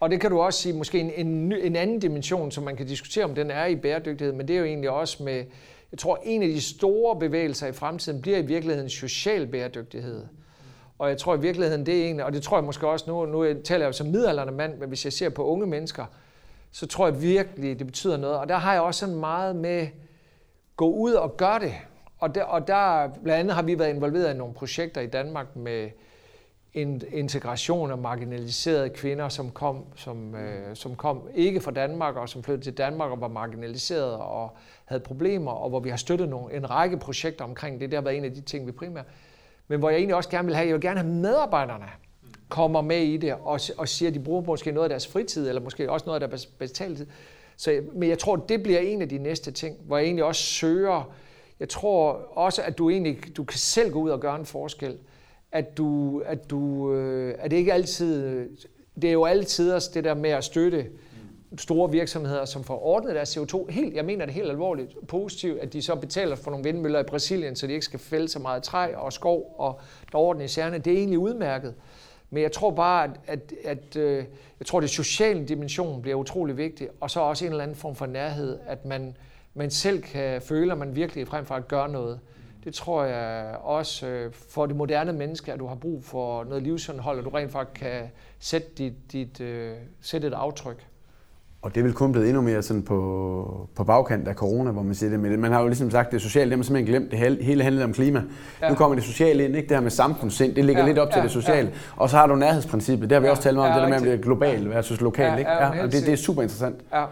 Og 0.00 0.10
det 0.10 0.20
kan 0.20 0.30
du 0.30 0.40
også 0.40 0.62
sige, 0.62 0.74
måske 0.74 1.00
en, 1.00 1.26
en, 1.26 1.52
en 1.52 1.76
anden 1.76 2.00
dimension, 2.00 2.50
som 2.50 2.64
man 2.64 2.76
kan 2.76 2.86
diskutere, 2.86 3.24
om 3.24 3.34
den 3.34 3.50
er 3.50 3.66
i 3.66 3.76
bæredygtighed, 3.76 4.34
men 4.34 4.48
det 4.48 4.54
er 4.54 4.60
jo 4.60 4.64
egentlig 4.64 4.90
også 4.90 5.22
med, 5.22 5.44
jeg 5.92 5.98
tror, 5.98 6.20
en 6.24 6.42
af 6.42 6.48
de 6.48 6.60
store 6.60 7.18
bevægelser 7.18 7.66
i 7.66 7.72
fremtiden 7.72 8.22
bliver 8.22 8.38
i 8.38 8.46
virkeligheden 8.46 8.90
social 8.90 9.46
bæredygtighed. 9.46 10.24
Og 10.98 11.08
jeg 11.08 11.18
tror 11.18 11.34
i 11.34 11.40
virkeligheden, 11.40 11.86
det 11.86 12.00
er 12.00 12.04
egentlig, 12.04 12.24
og 12.24 12.32
det 12.32 12.42
tror 12.42 12.56
jeg 12.56 12.64
måske 12.64 12.88
også, 12.88 13.04
nu, 13.08 13.26
nu 13.26 13.54
taler 13.64 13.84
jeg 13.84 13.86
jo 13.86 13.92
som 13.92 14.06
midalderne 14.06 14.52
mand, 14.52 14.78
men 14.78 14.88
hvis 14.88 15.04
jeg 15.04 15.12
ser 15.12 15.28
på 15.28 15.44
unge 15.44 15.66
mennesker, 15.66 16.04
så 16.72 16.86
tror 16.86 17.06
jeg 17.06 17.22
virkelig, 17.22 17.78
det 17.78 17.86
betyder 17.86 18.16
noget. 18.16 18.36
Og 18.36 18.48
der 18.48 18.56
har 18.56 18.72
jeg 18.72 18.82
også 18.82 19.00
sådan 19.00 19.14
meget 19.14 19.56
med, 19.56 19.86
gå 20.76 20.90
ud 20.90 21.12
og 21.12 21.36
gøre 21.36 21.58
det. 21.58 21.74
Og 22.18 22.34
der, 22.34 22.44
og 22.44 22.68
der 22.68 23.08
blandt 23.08 23.40
andet 23.40 23.54
har 23.54 23.62
vi 23.62 23.78
været 23.78 23.94
involveret 23.94 24.34
i 24.34 24.36
nogle 24.36 24.54
projekter 24.54 25.00
i 25.00 25.06
Danmark 25.06 25.56
med 25.56 25.90
en 26.74 27.02
integration 27.12 27.90
af 27.90 27.98
marginaliserede 27.98 28.90
kvinder, 28.90 29.28
som 29.28 29.50
kom, 29.50 29.84
som, 29.96 30.34
øh, 30.34 30.76
som 30.76 30.96
kom 30.96 31.28
ikke 31.34 31.60
fra 31.60 31.70
Danmark, 31.70 32.16
og 32.16 32.28
som 32.28 32.42
flyttede 32.42 32.64
til 32.64 32.78
Danmark 32.78 33.10
og 33.10 33.20
var 33.20 33.28
marginaliserede 33.28 34.18
og 34.18 34.56
havde 34.84 35.00
problemer, 35.00 35.52
og 35.52 35.68
hvor 35.68 35.80
vi 35.80 35.88
har 35.88 35.96
støttet 35.96 36.28
nogle, 36.28 36.54
en 36.54 36.70
række 36.70 36.96
projekter 36.96 37.44
omkring 37.44 37.80
det. 37.80 37.90
Det 37.90 37.96
har 37.96 38.02
været 38.02 38.16
en 38.16 38.24
af 38.24 38.34
de 38.34 38.40
ting, 38.40 38.66
vi 38.66 38.72
primært 38.72 39.04
men 39.68 39.78
hvor 39.78 39.90
jeg 39.90 39.96
egentlig 39.96 40.16
også 40.16 40.30
gerne 40.30 40.46
vil 40.46 40.54
have, 40.54 40.66
jeg 40.66 40.74
vil 40.74 40.82
gerne 40.82 41.00
have 41.00 41.12
medarbejderne 41.12 41.86
kommer 42.48 42.80
med 42.80 43.00
i 43.00 43.16
det, 43.16 43.32
og, 43.32 43.60
og 43.76 43.88
siger, 43.88 44.08
at 44.08 44.14
de 44.14 44.20
bruger 44.20 44.42
måske 44.42 44.72
noget 44.72 44.84
af 44.84 44.88
deres 44.88 45.06
fritid, 45.06 45.48
eller 45.48 45.62
måske 45.62 45.90
også 45.90 46.06
noget 46.06 46.22
af 46.22 46.28
deres 46.28 46.46
betaltid. 46.46 47.06
Så, 47.56 47.80
men 47.92 48.08
jeg 48.08 48.18
tror, 48.18 48.36
det 48.36 48.62
bliver 48.62 48.78
en 48.78 49.02
af 49.02 49.08
de 49.08 49.18
næste 49.18 49.50
ting, 49.50 49.76
hvor 49.86 49.96
jeg 49.96 50.04
egentlig 50.04 50.24
også 50.24 50.42
søger, 50.42 51.14
jeg 51.60 51.68
tror 51.68 52.12
også, 52.34 52.62
at 52.62 52.78
du 52.78 52.90
egentlig 52.90 53.36
du 53.36 53.44
kan 53.44 53.58
selv 53.58 53.92
gå 53.92 54.00
ud 54.00 54.10
og 54.10 54.20
gøre 54.20 54.38
en 54.38 54.46
forskel. 54.46 54.98
At 55.52 55.78
du, 55.78 56.18
at 56.26 56.50
du, 56.50 56.92
øh, 56.92 57.34
at 57.38 57.50
det 57.50 57.56
ikke 57.56 57.72
altid, 57.72 58.48
det 59.02 59.08
er 59.08 59.12
jo 59.12 59.24
altid 59.24 59.72
også 59.72 59.90
det 59.94 60.04
der 60.04 60.14
med 60.14 60.30
at 60.30 60.44
støtte 60.44 60.86
store 61.56 61.90
virksomheder, 61.90 62.44
som 62.44 62.64
får 62.64 62.86
ordnet 62.86 63.14
deres 63.14 63.36
CO2 63.36 63.70
helt, 63.70 63.94
jeg 63.94 64.04
mener 64.04 64.24
det 64.24 64.34
helt 64.34 64.50
alvorligt, 64.50 65.08
positivt, 65.08 65.58
at 65.58 65.72
de 65.72 65.82
så 65.82 65.94
betaler 65.94 66.36
for 66.36 66.50
nogle 66.50 66.64
vindmøller 66.64 67.00
i 67.00 67.02
Brasilien, 67.02 67.56
så 67.56 67.66
de 67.66 67.72
ikke 67.72 67.84
skal 67.84 67.98
fælde 67.98 68.28
så 68.28 68.38
meget 68.38 68.62
træ 68.62 68.94
og 68.94 69.12
skov 69.12 69.54
og 69.58 69.80
der 70.12 70.18
orden 70.18 70.42
i 70.42 70.48
særne. 70.48 70.78
Det 70.78 70.92
er 70.92 70.96
egentlig 70.96 71.18
udmærket. 71.18 71.74
Men 72.30 72.42
jeg 72.42 72.52
tror 72.52 72.70
bare, 72.70 73.04
at, 73.04 73.10
at, 73.26 73.52
at 73.64 73.96
øh, 73.96 74.24
jeg 74.60 74.66
tror, 74.66 74.80
det 74.80 74.90
sociale 74.90 75.44
dimension 75.44 76.02
bliver 76.02 76.16
utrolig 76.16 76.56
vigtig, 76.56 76.88
og 77.00 77.10
så 77.10 77.20
også 77.20 77.44
en 77.44 77.50
eller 77.50 77.62
anden 77.64 77.76
form 77.76 77.94
for 77.94 78.06
nærhed, 78.06 78.58
at 78.66 78.84
man, 78.84 79.16
man 79.54 79.70
selv 79.70 80.02
kan 80.02 80.42
føle, 80.42 80.72
at 80.72 80.78
man 80.78 80.96
virkelig 80.96 81.28
frem 81.28 81.44
for 81.44 81.54
at 81.54 81.68
gøre 81.68 81.88
noget. 81.88 82.20
Det 82.64 82.74
tror 82.74 83.04
jeg 83.04 83.56
også 83.56 84.06
øh, 84.06 84.32
for 84.32 84.66
det 84.66 84.76
moderne 84.76 85.12
menneske, 85.12 85.52
at 85.52 85.58
du 85.58 85.66
har 85.66 85.74
brug 85.74 86.04
for 86.04 86.44
noget 86.44 86.62
livsindhold, 86.62 87.18
og 87.18 87.24
du 87.24 87.30
rent 87.30 87.52
faktisk 87.52 87.80
kan 87.80 88.10
sætte, 88.38 88.68
dit, 88.78 89.12
dit, 89.12 89.40
øh, 89.40 89.76
sætte 90.00 90.28
et 90.28 90.34
aftryk. 90.34 90.86
Og 91.62 91.74
det 91.74 91.84
vel 91.84 91.92
kun 91.92 92.12
blevet 92.12 92.28
endnu 92.28 92.42
mere 92.42 92.62
sådan 92.62 92.82
på, 92.82 93.68
på 93.74 93.84
bagkant 93.84 94.28
af 94.28 94.34
corona, 94.34 94.70
hvor 94.70 94.82
man 94.82 94.94
siger 94.94 95.10
det. 95.10 95.20
Men 95.20 95.40
man 95.40 95.52
har 95.52 95.60
jo 95.60 95.66
ligesom 95.66 95.90
sagt, 95.90 96.12
det 96.12 96.22
sociale, 96.22 96.44
det 96.44 96.52
har 96.52 96.56
man 96.56 96.64
simpelthen 96.64 96.94
glemt. 96.94 97.10
Det 97.10 97.44
hele 97.44 97.62
handler 97.62 97.84
om 97.84 97.92
klima. 97.92 98.22
Ja. 98.62 98.68
Nu 98.68 98.74
kommer 98.74 98.94
det 98.94 99.04
sociale 99.04 99.44
ind, 99.44 99.56
ikke? 99.56 99.68
Det 99.68 99.76
her 99.76 99.82
med 99.82 99.90
samfundssind, 99.90 100.54
det 100.54 100.64
ligger 100.64 100.82
ja, 100.82 100.88
lidt 100.88 100.98
op 100.98 101.08
ja, 101.08 101.12
til 101.12 101.22
det 101.22 101.30
sociale. 101.30 101.68
Ja. 101.68 101.74
Og 101.96 102.10
så 102.10 102.16
har 102.16 102.26
du 102.26 102.34
nærhedsprincippet, 102.34 103.10
det 103.10 103.16
har 103.16 103.20
vi 103.20 103.26
ja, 103.26 103.30
også 103.30 103.42
talt 103.42 103.56
meget 103.56 103.72
om, 103.72 103.78
ja, 103.78 103.84
det 103.84 104.00
der 104.00 104.04
med, 104.04 104.12
at 104.12 104.20
globalt 104.20 104.70
versus 104.70 105.00
lokalt, 105.00 105.32
ja, 105.32 105.36
ikke? 105.36 105.50
Ja, 105.50 105.68
og 105.68 105.92
det, 105.92 106.06
det 106.06 106.12
er 106.12 106.16
super 106.16 106.42
interessant. 106.42 106.80
Ja. 106.92 107.04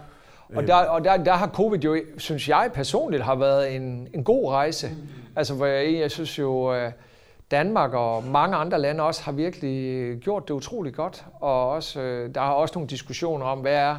Og, 0.54 0.66
der, 0.66 0.74
og 0.74 1.04
der, 1.04 1.16
der 1.16 1.32
har 1.32 1.48
covid 1.48 1.78
jo, 1.78 1.96
synes 2.18 2.48
jeg 2.48 2.70
personligt, 2.74 3.22
har 3.22 3.34
været 3.34 3.76
en, 3.76 4.08
en 4.14 4.24
god 4.24 4.50
rejse. 4.52 4.88
Mm. 4.88 5.08
Altså, 5.36 5.54
hvor 5.54 5.66
jeg, 5.66 5.98
jeg 6.00 6.10
synes 6.10 6.38
jo, 6.38 6.74
øh, 6.74 6.90
Danmark 7.50 7.92
og 7.92 8.24
mange 8.24 8.56
andre 8.56 8.80
lande 8.80 9.02
også 9.04 9.22
har 9.22 9.32
virkelig 9.32 10.16
gjort 10.20 10.48
det 10.48 10.54
utrolig 10.54 10.94
godt. 10.94 11.24
Og 11.40 11.70
også, 11.70 12.00
øh, 12.00 12.34
der 12.34 12.40
har 12.40 12.52
også 12.52 12.72
nogle 12.74 12.88
diskussioner 12.88 13.46
om, 13.46 13.58
hvad 13.58 13.74
er 13.74 13.96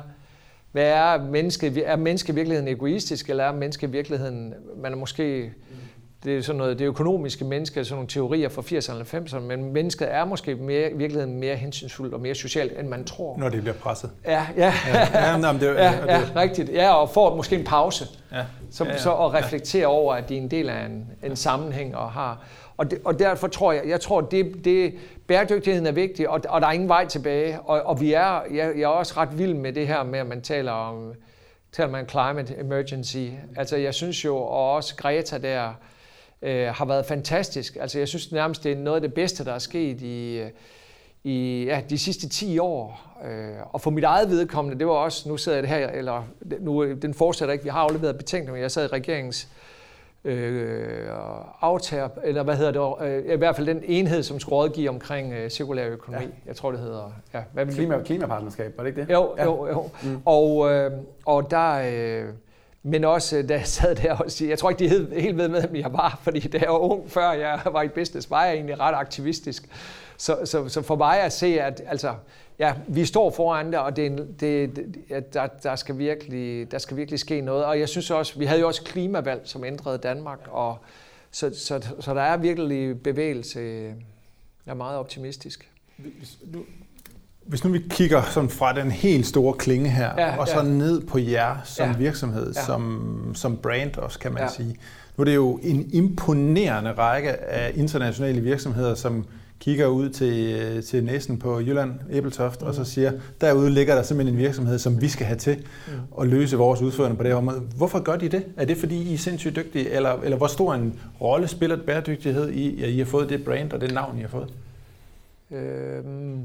hvad 0.77 0.89
er 0.89 1.23
menneske, 1.23 1.83
er 1.83 1.95
menneske 1.95 2.31
i 2.31 2.35
virkeligheden 2.35 2.67
egoistisk, 2.67 3.29
eller 3.29 3.43
er 3.43 3.51
menneske 3.51 3.87
i 3.87 3.89
virkeligheden, 3.89 4.53
man 4.81 4.91
er 4.91 4.95
måske, 4.95 5.51
det 6.23 6.37
er 6.37 6.41
sådan 6.41 6.57
noget, 6.57 6.79
det 6.79 6.85
økonomiske 6.85 7.45
menneske, 7.45 7.85
sådan 7.85 7.95
nogle 7.95 8.07
teorier 8.07 8.49
fra 8.49 8.61
80'erne 8.61 9.15
og 9.15 9.21
90'erne, 9.21 9.39
men 9.39 9.73
mennesket 9.73 10.13
er 10.13 10.25
måske 10.25 10.55
mere, 10.55 10.91
i 10.91 10.97
virkeligheden 10.97 11.39
mere 11.39 11.55
hensynsfuldt 11.55 12.13
og 12.13 12.21
mere 12.21 12.35
socialt, 12.35 12.79
end 12.79 12.87
man 12.87 13.03
tror. 13.03 13.37
Når 13.37 13.49
det 13.49 13.61
bliver 13.61 13.73
presset. 13.73 14.09
Ja, 14.25 14.47
ja. 14.57 14.73
ja, 14.87 15.31
ja, 15.31 15.37
nej, 15.37 15.51
det, 15.51 15.61
ja, 15.61 15.93
ja, 16.07 16.19
det. 16.19 16.35
rigtigt. 16.35 16.69
Ja, 16.73 16.93
og 16.93 17.09
får 17.09 17.35
måske 17.35 17.55
en 17.55 17.65
pause, 17.65 18.05
ja. 18.31 18.43
Så, 18.71 18.83
ja, 18.83 18.91
ja. 18.91 18.97
så 18.97 19.13
at 19.13 19.33
reflektere 19.33 19.81
ja. 19.81 19.87
over, 19.87 20.13
at 20.13 20.29
de 20.29 20.37
er 20.37 20.41
en 20.41 20.51
del 20.51 20.69
af 20.69 20.85
en, 20.85 21.07
en 21.23 21.35
sammenhæng 21.35 21.95
og 21.95 22.11
har 22.11 22.43
og, 22.77 22.91
de, 22.91 22.97
og 23.05 23.19
derfor 23.19 23.47
tror 23.47 23.71
jeg, 23.71 23.87
jeg 23.87 24.01
tror, 24.01 24.21
det, 24.21 24.65
det, 24.65 24.93
bæredygtigheden 25.27 25.87
er 25.87 25.91
vigtig, 25.91 26.29
og, 26.29 26.41
og 26.49 26.61
der 26.61 26.67
er 26.67 26.71
ingen 26.71 26.89
vej 26.89 27.05
tilbage. 27.05 27.59
Og, 27.61 27.81
og 27.81 28.01
vi 28.01 28.13
er, 28.13 28.41
jeg, 28.51 28.73
jeg 28.75 28.81
er 28.81 28.87
også 28.87 29.13
ret 29.17 29.37
vild 29.37 29.53
med 29.53 29.73
det 29.73 29.87
her 29.87 30.03
med, 30.03 30.19
at 30.19 30.27
man 30.27 30.41
taler 30.41 30.71
om 30.71 31.13
taler 31.71 31.89
man 31.89 32.09
climate 32.09 32.59
emergency. 32.59 33.27
Altså 33.55 33.77
jeg 33.77 33.93
synes 33.93 34.25
jo, 34.25 34.35
og 34.35 34.73
også 34.73 34.95
Greta 34.95 35.37
der, 35.37 35.73
øh, 36.41 36.67
har 36.67 36.85
været 36.85 37.05
fantastisk. 37.05 37.77
Altså 37.81 37.99
jeg 37.99 38.07
synes 38.07 38.31
nærmest, 38.31 38.63
det 38.63 38.71
er 38.71 38.75
noget 38.75 38.95
af 38.95 39.01
det 39.01 39.13
bedste, 39.13 39.45
der 39.45 39.53
er 39.53 39.59
sket 39.59 40.01
i, 40.01 40.43
i 41.23 41.63
ja, 41.63 41.81
de 41.89 41.97
sidste 41.97 42.29
10 42.29 42.59
år. 42.59 43.15
Øh, 43.25 43.55
og 43.73 43.81
for 43.81 43.91
mit 43.91 44.03
eget 44.03 44.29
vedkommende, 44.29 44.79
det 44.79 44.87
var 44.87 44.93
også, 44.93 45.29
nu 45.29 45.37
sidder 45.37 45.57
jeg 45.57 45.63
det 45.63 45.69
her, 45.69 45.89
eller 45.89 46.23
nu, 46.59 46.93
den 46.93 47.13
fortsætter 47.13 47.53
ikke, 47.53 47.63
vi 47.63 47.69
har 47.69 47.79
afleveret 47.79 48.17
betænkning, 48.17 48.53
men 48.53 48.61
jeg 48.61 48.71
sad 48.71 48.85
i 48.85 48.87
regeringens 48.87 49.47
øh, 49.51 49.76
aftager, 51.61 52.09
eller 52.23 52.43
hvad 52.43 52.55
hedder 52.55 52.95
det, 52.99 53.07
øh, 53.07 53.33
i 53.33 53.37
hvert 53.37 53.55
fald 53.55 53.67
den 53.67 53.83
enhed, 53.85 54.23
som 54.23 54.39
skulle 54.39 54.55
rådgive 54.55 54.89
omkring 54.89 55.33
øh, 55.33 55.49
cirkulær 55.49 55.87
økonomi. 55.87 56.25
Ja. 56.25 56.31
Jeg 56.45 56.55
tror, 56.55 56.71
det 56.71 56.79
hedder... 56.79 57.11
Ja, 57.33 57.43
hvad 57.53 57.65
vil 57.65 57.75
Klima, 57.75 58.01
klimapartnerskab, 58.01 58.77
var 58.77 58.83
det 58.83 58.89
ikke 58.89 59.01
det? 59.01 59.13
Jo, 59.13 59.35
ja. 59.37 59.43
jo, 59.43 59.67
jo. 59.67 59.89
Mm. 60.03 60.21
Og, 60.25 60.71
øh, 60.71 60.91
og 61.25 61.51
der... 61.51 61.81
Øh, 62.25 62.25
men 62.83 63.03
også, 63.03 63.45
da 63.49 63.53
jeg 63.53 63.67
sad 63.67 63.95
der 63.95 64.15
og 64.15 64.31
siger, 64.31 64.49
jeg 64.49 64.59
tror 64.59 64.69
ikke, 64.69 64.79
de 64.79 64.89
hed, 64.89 65.11
helt 65.11 65.37
ved 65.37 65.47
med, 65.47 65.61
hvem 65.61 65.75
jeg 65.75 65.93
var, 65.93 66.19
fordi 66.23 66.39
da 66.39 66.57
jeg 66.57 66.69
var 66.69 66.77
ung, 66.77 67.11
før 67.11 67.31
jeg 67.31 67.59
var 67.71 67.81
i 67.81 67.87
business, 67.87 68.31
var 68.31 68.45
jeg 68.45 68.53
egentlig 68.53 68.79
ret 68.79 68.95
aktivistisk. 68.95 69.69
Så, 70.17 70.37
så, 70.45 70.69
så 70.69 70.81
for 70.81 70.95
mig 70.95 71.19
at 71.21 71.33
se, 71.33 71.61
at 71.61 71.81
altså, 71.87 72.13
ja, 72.59 72.73
vi 72.87 73.05
står 73.05 73.31
foran 73.31 73.67
det, 73.71 73.79
og 73.79 73.95
det, 73.95 74.27
det, 74.39 74.75
det, 74.75 75.33
der, 75.33 75.47
der, 75.63 75.75
skal 75.75 75.97
virkelig, 75.97 76.71
der 76.71 76.77
skal 76.77 76.97
virkelig 76.97 77.19
ske 77.19 77.41
noget. 77.41 77.65
Og 77.65 77.79
jeg 77.79 77.89
synes 77.89 78.11
også, 78.11 78.39
vi 78.39 78.45
havde 78.45 78.61
jo 78.61 78.67
også 78.67 78.83
klimavalg, 78.83 79.41
som 79.43 79.63
ændrede 79.63 79.97
Danmark, 79.97 80.39
og 80.51 80.77
så, 81.31 81.51
så, 81.55 81.87
så 81.99 82.13
der 82.13 82.21
er 82.21 82.37
virkelig 82.37 83.01
bevægelse. 83.01 83.59
Jeg 84.65 84.71
er 84.71 84.73
meget 84.73 84.97
optimistisk. 84.97 85.69
Hvis 85.97 86.37
nu, 86.53 86.63
hvis 87.45 87.63
nu 87.63 87.71
vi 87.71 87.83
kigger 87.89 88.21
sådan 88.23 88.49
fra 88.49 88.73
den 88.73 88.91
helt 88.91 89.25
store 89.25 89.53
klinge 89.53 89.89
her, 89.89 90.11
ja, 90.17 90.37
og 90.37 90.47
så 90.47 90.57
ja. 90.57 90.63
ned 90.63 91.01
på 91.01 91.17
jer 91.17 91.55
som 91.63 91.89
ja. 91.89 91.97
virksomhed, 91.97 92.53
ja. 92.53 92.61
Som, 92.65 93.31
som 93.35 93.57
brand 93.57 93.97
også, 93.97 94.19
kan 94.19 94.33
man 94.33 94.41
ja. 94.41 94.49
sige. 94.49 94.75
Nu 95.17 95.21
er 95.21 95.25
det 95.25 95.35
jo 95.35 95.59
en 95.63 95.89
imponerende 95.93 96.91
række 96.91 97.31
af 97.31 97.71
internationale 97.75 98.41
virksomheder, 98.41 98.95
som 98.95 99.25
kigger 99.59 99.87
ud 99.87 100.09
til, 100.09 100.55
øh, 100.61 100.83
til 100.83 101.03
næsen 101.03 101.39
på 101.39 101.59
Jylland, 101.59 101.93
Æbeltoft, 102.11 102.61
mm. 102.61 102.67
og 102.67 102.73
så 102.75 102.83
siger, 102.83 103.11
derude 103.41 103.69
ligger 103.69 103.95
der 103.95 104.03
simpelthen 104.03 104.35
en 104.35 104.41
virksomhed, 104.41 104.79
som 104.79 105.01
vi 105.01 105.07
skal 105.07 105.25
have 105.25 105.37
til 105.37 105.57
mm. 105.87 105.93
at 106.21 106.27
løse 106.27 106.57
vores 106.57 106.81
udfordringer 106.81 107.17
på 107.17 107.23
det 107.23 107.31
her 107.31 107.37
område. 107.37 107.59
Hvorfor 107.59 107.99
gør 107.99 108.15
de 108.15 108.29
det? 108.29 108.45
Er 108.57 108.65
det 108.65 108.77
fordi, 108.77 109.01
I 109.01 109.13
er 109.13 109.17
sindssygt 109.17 109.55
dygtige, 109.55 109.89
eller, 109.89 110.21
eller 110.21 110.37
hvor 110.37 110.47
stor 110.47 110.73
en 110.73 110.99
rolle 111.21 111.47
spiller 111.47 111.77
bæredygtighed 111.85 112.49
i, 112.49 112.83
at 112.83 112.89
I 112.89 112.97
har 112.97 113.05
fået 113.05 113.29
det 113.29 113.43
brand 113.45 113.73
og 113.73 113.81
det 113.81 113.93
navn, 113.93 114.17
I 114.17 114.21
har 114.21 114.27
fået? 114.27 114.53
Øhm, 115.51 116.41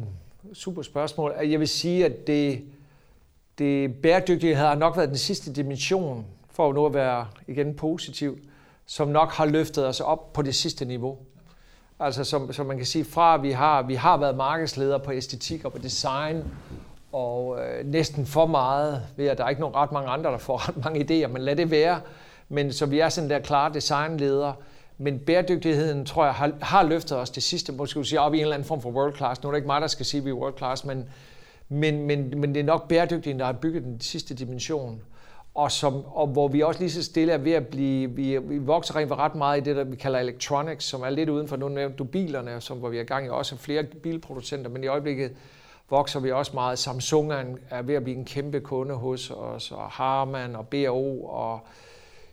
super 0.52 0.82
spørgsmål. 0.82 1.32
Jeg 1.44 1.60
vil 1.60 1.68
sige, 1.68 2.04
at 2.04 2.26
det, 2.26 2.60
det 3.58 3.94
bæredygtighed 3.94 4.56
har 4.56 4.74
nok 4.74 4.96
været 4.96 5.08
den 5.08 5.18
sidste 5.18 5.52
dimension, 5.52 6.24
for 6.50 6.72
nu 6.72 6.86
at 6.86 6.94
være 6.94 7.26
igen 7.48 7.74
positiv, 7.74 8.38
som 8.86 9.08
nok 9.08 9.30
har 9.30 9.46
løftet 9.46 9.86
os 9.86 10.00
op 10.00 10.32
på 10.32 10.42
det 10.42 10.54
sidste 10.54 10.84
niveau. 10.84 11.18
Altså 12.02 12.24
som, 12.24 12.52
som 12.52 12.66
man 12.66 12.76
kan 12.76 12.86
sige, 12.86 13.04
fra 13.04 13.36
vi 13.36 13.50
har, 13.50 13.82
vi 13.82 13.94
har 13.94 14.16
været 14.16 14.36
markedsleder 14.36 14.98
på 14.98 15.12
æstetik 15.12 15.64
og 15.64 15.72
på 15.72 15.78
design, 15.78 16.44
og 17.12 17.58
øh, 17.60 17.86
næsten 17.86 18.26
for 18.26 18.46
meget 18.46 19.02
ved, 19.16 19.26
at 19.26 19.38
der 19.38 19.44
er 19.44 19.48
ikke 19.48 19.60
nogen 19.60 19.76
ret 19.76 19.92
mange 19.92 20.08
andre, 20.08 20.30
der 20.30 20.38
får 20.38 20.56
ret 20.68 20.84
mange 20.84 21.00
idéer, 21.00 21.28
men 21.28 21.42
lad 21.42 21.56
det 21.56 21.70
være. 21.70 22.00
Men 22.48 22.72
så 22.72 22.86
vi 22.86 22.98
er 23.00 23.08
sådan 23.08 23.30
der 23.30 23.38
klare 23.38 23.72
designledere. 23.74 24.54
Men 24.98 25.18
bæredygtigheden, 25.18 26.06
tror 26.06 26.24
jeg, 26.24 26.34
har, 26.34 26.52
har 26.60 26.82
løftet 26.82 27.18
os 27.18 27.30
det 27.30 27.42
sidste, 27.42 27.72
måske 27.72 27.90
skulle 27.90 28.06
sige, 28.06 28.20
op 28.20 28.34
i 28.34 28.36
en 28.36 28.42
eller 28.42 28.54
anden 28.54 28.68
form 28.68 28.82
for 28.82 28.90
world 28.90 29.16
class. 29.16 29.42
Nu 29.42 29.48
er 29.48 29.52
det 29.52 29.58
ikke 29.58 29.66
mig, 29.66 29.80
der 29.80 29.86
skal 29.86 30.06
sige, 30.06 30.18
at 30.18 30.24
vi 30.24 30.30
er 30.30 30.34
world 30.34 30.58
class, 30.58 30.84
men, 30.84 31.08
men, 31.68 32.06
men, 32.06 32.40
men 32.40 32.54
det 32.54 32.60
er 32.60 32.64
nok 32.64 32.88
bæredygtigheden, 32.88 33.40
der 33.40 33.46
har 33.46 33.52
bygget 33.52 33.82
den 33.82 34.00
sidste 34.00 34.34
dimension 34.34 35.00
og, 35.54 35.72
som, 35.72 36.04
og 36.06 36.26
hvor 36.26 36.48
vi 36.48 36.60
også 36.62 36.80
lige 36.80 36.90
så 36.90 37.02
stille 37.02 37.32
er 37.32 37.38
ved 37.38 37.52
at 37.52 37.66
blive, 37.66 38.10
vi, 38.10 38.38
vi 38.38 38.58
vokser 38.58 38.96
rent 38.96 39.12
ret 39.12 39.34
meget 39.34 39.60
i 39.60 39.64
det, 39.64 39.76
der 39.76 39.84
vi 39.84 39.96
kalder 39.96 40.18
electronics, 40.18 40.84
som 40.84 41.02
er 41.02 41.10
lidt 41.10 41.28
uden 41.28 41.48
for, 41.48 41.56
nu 41.56 41.68
nævnte 41.68 41.96
du 41.96 42.04
bilerne, 42.04 42.60
som, 42.60 42.78
hvor 42.78 42.88
vi 42.88 42.98
er 42.98 43.04
gang 43.04 43.26
i 43.26 43.28
også 43.28 43.56
flere 43.56 43.82
bilproducenter, 43.82 44.70
men 44.70 44.84
i 44.84 44.86
øjeblikket 44.86 45.32
vokser 45.90 46.20
vi 46.20 46.30
også 46.30 46.50
meget. 46.54 46.78
Samsung 46.78 47.32
er, 47.32 47.38
en, 47.40 47.58
er 47.70 47.82
ved 47.82 47.94
at 47.94 48.04
blive 48.04 48.16
en 48.16 48.24
kæmpe 48.24 48.60
kunde 48.60 48.94
hos 48.94 49.30
os, 49.30 49.70
og 49.70 49.90
Harman 49.90 50.56
og 50.56 50.68
BAO 50.68 51.24
og 51.24 51.60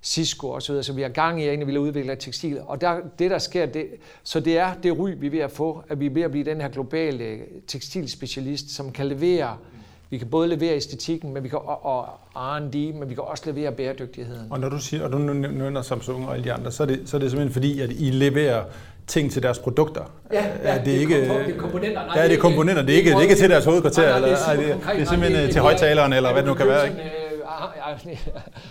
Cisco 0.03 0.49
og 0.49 0.61
så 0.61 0.71
videre, 0.71 0.83
så 0.83 0.93
vi 0.93 1.03
er 1.03 1.09
gang 1.09 1.43
i 1.43 1.47
at 1.47 1.67
vi 1.67 1.77
udvikle 1.77 2.15
tekstil. 2.15 2.61
Og 2.61 2.81
der, 2.81 2.99
det, 3.19 3.31
der 3.31 3.37
sker, 3.37 3.65
det, 3.65 3.87
så 4.23 4.39
det 4.39 4.57
er 4.57 4.73
det 4.73 4.99
ry, 4.99 5.11
vi 5.17 5.27
er 5.27 5.31
ved 5.31 5.39
at 5.39 5.51
få, 5.51 5.83
at 5.89 5.99
vi 5.99 6.05
er 6.05 6.09
ved 6.09 6.21
at 6.21 6.31
blive 6.31 6.45
den 6.45 6.61
her 6.61 6.69
globale 6.69 7.39
tekstilspecialist, 7.67 8.69
som 8.75 8.91
kan 8.91 9.07
levere 9.07 9.57
vi 10.09 10.17
kan 10.17 10.27
både 10.27 10.47
levere 10.47 10.75
æstetikken, 10.75 11.33
men 11.33 11.43
vi 11.43 11.49
kan, 11.49 11.59
og, 11.63 11.85
og 11.85 12.07
R&D, 12.35 12.75
men 12.75 13.09
vi 13.09 13.13
kan 13.13 13.23
også 13.23 13.43
levere 13.51 13.71
bæredygtigheden. 13.71 14.51
Og 14.51 14.59
når 14.59 14.69
du 14.69 14.79
siger, 14.79 15.03
og 15.03 15.11
du 15.11 15.17
nævner 15.17 15.81
Samsung 15.81 16.27
og 16.27 16.33
alle 16.33 16.43
de 16.43 16.53
andre, 16.53 16.71
så 16.71 16.83
er 16.83 16.87
det, 16.87 17.01
så 17.05 17.17
er 17.17 17.21
det 17.21 17.31
simpelthen 17.31 17.53
fordi, 17.53 17.81
at 17.81 17.89
I 17.91 18.09
leverer 18.09 18.63
ting 19.07 19.31
til 19.31 19.43
deres 19.43 19.59
produkter. 19.59 20.11
Ja, 20.33 20.45
ja 20.63 20.81
det, 20.85 20.95
er 20.95 20.99
ikke, 20.99 21.21
det 21.21 21.55
er 21.55 21.57
komponenter. 21.57 22.05
Nej, 22.05 22.17
ja, 22.17 22.27
det 22.27 22.33
er 22.33 22.39
komponenter. 22.39 22.81
Det 22.81 22.93
er 22.93 22.97
ikke, 22.97 23.09
det 23.09 23.17
er 23.17 23.21
ikke 23.21 23.35
til 23.35 23.49
deres 23.49 23.65
hovedkvarter. 23.65 24.09
Nej, 24.09 24.19
nej, 24.19 24.29
det, 24.29 24.37
er 24.47 24.51
eller, 24.51 24.65
det, 24.73 24.83
det 24.95 25.01
er 25.01 25.05
simpelthen 25.05 25.43
nej, 25.43 25.51
til 25.51 25.61
højtaleren, 25.61 26.13
eller 26.13 26.31
hvad 26.31 26.41
det 26.41 26.49
nu 26.49 26.55
kan 26.55 26.67
være. 26.67 26.87
Ikke? 26.87 27.01
Øh, 27.01 28.17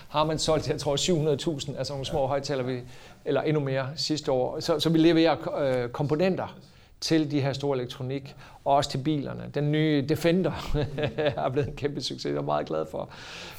har 0.09 0.25
man 0.25 0.39
solgt, 0.39 0.69
jeg 0.69 0.79
tror, 0.79 0.97
700.000 0.97 1.79
altså 1.79 1.93
nogle 1.93 2.07
små 2.07 2.27
højtaler, 2.27 2.81
eller 3.25 3.43
endnu 3.43 3.63
mere 3.63 3.87
sidste 3.97 4.33
år. 4.33 4.61
Så, 4.61 4.81
så 4.81 4.91
vi 4.91 4.99
leverer 4.99 5.37
øh, 5.61 5.89
komponenter 5.89 6.57
til 7.01 7.31
de 7.31 7.41
her 7.41 7.53
store 7.53 7.79
elektronik, 7.79 8.37
og 8.65 8.75
også 8.75 8.91
til 8.91 8.99
bilerne. 8.99 9.51
Den 9.55 9.73
nye 9.73 10.05
Defender 10.09 10.53
er 11.37 11.49
blevet 11.49 11.69
en 11.69 11.77
kæmpe 11.77 12.01
succes, 12.01 12.25
jeg 12.33 12.39
er 12.39 12.43
meget 12.43 12.67
glad 12.67 12.87
for. 12.91 13.09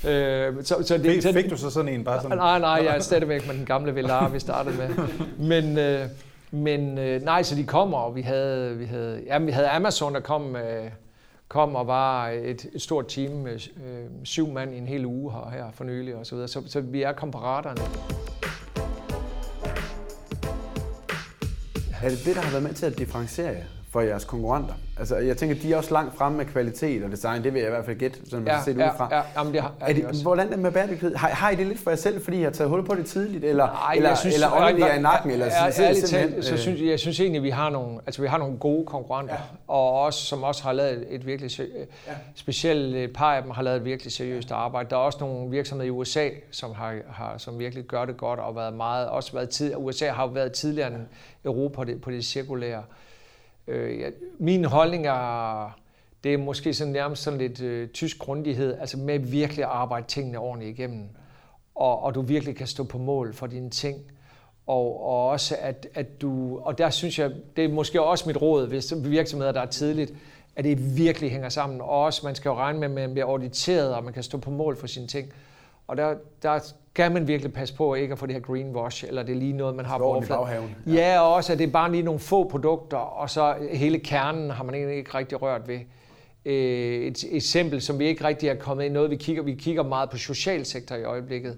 Øh, 0.07 0.63
så, 0.63 0.75
så 0.83 0.97
det, 0.97 1.23
fik, 1.23 1.33
fik 1.33 1.49
du 1.49 1.57
så 1.57 1.69
sådan 1.69 1.93
en? 1.93 2.03
Bare 2.03 2.21
sådan? 2.21 2.37
Nej, 2.37 2.59
nej, 2.59 2.69
jeg 2.69 2.95
er 2.95 2.99
stadigvæk 2.99 3.47
med 3.47 3.55
den 3.55 3.65
gamle 3.65 3.95
Velar, 3.95 4.29
vi 4.29 4.39
startede 4.39 4.77
med. 4.77 4.89
Men, 5.37 5.77
øh, 5.77 6.05
men 6.51 6.97
øh, 6.97 7.21
nej, 7.21 7.43
så 7.43 7.55
de 7.55 7.63
kommer, 7.63 7.97
og 7.97 8.15
vi 8.15 8.21
havde, 8.21 8.77
vi 8.77 8.85
havde, 8.85 9.21
ja, 9.25 9.39
vi 9.39 9.51
havde 9.51 9.69
Amazon, 9.69 10.13
der 10.13 10.19
kom, 10.19 10.55
øh, 10.55 10.91
kom 11.47 11.75
og 11.75 11.87
var 11.87 12.29
et, 12.29 12.65
et 12.73 12.81
stort 12.81 13.07
team 13.07 13.31
med 13.31 13.53
øh, 13.53 14.05
syv 14.23 14.47
mand 14.47 14.73
i 14.73 14.77
en 14.77 14.87
hel 14.87 15.05
uge 15.05 15.31
her, 15.31 15.49
her 15.53 15.65
for 15.73 15.83
nylig 15.83 16.15
og 16.15 16.25
så 16.25 16.35
videre. 16.35 16.47
Så, 16.47 16.61
så 16.67 16.81
vi 16.81 17.01
er 17.01 17.11
komparaterne. 17.11 17.81
Er 22.03 22.09
det 22.09 22.25
det, 22.25 22.35
der 22.35 22.41
har 22.41 22.51
været 22.51 22.63
med 22.63 22.73
til 22.73 22.85
at 22.85 22.97
differentiere 22.97 23.49
jer? 23.49 23.65
For 23.91 24.01
jeres 24.01 24.25
konkurrenter? 24.25 24.73
Altså, 24.99 25.17
jeg 25.17 25.37
tænker, 25.37 25.55
de 25.55 25.73
er 25.73 25.77
også 25.77 25.93
langt 25.93 26.17
fremme 26.17 26.37
med 26.37 26.45
kvalitet 26.45 27.03
og 27.03 27.11
design. 27.11 27.43
Det 27.43 27.53
vil 27.53 27.59
jeg 27.59 27.67
i 27.67 27.71
hvert 27.71 27.85
fald 27.85 27.97
gætte, 27.97 28.19
sådan 28.29 28.47
ja, 28.47 28.61
set 28.65 28.77
ja, 28.77 28.89
udefra. 28.89 29.07
Ja, 29.11 29.21
jamen 29.37 29.53
det 29.53 29.61
har, 29.61 29.73
er 29.79 29.93
det, 29.93 30.05
også. 30.05 30.23
Hvordan 30.23 30.47
er 30.47 30.51
det 30.51 30.59
med 30.59 30.71
bæredygtighed? 30.71 31.15
Har, 31.15 31.27
har 31.27 31.49
I 31.49 31.55
det 31.55 31.67
lidt 31.67 31.79
for 31.79 31.91
jer 31.91 31.97
selv, 31.97 32.23
fordi 32.23 32.39
I 32.39 32.43
har 32.43 32.49
taget 32.49 32.69
hul 32.69 32.85
på 32.85 32.95
det 32.95 33.05
tidligt? 33.05 33.43
Eller, 33.43 33.65
Nej, 33.65 33.93
eller, 33.95 34.15
synes, 34.15 34.35
eller 34.35 34.51
ånden 34.51 34.81
er 34.81 34.93
i 34.93 35.01
nakken? 35.01 35.31
Eller, 35.31 35.45
er, 35.45 35.49
er, 35.49 35.81
ærligt 35.81 36.05
talt, 36.05 36.45
så 36.45 36.57
synes, 36.57 36.81
jeg 36.81 36.99
synes 36.99 37.19
egentlig, 37.19 37.39
at 37.39 37.43
vi 37.43 37.49
har 37.49 37.69
nogle, 37.69 37.99
altså, 38.05 38.21
vi 38.21 38.27
har 38.27 38.37
nogle 38.37 38.57
gode 38.57 38.85
konkurrenter, 38.85 39.33
ja. 39.33 39.39
og 39.67 39.99
også, 40.01 40.25
som 40.25 40.43
også 40.43 40.63
har 40.63 40.73
lavet 40.73 41.05
et 41.09 41.25
virkelig, 41.25 41.59
ja. 41.59 41.65
specielt 42.35 42.95
et 42.95 43.13
par 43.13 43.35
af 43.35 43.41
dem 43.41 43.51
har 43.51 43.61
lavet 43.61 43.77
et 43.77 43.85
virkelig 43.85 44.13
seriøst 44.13 44.51
arbejde. 44.51 44.89
Der 44.89 44.95
er 44.95 44.99
også 44.99 45.17
nogle 45.21 45.51
virksomheder 45.51 45.87
i 45.87 45.91
USA, 45.91 46.29
som, 46.51 46.73
har, 46.73 46.95
har, 47.11 47.37
som 47.37 47.59
virkelig 47.59 47.83
gør 47.83 48.05
det 48.05 48.17
godt, 48.17 48.39
og 48.39 48.55
været 48.55 48.73
meget, 48.73 49.07
også 49.07 49.33
været 49.33 49.49
tid, 49.49 49.73
USA 49.77 50.09
har 50.09 50.23
jo 50.23 50.29
været 50.29 50.51
tidligere 50.51 50.87
end 50.87 51.01
Europa 51.45 51.75
på 51.75 51.83
det, 51.83 52.01
på 52.01 52.11
det 52.11 52.25
cirkulære. 52.25 52.83
Øh, 53.69 53.99
ja, 53.99 54.09
min 54.39 54.65
holdning 54.65 55.07
er, 55.07 55.79
det 56.23 56.33
er 56.33 56.37
måske 56.37 56.73
sådan 56.73 56.93
nærmest 56.93 57.23
sådan 57.23 57.39
lidt 57.39 57.61
øh, 57.61 57.89
tysk 57.89 58.19
grundighed, 58.19 58.77
altså 58.79 58.97
med 58.97 59.19
virkelig 59.19 59.63
at 59.63 59.71
arbejde 59.71 60.07
tingene 60.07 60.37
ordentligt 60.37 60.79
igennem, 60.79 61.09
og, 61.75 62.03
og 62.03 62.15
du 62.15 62.21
virkelig 62.21 62.55
kan 62.55 62.67
stå 62.67 62.83
på 62.83 62.97
mål 62.97 63.33
for 63.33 63.47
dine 63.47 63.69
ting. 63.69 63.97
Og, 64.67 65.03
og 65.03 65.27
også 65.27 65.55
at, 65.59 65.87
at 65.93 66.21
du, 66.21 66.59
og 66.59 66.77
der 66.77 66.89
synes 66.89 67.19
jeg, 67.19 67.31
det 67.55 67.65
er 67.65 67.69
måske 67.69 68.01
også 68.01 68.23
mit 68.27 68.41
råd, 68.41 68.67
hvis 68.67 68.93
virksomheder, 68.97 69.51
der 69.51 69.61
er 69.61 69.65
tidligt, 69.65 70.13
at 70.55 70.63
det 70.63 70.97
virkelig 70.97 71.31
hænger 71.31 71.49
sammen. 71.49 71.81
Og 71.81 71.89
også, 71.89 72.21
man 72.23 72.35
skal 72.35 72.49
jo 72.49 72.55
regne 72.55 72.79
med, 72.79 72.87
at 72.87 72.93
man 72.93 73.11
bliver 73.11 73.25
auditeret, 73.25 73.95
og 73.95 74.03
man 74.03 74.13
kan 74.13 74.23
stå 74.23 74.37
på 74.37 74.51
mål 74.51 74.77
for 74.77 74.87
sine 74.87 75.07
ting. 75.07 75.33
Og 75.87 75.97
der, 75.97 76.15
der 76.41 76.73
skal 76.99 77.11
man 77.11 77.27
virkelig 77.27 77.53
passe 77.53 77.75
på 77.75 77.95
ikke 77.95 78.11
at 78.11 78.19
få 78.19 78.25
det 78.25 78.35
her 78.35 78.41
greenwash, 78.41 79.05
eller 79.07 79.23
det 79.23 79.31
er 79.31 79.39
lige 79.39 79.53
noget, 79.53 79.75
man 79.75 79.85
har 79.85 79.97
på 79.97 80.03
overfladen. 80.03 80.75
Ja. 80.87 80.91
ja, 80.91 81.19
og 81.19 81.33
også 81.33 81.53
at 81.53 81.59
det 81.59 81.67
er 81.67 81.71
bare 81.71 81.91
lige 81.91 82.03
nogle 82.03 82.19
få 82.19 82.49
produkter, 82.49 82.97
og 82.97 83.29
så 83.29 83.55
hele 83.71 83.99
kernen 83.99 84.49
har 84.49 84.63
man 84.63 84.75
egentlig 84.75 84.97
ikke 84.97 85.17
rigtig 85.17 85.41
rørt 85.41 85.67
ved. 85.67 85.79
Øh, 86.45 87.01
et 87.01 87.25
eksempel, 87.31 87.81
som 87.81 87.99
vi 87.99 88.05
ikke 88.05 88.23
rigtig 88.23 88.49
er 88.49 88.55
kommet 88.55 88.85
ind 88.85 88.93
noget, 88.93 89.11
vi 89.11 89.15
kigger, 89.15 89.43
vi 89.43 89.53
kigger 89.53 89.83
meget 89.83 90.09
på 90.09 90.17
socialsektor 90.17 90.95
i 90.95 91.03
øjeblikket. 91.03 91.57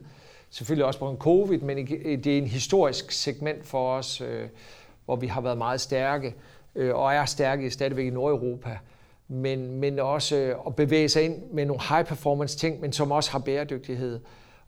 Selvfølgelig 0.49 0.86
også 0.86 0.99
på 0.99 1.10
en 1.10 1.17
covid, 1.17 1.60
men 1.60 1.88
det 1.88 2.27
er 2.27 2.38
en 2.38 2.47
historisk 2.47 3.12
segment 3.12 3.65
for 3.65 3.93
os, 3.93 4.21
øh, 4.21 4.47
hvor 5.06 5.15
vi 5.15 5.27
har 5.27 5.41
været 5.41 5.58
meget 5.58 5.82
stærke, 5.82 6.36
øh, 6.75 6.95
og 6.95 7.13
er 7.13 7.25
stærke 7.25 7.71
stadigvæk 7.71 8.06
i 8.06 8.10
Nordeuropa 8.10 8.77
men, 9.27 9.80
men 9.80 9.99
også 9.99 10.56
at 10.67 10.75
bevæge 10.75 11.10
sig 11.10 11.23
ind 11.23 11.36
med 11.51 11.65
nogle 11.65 11.82
high 11.89 12.06
performance 12.06 12.58
ting, 12.58 12.82
men 12.82 12.93
som 12.93 13.12
også 13.12 13.32
har 13.32 13.39
bæredygtighed. 13.39 14.19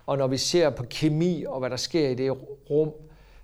Og 0.06 0.18
når 0.18 0.28
vi 0.28 0.38
ser 0.38 0.70
på 0.70 0.84
kemi 0.89 1.46
og 1.48 1.60
hvad 1.60 1.70
der 1.70 1.76
sker 1.76 2.10
i 2.10 2.16
det 2.16 2.38
rum, 2.70 2.92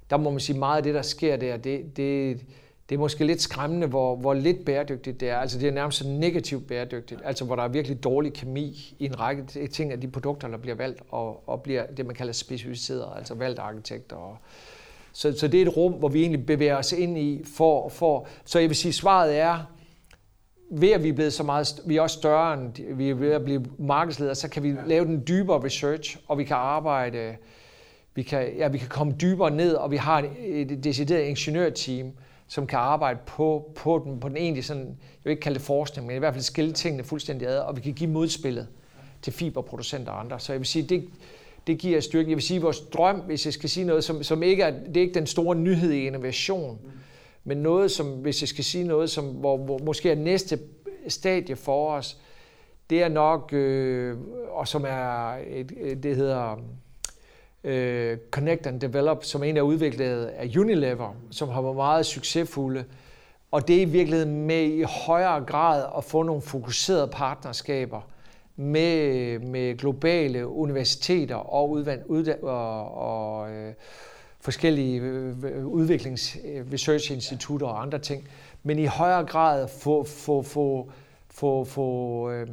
der 0.09 0.17
må 0.17 0.29
man 0.29 0.39
sige 0.39 0.59
meget 0.59 0.77
af 0.77 0.83
det, 0.83 0.93
der 0.93 1.01
sker 1.01 1.37
der, 1.37 1.57
det, 1.57 1.97
det, 1.97 2.41
det 2.89 2.95
er 2.95 2.99
måske 2.99 3.25
lidt 3.25 3.41
skræmmende, 3.41 3.87
hvor, 3.87 4.15
hvor 4.15 4.33
lidt 4.33 4.65
bæredygtigt 4.65 5.19
det 5.19 5.29
er. 5.29 5.37
Altså 5.37 5.59
det 5.59 5.67
er 5.67 5.71
nærmest 5.71 6.05
negativt 6.05 6.67
bæredygtigt, 6.67 7.21
altså 7.25 7.45
hvor 7.45 7.55
der 7.55 7.63
er 7.63 7.67
virkelig 7.67 8.03
dårlig 8.03 8.33
kemi 8.33 8.95
i 8.99 9.05
en 9.05 9.19
række 9.19 9.67
ting 9.71 9.91
af 9.91 10.01
de 10.01 10.07
produkter, 10.07 10.47
der 10.47 10.57
bliver 10.57 10.75
valgt 10.75 11.01
og, 11.09 11.49
og 11.49 11.61
bliver 11.61 11.85
det, 11.85 12.05
man 12.05 12.15
kalder 12.15 12.33
specificeret, 12.33 13.07
altså 13.17 13.33
valgt 13.33 13.59
arkitekter. 13.59 14.15
Og, 14.15 14.37
så, 15.13 15.37
så 15.37 15.47
det 15.47 15.61
er 15.61 15.65
et 15.65 15.77
rum, 15.77 15.93
hvor 15.93 16.07
vi 16.07 16.21
egentlig 16.21 16.45
bevæger 16.45 16.77
os 16.77 16.91
ind 16.91 17.17
i 17.17 17.43
for, 17.55 17.89
for 17.89 18.27
så 18.45 18.59
jeg 18.59 18.69
vil 18.69 18.77
sige, 18.77 18.93
svaret 18.93 19.37
er, 19.37 19.78
ved 20.69 20.91
at 20.91 21.03
vi 21.03 21.09
er 21.09 21.13
blevet 21.13 21.33
så 21.33 21.43
meget, 21.43 21.81
vi 21.85 21.97
er 21.97 22.01
også 22.01 22.17
større 22.17 22.53
end 22.53 22.95
vi 22.95 23.09
er 23.09 23.13
ved 23.13 23.31
at 23.31 23.43
blive 23.43 23.65
markedsledere, 23.79 24.35
så 24.35 24.49
kan 24.49 24.63
vi 24.63 24.75
lave 24.85 25.05
den 25.05 25.23
dybere 25.27 25.63
research, 25.63 26.17
og 26.27 26.37
vi 26.37 26.43
kan 26.43 26.55
arbejde, 26.55 27.35
vi 28.15 28.23
kan, 28.23 28.57
ja, 28.57 28.67
vi 28.67 28.77
kan 28.77 28.87
komme 28.87 29.13
dybere 29.21 29.51
ned, 29.51 29.73
og 29.73 29.91
vi 29.91 29.97
har 29.97 30.19
et, 30.43 30.71
et 30.71 30.83
decideret 30.83 31.21
ingeniørteam, 31.21 32.11
som 32.47 32.67
kan 32.67 32.79
arbejde 32.79 33.19
på, 33.25 33.71
på, 33.75 34.01
den, 34.05 34.19
på 34.19 34.29
den 34.29 34.37
egentlig 34.37 34.65
sådan, 34.65 34.85
jeg 34.85 35.23
vil 35.23 35.31
ikke 35.31 35.41
kalde 35.41 35.57
det 35.57 35.65
forskning, 35.65 36.07
men 36.07 36.15
i 36.15 36.19
hvert 36.19 36.33
fald 36.33 36.43
skille 36.43 36.73
tingene 36.73 37.03
fuldstændig 37.03 37.47
ad, 37.47 37.57
og 37.57 37.75
vi 37.75 37.81
kan 37.81 37.93
give 37.93 38.09
modspillet 38.09 38.67
til 39.21 39.33
fiberproducenter 39.33 40.11
og 40.11 40.19
andre. 40.19 40.39
Så 40.39 40.53
jeg 40.53 40.59
vil 40.59 40.67
sige, 40.67 40.83
det, 40.83 41.09
det 41.67 41.77
giver 41.77 41.99
styrke. 41.99 42.29
Jeg 42.29 42.35
vil 42.35 42.43
sige, 42.43 42.61
vores 42.61 42.79
drøm, 42.79 43.19
hvis 43.19 43.45
jeg 43.45 43.53
skal 43.53 43.69
sige 43.69 43.85
noget, 43.85 44.03
som, 44.03 44.23
som 44.23 44.43
ikke 44.43 44.63
er, 44.63 44.71
det 44.71 44.97
er 44.97 45.01
ikke 45.01 45.13
den 45.13 45.27
store 45.27 45.55
nyhed 45.55 45.91
i 45.91 46.05
innovation, 46.05 46.79
mm 46.83 46.91
men 47.43 47.57
noget, 47.57 47.91
som, 47.91 48.07
hvis 48.07 48.41
jeg 48.41 48.47
skal 48.47 48.63
sige 48.63 48.83
noget, 48.83 49.09
som, 49.09 49.25
hvor, 49.25 49.57
hvor 49.57 49.79
måske 49.83 50.11
er 50.11 50.15
næste 50.15 50.59
stadie 51.07 51.55
for 51.55 51.91
os, 51.91 52.17
det 52.89 53.03
er 53.03 53.07
nok, 53.07 53.53
øh, 53.53 54.17
og 54.51 54.67
som 54.67 54.85
er, 54.87 55.35
et, 55.47 55.71
øh, 55.81 56.03
det 56.03 56.15
hedder 56.15 56.55
øh, 57.63 58.17
Connect 58.31 58.67
and 58.67 58.79
Develop, 58.79 59.23
som 59.23 59.43
en 59.43 59.57
er 59.57 59.61
udviklet 59.61 60.25
af 60.25 60.57
Unilever, 60.57 61.15
som 61.31 61.49
har 61.49 61.61
været 61.61 61.75
meget 61.75 62.05
succesfulde. 62.05 62.85
Og 63.51 63.67
det 63.67 63.77
er 63.77 63.81
i 63.81 63.85
virkeligheden 63.85 64.45
med 64.47 64.63
i 64.63 64.81
højere 64.81 65.43
grad 65.45 65.85
at 65.97 66.03
få 66.03 66.23
nogle 66.23 66.41
fokuserede 66.41 67.07
partnerskaber 67.07 68.01
med, 68.55 69.39
med 69.39 69.77
globale 69.77 70.47
universiteter 70.47 71.35
og, 71.35 71.69
udvand, 71.69 72.01
udda, 72.05 72.35
og, 72.41 72.91
og 72.91 73.51
øh, 73.51 73.73
forskellige 74.41 75.01
udviklingsresearchinstitutter 75.01 75.65
udviklings 75.65 76.37
øh, 76.45 76.73
research 76.73 77.11
institutter 77.11 77.67
og 77.67 77.81
andre 77.81 77.99
ting, 77.99 78.27
men 78.63 78.79
i 78.79 78.85
højere 78.85 79.25
grad 79.25 79.67
få, 79.67 80.03
få, 80.03 80.41
få, 80.41 80.91
få, 81.29 81.63
få, 81.63 82.29
øh, 82.31 82.47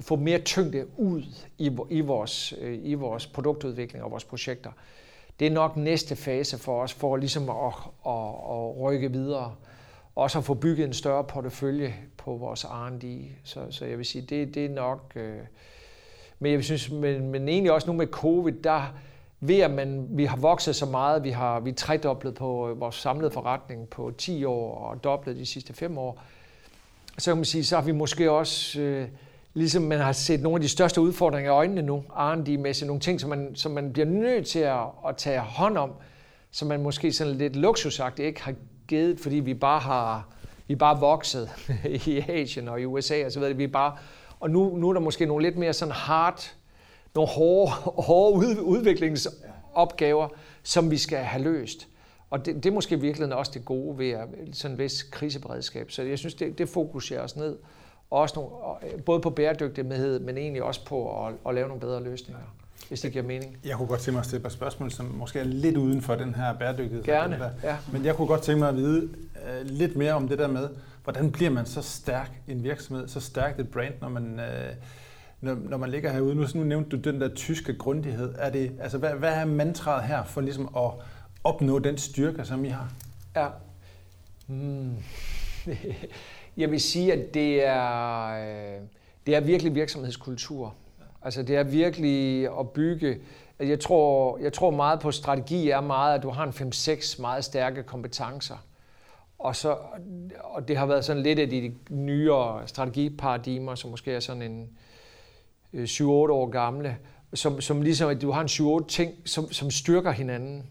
få 0.00 0.16
mere 0.16 0.38
tyngde 0.38 0.86
ud 0.96 1.22
i, 1.58 1.70
i, 1.90 2.00
vores, 2.00 2.54
øh, 2.60 2.78
i 2.82 2.94
vores 2.94 3.26
produktudvikling 3.26 4.04
og 4.04 4.10
vores 4.10 4.24
projekter. 4.24 4.70
Det 5.40 5.46
er 5.46 5.50
nok 5.50 5.76
næste 5.76 6.16
fase 6.16 6.58
for 6.58 6.82
os, 6.82 6.92
for 6.92 7.16
ligesom 7.16 7.50
at, 7.50 7.72
at, 8.06 8.28
at 8.50 8.80
rykke 8.80 9.12
videre. 9.12 9.54
Også 10.14 10.38
at 10.38 10.44
få 10.44 10.54
bygget 10.54 10.86
en 10.86 10.92
større 10.92 11.24
portefølje 11.24 11.94
på 12.16 12.36
vores 12.36 12.64
R&D. 12.64 13.24
Så, 13.44 13.60
så 13.70 13.84
jeg 13.84 13.98
vil 13.98 14.06
sige, 14.06 14.22
det, 14.22 14.54
det 14.54 14.64
er 14.64 14.68
nok... 14.68 15.12
Øh, 15.16 15.38
men 16.38 16.52
jeg 16.52 16.64
synes, 16.64 16.90
men, 16.90 17.30
men 17.30 17.48
egentlig 17.48 17.72
også 17.72 17.86
nu 17.86 17.92
med 17.92 18.06
covid, 18.06 18.52
der 18.52 18.94
ved 19.40 19.60
at 19.60 19.70
man, 19.70 20.06
vi 20.10 20.24
har 20.24 20.36
vokset 20.36 20.76
så 20.76 20.86
meget, 20.86 21.24
vi 21.24 21.30
har 21.30 21.60
vi 21.60 21.72
tredoblet 21.72 22.34
på 22.34 22.70
øh, 22.70 22.80
vores 22.80 22.94
samlede 22.94 23.30
forretning 23.30 23.88
på 23.88 24.12
10 24.18 24.44
år 24.44 24.78
og 24.78 25.04
doblet 25.04 25.36
de 25.36 25.46
sidste 25.46 25.72
5 25.72 25.98
år, 25.98 26.22
så 27.18 27.30
kan 27.30 27.36
man 27.36 27.44
sige, 27.44 27.64
så 27.64 27.76
har 27.76 27.82
vi 27.82 27.92
måske 27.92 28.30
også, 28.30 28.80
øh, 28.80 29.08
ligesom 29.54 29.82
man 29.82 29.98
har 29.98 30.12
set 30.12 30.40
nogle 30.40 30.56
af 30.56 30.60
de 30.60 30.68
største 30.68 31.00
udfordringer 31.00 31.50
i 31.50 31.54
øjnene 31.54 31.82
nu, 31.82 32.04
R&D-mæssigt, 32.10 32.86
nogle 32.86 33.00
ting, 33.00 33.20
som 33.20 33.30
man, 33.30 33.50
som 33.54 33.72
man 33.72 33.92
bliver 33.92 34.06
nødt 34.06 34.46
til 34.46 34.58
at, 34.58 34.84
at 35.08 35.16
tage 35.16 35.40
hånd 35.40 35.78
om, 35.78 35.92
som 36.50 36.68
man 36.68 36.82
måske 36.82 37.12
sådan 37.12 37.34
lidt 37.34 37.56
luksusagtigt 37.56 38.26
ikke 38.26 38.42
har 38.42 38.54
givet, 38.88 39.20
fordi 39.20 39.36
vi 39.36 39.54
bare 39.54 39.80
har 39.80 40.28
vi 40.68 40.74
bare 40.74 41.00
vokset 41.00 41.50
i 42.06 42.24
Asien 42.28 42.68
og 42.68 42.80
i 42.80 42.84
USA 42.84 43.26
og 43.26 43.32
så 43.32 43.40
videre. 43.40 43.56
Vi 43.56 43.66
bare, 43.66 43.96
og 44.40 44.50
nu, 44.50 44.76
nu 44.76 44.88
er 44.88 44.92
der 44.92 45.00
måske 45.00 45.26
nogle 45.26 45.44
lidt 45.44 45.56
mere 45.56 45.72
sådan 45.72 45.94
hard, 45.94 46.54
nogle 47.18 47.30
hårde, 47.30 47.70
hårde 48.02 48.62
udviklingsopgaver, 48.62 50.28
som 50.62 50.90
vi 50.90 50.96
skal 50.96 51.18
have 51.18 51.44
løst. 51.44 51.88
Og 52.30 52.46
det, 52.46 52.54
det 52.54 52.66
er 52.66 52.72
måske 52.72 53.00
virkelig 53.00 53.34
også 53.34 53.52
det 53.54 53.64
gode 53.64 53.98
ved 53.98 54.10
at, 54.10 54.28
sådan 54.52 54.74
en 54.74 54.78
vis 54.78 55.02
kriseberedskab. 55.02 55.90
Så 55.90 56.02
jeg 56.02 56.18
synes, 56.18 56.34
det, 56.34 56.58
det 56.58 56.68
fokuserer 56.68 57.22
os 57.22 57.36
ned. 57.36 57.56
Også 58.10 58.34
nogle, 58.36 58.50
både 59.06 59.20
på 59.20 59.30
bæredygtighed, 59.30 60.20
men 60.20 60.38
egentlig 60.38 60.62
også 60.62 60.84
på 60.84 61.26
at, 61.26 61.34
at 61.48 61.54
lave 61.54 61.68
nogle 61.68 61.80
bedre 61.80 62.02
løsninger 62.02 62.42
hvis 62.88 63.00
det 63.00 63.12
giver 63.12 63.24
mening. 63.24 63.58
Jeg 63.64 63.76
kunne 63.76 63.88
godt 63.88 64.00
tænke 64.00 64.12
mig 64.12 64.20
at 64.20 64.26
stille 64.26 64.46
et 64.46 64.52
spørgsmål, 64.52 64.90
som 64.90 65.06
måske 65.06 65.38
er 65.38 65.44
lidt 65.44 65.76
uden 65.76 66.02
for 66.02 66.14
den 66.14 66.34
her 66.34 66.54
bæredygtighed. 66.54 67.04
Gerne, 67.04 67.38
der. 67.38 67.50
ja. 67.70 67.76
Men 67.92 68.04
jeg 68.04 68.16
kunne 68.16 68.28
godt 68.28 68.42
tænke 68.42 68.58
mig 68.58 68.68
at 68.68 68.76
vide 68.76 69.04
uh, 69.04 69.66
lidt 69.66 69.96
mere 69.96 70.12
om 70.12 70.28
det 70.28 70.38
der 70.38 70.48
med, 70.48 70.68
hvordan 71.04 71.32
bliver 71.32 71.50
man 71.50 71.66
så 71.66 71.82
stærk 71.82 72.30
en 72.48 72.64
virksomhed, 72.64 73.08
så 73.08 73.20
stærkt 73.20 73.60
et 73.60 73.68
brand, 73.70 73.94
når 74.00 74.08
man, 74.08 74.34
uh, 74.34 74.74
når, 75.40 75.54
når 75.54 75.76
man 75.76 75.90
ligger 75.90 76.12
herude. 76.12 76.34
Nu, 76.34 76.46
nu 76.54 76.64
nævnte 76.64 76.96
du 76.96 77.10
den 77.10 77.20
der 77.20 77.28
tyske 77.34 77.74
grundighed. 77.74 78.34
Er 78.38 78.50
det, 78.50 78.72
altså, 78.80 78.98
hvad, 78.98 79.10
hvad 79.10 79.34
er 79.34 79.44
mantraet 79.44 80.04
her 80.04 80.24
for 80.24 80.40
ligesom 80.40 80.68
at 80.76 80.90
opnå 81.44 81.78
den 81.78 81.98
styrke, 81.98 82.44
som 82.44 82.64
I 82.64 82.68
har? 82.68 82.92
Ja. 83.36 83.48
Hmm. 84.46 84.96
Jeg 86.56 86.70
vil 86.70 86.80
sige, 86.80 87.12
at 87.12 87.34
det 87.34 87.64
er, 87.64 88.26
øh, 88.26 88.80
det 89.26 89.36
er 89.36 89.40
virkelig 89.40 89.74
virksomhedskultur. 89.74 90.74
Altså 91.22 91.42
det 91.42 91.56
er 91.56 91.62
virkelig 91.62 92.48
at 92.60 92.70
bygge. 92.70 93.08
Altså, 93.58 93.70
jeg 93.70 93.80
tror, 93.80 94.38
jeg 94.38 94.52
tror 94.52 94.70
meget 94.70 95.00
på 95.00 95.10
strategi 95.10 95.70
er 95.70 95.80
meget, 95.80 96.14
at 96.14 96.22
du 96.22 96.30
har 96.30 96.44
en 96.44 96.72
5-6 96.72 97.20
meget 97.20 97.44
stærke 97.44 97.82
kompetencer. 97.82 98.56
Og, 99.38 99.56
så, 99.56 99.76
og 100.44 100.68
det 100.68 100.76
har 100.76 100.86
været 100.86 101.04
sådan 101.04 101.22
lidt 101.22 101.38
af 101.38 101.50
de 101.50 101.74
nyere 101.90 102.68
strategiparadigmer, 102.68 103.74
som 103.74 103.90
måske 103.90 104.12
er 104.12 104.20
sådan 104.20 104.42
en 104.42 104.68
Øh, 105.72 105.84
7-8 105.84 106.04
år 106.04 106.50
gamle, 106.50 106.96
som, 107.34 107.60
som 107.60 107.82
ligesom, 107.82 108.10
at 108.10 108.22
du 108.22 108.30
har 108.30 108.40
en 108.40 108.80
7-8 108.82 108.86
ting, 108.86 109.14
som, 109.24 109.52
som 109.52 109.70
styrker 109.70 110.10
hinanden. 110.10 110.66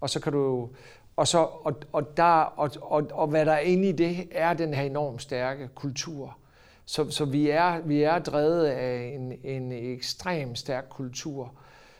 Og 0.00 0.10
så 0.10 0.20
kan 0.20 0.32
du, 0.32 0.68
og, 1.16 1.28
så, 1.28 1.38
og, 1.38 1.74
og, 1.92 2.16
der, 2.16 2.42
og, 2.42 2.70
og, 2.82 3.06
og 3.12 3.26
hvad 3.26 3.46
der 3.46 3.52
er 3.52 3.58
inde 3.58 3.88
i 3.88 3.92
det, 3.92 4.28
er 4.30 4.54
den 4.54 4.74
her 4.74 4.82
enormt 4.82 5.22
stærke 5.22 5.68
kultur. 5.74 6.36
Så, 6.84 7.10
så 7.10 7.24
vi, 7.24 7.50
er, 7.50 7.80
vi 7.80 8.02
er 8.02 8.18
drevet 8.18 8.66
af 8.66 9.12
en, 9.14 9.32
en 9.44 9.72
ekstrem 9.72 10.54
stærk 10.54 10.84
kultur. 10.90 11.52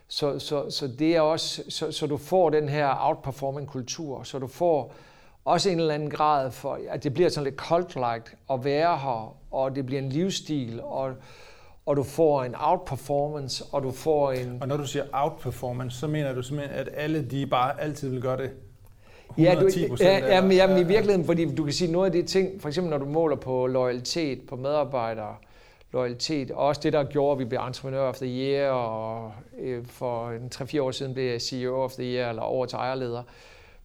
Så, 0.08 0.38
så, 0.38 0.70
så 0.70 0.88
det 0.98 1.16
er 1.16 1.20
også, 1.20 1.62
så, 1.68 1.92
så 1.92 2.06
du 2.06 2.16
får 2.16 2.50
den 2.50 2.68
her 2.68 3.06
outperforming 3.06 3.68
kultur, 3.68 4.22
så 4.22 4.38
du 4.38 4.46
får 4.46 4.94
også 5.44 5.70
en 5.70 5.80
eller 5.80 5.94
anden 5.94 6.10
grad 6.10 6.50
for, 6.50 6.78
at 6.88 7.04
det 7.04 7.14
bliver 7.14 7.28
sådan 7.28 7.44
lidt 7.44 7.60
cult-like 7.60 8.36
at 8.52 8.64
være 8.64 8.98
her, 8.98 9.36
og 9.50 9.76
det 9.76 9.86
bliver 9.86 10.02
en 10.02 10.08
livsstil, 10.08 10.80
og, 10.82 11.12
og 11.90 11.96
du 11.96 12.02
får 12.02 12.44
en 12.44 12.54
outperformance, 12.58 13.64
og 13.72 13.82
du 13.82 13.90
får 13.90 14.32
en... 14.32 14.58
Og 14.60 14.68
når 14.68 14.76
du 14.76 14.86
siger 14.86 15.04
outperformance, 15.12 15.98
så 15.98 16.06
mener 16.06 16.32
du 16.32 16.42
simpelthen, 16.42 16.78
at 16.78 16.88
alle 16.94 17.22
de 17.22 17.46
bare 17.46 17.80
altid 17.80 18.08
vil 18.08 18.22
gøre 18.22 18.36
det 18.36 18.50
Ja, 19.38 19.54
du, 19.60 19.68
ja, 20.00 20.34
ja, 20.34 20.40
men, 20.40 20.52
jamen, 20.52 20.78
i 20.78 20.82
virkeligheden, 20.82 21.24
fordi 21.24 21.54
du 21.54 21.64
kan 21.64 21.72
sige 21.72 21.92
noget 21.92 22.06
af 22.06 22.12
de 22.12 22.22
ting, 22.22 22.60
for 22.60 22.68
eksempel 22.68 22.90
når 22.90 22.98
du 22.98 23.04
måler 23.04 23.36
på 23.36 23.66
loyalitet, 23.66 24.40
på 24.48 24.56
medarbejdere, 24.56 25.34
loyalitet, 25.92 26.50
og 26.50 26.66
også 26.66 26.80
det, 26.84 26.92
der 26.92 27.04
gjorde, 27.04 27.32
at 27.32 27.38
vi 27.38 27.44
blev 27.44 27.60
Entrepreneur 27.66 28.02
of 28.02 28.16
the 28.16 28.26
Year, 28.26 28.70
og 28.70 29.32
øh, 29.58 29.84
for 29.86 30.30
en 30.30 30.50
3-4 30.54 30.80
år 30.80 30.90
siden 30.90 31.14
blev 31.14 31.24
jeg 31.24 31.40
CEO 31.40 31.82
of 31.82 31.92
the 31.92 32.04
Year, 32.04 32.28
eller 32.28 32.42
over 32.42 32.66
til 32.66 32.76
ejerleder. 32.76 33.22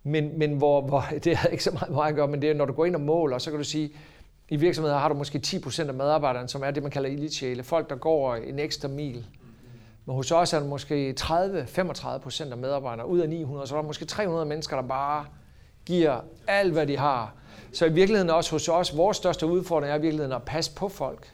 Men, 0.03 0.39
men 0.39 0.51
hvor, 0.51 0.81
hvor, 0.81 1.03
det 1.23 1.35
har 1.35 1.49
ikke 1.49 1.63
så 1.63 1.71
meget, 1.71 1.93
meget 1.93 2.09
at 2.09 2.15
gøre, 2.15 2.27
men 2.27 2.41
det 2.41 2.49
er, 2.49 2.53
når 2.53 2.65
du 2.65 2.73
går 2.73 2.85
ind 2.85 2.95
og 2.95 3.01
måler, 3.01 3.37
så 3.37 3.49
kan 3.49 3.59
du 3.59 3.65
sige, 3.65 3.91
i 4.49 4.55
virksomheder 4.55 4.97
har 4.97 5.09
du 5.09 5.15
måske 5.15 5.41
10% 5.45 5.87
af 5.87 5.93
medarbejderne, 5.93 6.47
som 6.47 6.63
er 6.63 6.71
det, 6.71 6.83
man 6.83 6.91
kalder 6.91 7.09
ildsjæle. 7.09 7.63
Folk, 7.63 7.89
der 7.89 7.95
går 7.95 8.35
en 8.35 8.59
ekstra 8.59 8.87
mil. 8.87 9.25
Men 10.05 10.15
hos 10.15 10.31
os 10.31 10.53
er 10.53 10.59
der 10.59 10.67
måske 10.67 11.15
30-35% 11.19 12.51
af 12.51 12.57
medarbejdere 12.57 13.07
ud 13.07 13.19
af 13.19 13.29
900, 13.29 13.67
så 13.67 13.75
er 13.75 13.81
der 13.81 13.87
måske 13.87 14.05
300 14.05 14.45
mennesker, 14.45 14.75
der 14.75 14.87
bare 14.87 15.25
giver 15.85 16.21
alt, 16.47 16.73
hvad 16.73 16.87
de 16.87 16.97
har. 16.97 17.33
Så 17.73 17.85
i 17.85 17.93
virkeligheden 17.93 18.29
også 18.29 18.51
hos 18.51 18.69
os, 18.69 18.97
vores 18.97 19.17
største 19.17 19.45
udfordring 19.45 19.91
er 19.91 19.95
i 19.97 20.01
virkeligheden 20.01 20.31
at 20.31 20.43
passe 20.43 20.75
på 20.75 20.89
folk. 20.89 21.31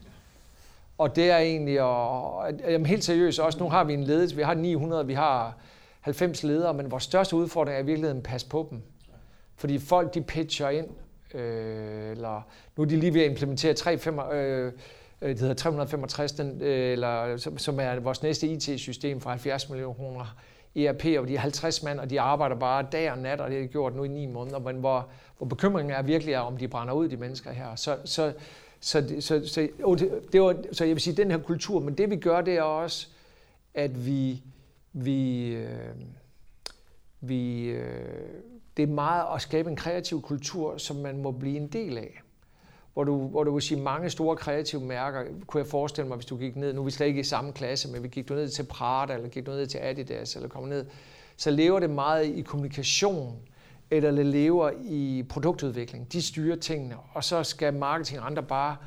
Og 0.98 1.16
det 1.16 1.32
er 1.32 1.38
egentlig, 1.38 1.82
og, 1.82 2.52
jamen 2.68 2.86
helt 2.86 3.04
seriøst 3.04 3.40
også, 3.40 3.60
nu 3.60 3.70
har 3.70 3.84
vi 3.84 3.94
en 3.94 4.04
ledelse, 4.04 4.36
vi 4.36 4.42
har 4.42 4.54
900, 4.54 5.08
vi 5.08 5.14
har 5.14 5.58
90 6.02 6.44
ledere, 6.44 6.74
men 6.74 6.92
vores 6.92 7.04
største 7.04 7.36
udfordring 7.36 7.78
er 7.78 7.82
i 7.82 7.86
virkeligheden 7.86 8.18
at 8.18 8.24
passe 8.24 8.48
på 8.48 8.68
dem. 8.70 8.82
Fordi 9.56 9.80
folk, 9.80 10.14
de 10.14 10.22
pitcher 10.22 10.70
ind, 10.70 10.88
øh, 11.34 12.12
eller 12.12 12.48
nu 12.78 12.84
er 12.84 12.88
de 12.88 12.96
lige 12.96 13.14
ved 13.14 13.22
at 13.22 13.30
implementere 13.30 13.74
3, 13.74 13.98
5, 13.98 14.20
øh, 14.20 14.72
øh, 15.22 15.30
det 15.30 15.40
hedder 15.40 15.54
365, 15.54 16.32
den, 16.32 16.62
øh, 16.62 16.92
eller, 16.92 17.38
som 17.58 17.80
er 17.80 18.00
vores 18.00 18.24
næste 18.24 18.48
IT-system 18.48 19.22
for 19.22 19.30
70 19.30 19.70
millioner 19.70 19.94
kroner. 19.94 20.36
ERP, 20.76 21.06
og 21.20 21.28
de 21.28 21.36
er 21.36 21.40
50 21.40 21.84
mand, 21.84 22.00
og 22.00 22.10
de 22.10 22.22
arbejder 22.22 22.56
bare 22.56 22.86
dag 22.92 23.12
og 23.12 23.18
nat, 23.18 23.42
og 23.42 23.50
det 23.50 23.58
har 23.58 23.62
de 23.62 23.68
gjort 23.68 23.96
nu 23.96 24.04
i 24.04 24.08
ni 24.08 24.26
måneder, 24.26 24.60
men 24.60 24.76
hvor, 24.76 25.08
hvor 25.38 25.48
bekymringen 25.48 25.94
er 25.94 26.02
virkelig 26.02 26.34
er, 26.34 26.40
om 26.40 26.58
de 26.58 26.68
brænder 26.68 26.94
ud, 26.94 27.10
de 27.10 27.18
mennesker 27.18 27.52
her. 27.52 27.76
Så, 27.76 27.98
så, 28.06 28.34
så, 28.80 29.16
så, 29.20 29.48
så, 29.48 29.68
det, 30.00 30.12
det 30.32 30.42
var, 30.42 30.56
så 30.72 30.86
jeg 30.86 30.96
vil 30.96 31.02
sige, 31.02 31.16
den 31.16 31.32
her 31.32 31.38
kultur, 31.38 31.80
men 31.80 31.98
det 31.98 32.10
vi 32.10 32.16
gør, 32.16 32.42
det 32.42 32.54
er 32.54 32.62
også, 32.62 33.08
at 33.74 34.06
vi, 34.06 34.42
vi, 34.94 35.48
øh, 35.48 35.96
vi 37.22 37.64
øh, 37.66 38.28
det 38.78 38.84
er 38.84 38.88
meget 38.88 39.26
at 39.36 39.42
skabe 39.42 39.70
en 39.70 39.76
kreativ 39.76 40.22
kultur, 40.22 40.78
som 40.78 40.96
man 40.96 41.22
må 41.22 41.32
blive 41.32 41.58
en 41.58 41.68
del 41.68 41.98
af 41.98 42.22
hvor 42.94 43.04
du, 43.04 43.28
hvor 43.28 43.44
du 43.44 43.54
vil 43.54 43.62
sige 43.62 43.82
mange 43.82 44.10
store 44.10 44.36
kreative 44.36 44.82
mærker, 44.82 45.24
kunne 45.48 45.62
jeg 45.62 45.68
forestille 45.68 46.08
mig, 46.08 46.16
hvis 46.16 46.26
du 46.26 46.38
gik 46.38 46.56
ned, 46.56 46.74
nu 46.74 46.82
er 46.82 46.86
vi 46.86 46.92
slet 46.92 47.08
ikke 47.08 47.20
i 47.20 47.24
samme 47.24 47.54
klasse, 47.54 47.92
men 47.92 48.04
vi 48.04 48.08
gik 48.08 48.30
du 48.30 48.34
ned 48.34 48.50
til 48.50 48.64
Prada, 48.64 49.14
eller 49.14 49.30
gik 49.30 49.46
du 49.46 49.52
ned 49.52 49.68
til 49.68 49.78
Adidas, 49.78 50.36
eller 50.36 50.50
kom 50.50 50.64
ned, 50.64 50.86
så 51.38 51.52
lever 51.52 51.80
det 51.80 51.90
meget 51.90 52.26
i 52.26 52.42
kommunikation, 52.42 53.40
eller 53.92 54.12
det 54.12 54.26
lever 54.26 54.72
i 54.84 55.24
produktudvikling. 55.30 56.14
De 56.14 56.22
styrer 56.22 56.56
tingene, 56.56 56.96
og 57.14 57.24
så 57.24 57.44
skal 57.44 57.74
marketing 57.74 58.20
og 58.20 58.26
andre 58.26 58.44
bare 58.44 58.78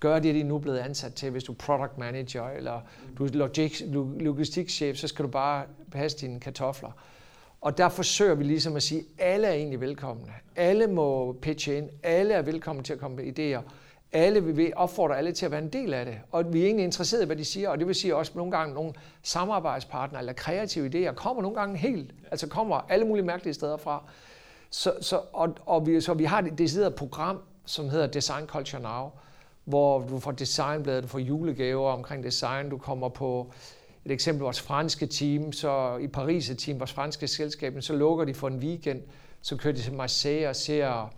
gøre 0.00 0.20
det, 0.20 0.34
de 0.34 0.40
er 0.40 0.44
nu 0.44 0.58
blevet 0.58 0.78
ansat 0.78 1.14
til. 1.14 1.30
Hvis 1.30 1.44
du 1.44 1.52
er 1.52 1.56
product 1.56 1.98
manager, 1.98 2.48
eller 2.48 2.80
du 3.18 3.24
er 3.24 4.20
logistikchef, 4.20 4.96
så 4.96 5.08
skal 5.08 5.24
du 5.24 5.30
bare 5.30 5.64
passe 5.92 6.18
dine 6.18 6.40
kartofler. 6.40 6.90
Og 7.64 7.78
der 7.78 7.88
forsøger 7.88 8.34
vi 8.34 8.44
ligesom 8.44 8.76
at 8.76 8.82
sige, 8.82 9.00
at 9.00 9.32
alle 9.32 9.46
er 9.46 9.52
egentlig 9.52 9.80
velkomne. 9.80 10.32
Alle 10.56 10.86
må 10.86 11.32
pitche 11.32 11.76
ind. 11.76 11.90
Alle 12.02 12.34
er 12.34 12.42
velkomne 12.42 12.82
til 12.82 12.92
at 12.92 12.98
komme 12.98 13.16
med 13.16 13.38
idéer. 13.38 13.70
Alle 14.12 14.44
vil 14.44 14.72
opfordre 14.76 15.18
alle 15.18 15.32
til 15.32 15.44
at 15.46 15.52
være 15.52 15.62
en 15.62 15.68
del 15.68 15.94
af 15.94 16.04
det. 16.04 16.18
Og 16.32 16.52
vi 16.52 16.60
er 16.60 16.66
egentlig 16.66 16.84
interesserede 16.84 17.24
i, 17.24 17.26
hvad 17.26 17.36
de 17.36 17.44
siger. 17.44 17.68
Og 17.68 17.78
det 17.78 17.86
vil 17.86 17.94
sige 17.94 18.16
også 18.16 18.32
nogle 18.34 18.52
gange 18.52 18.74
nogle 18.74 18.92
samarbejdspartnere 19.22 20.20
eller 20.20 20.32
kreative 20.32 21.08
idéer 21.08 21.12
kommer 21.14 21.42
nogle 21.42 21.56
gange 21.58 21.76
helt. 21.76 22.14
Altså 22.30 22.48
kommer 22.48 22.86
alle 22.88 23.06
mulige 23.06 23.24
mærkelige 23.24 23.54
steder 23.54 23.76
fra. 23.76 24.02
Så, 24.70 24.92
så, 25.00 25.20
og, 25.32 25.54
og 25.66 25.86
vi, 25.86 26.00
så 26.00 26.14
vi 26.14 26.24
har 26.24 26.42
et 26.42 26.58
decideret 26.58 26.94
program, 26.94 27.38
som 27.64 27.88
hedder 27.88 28.06
Design 28.06 28.46
Culture 28.46 28.82
Now, 28.82 29.10
hvor 29.64 30.00
du 30.00 30.18
får 30.18 30.30
designbladet, 30.30 31.02
du 31.02 31.08
får 31.08 31.18
julegaver 31.18 31.92
omkring 31.92 32.24
design, 32.24 32.70
du 32.70 32.78
kommer 32.78 33.08
på 33.08 33.52
et 34.06 34.12
eksempel, 34.12 34.42
vores 34.42 34.60
franske 34.60 35.06
team, 35.06 35.52
så 35.52 35.96
i 35.96 36.06
Paris 36.06 36.50
et 36.50 36.58
team, 36.58 36.78
vores 36.78 36.92
franske 36.92 37.28
selskab, 37.28 37.76
så 37.80 37.92
lukker 37.92 38.24
de 38.24 38.34
for 38.34 38.48
en 38.48 38.58
weekend, 38.58 39.02
så 39.42 39.56
kører 39.56 39.74
de 39.74 39.80
til 39.80 39.92
Marseille 39.92 40.48
og 40.48 40.56
ser, 40.56 41.14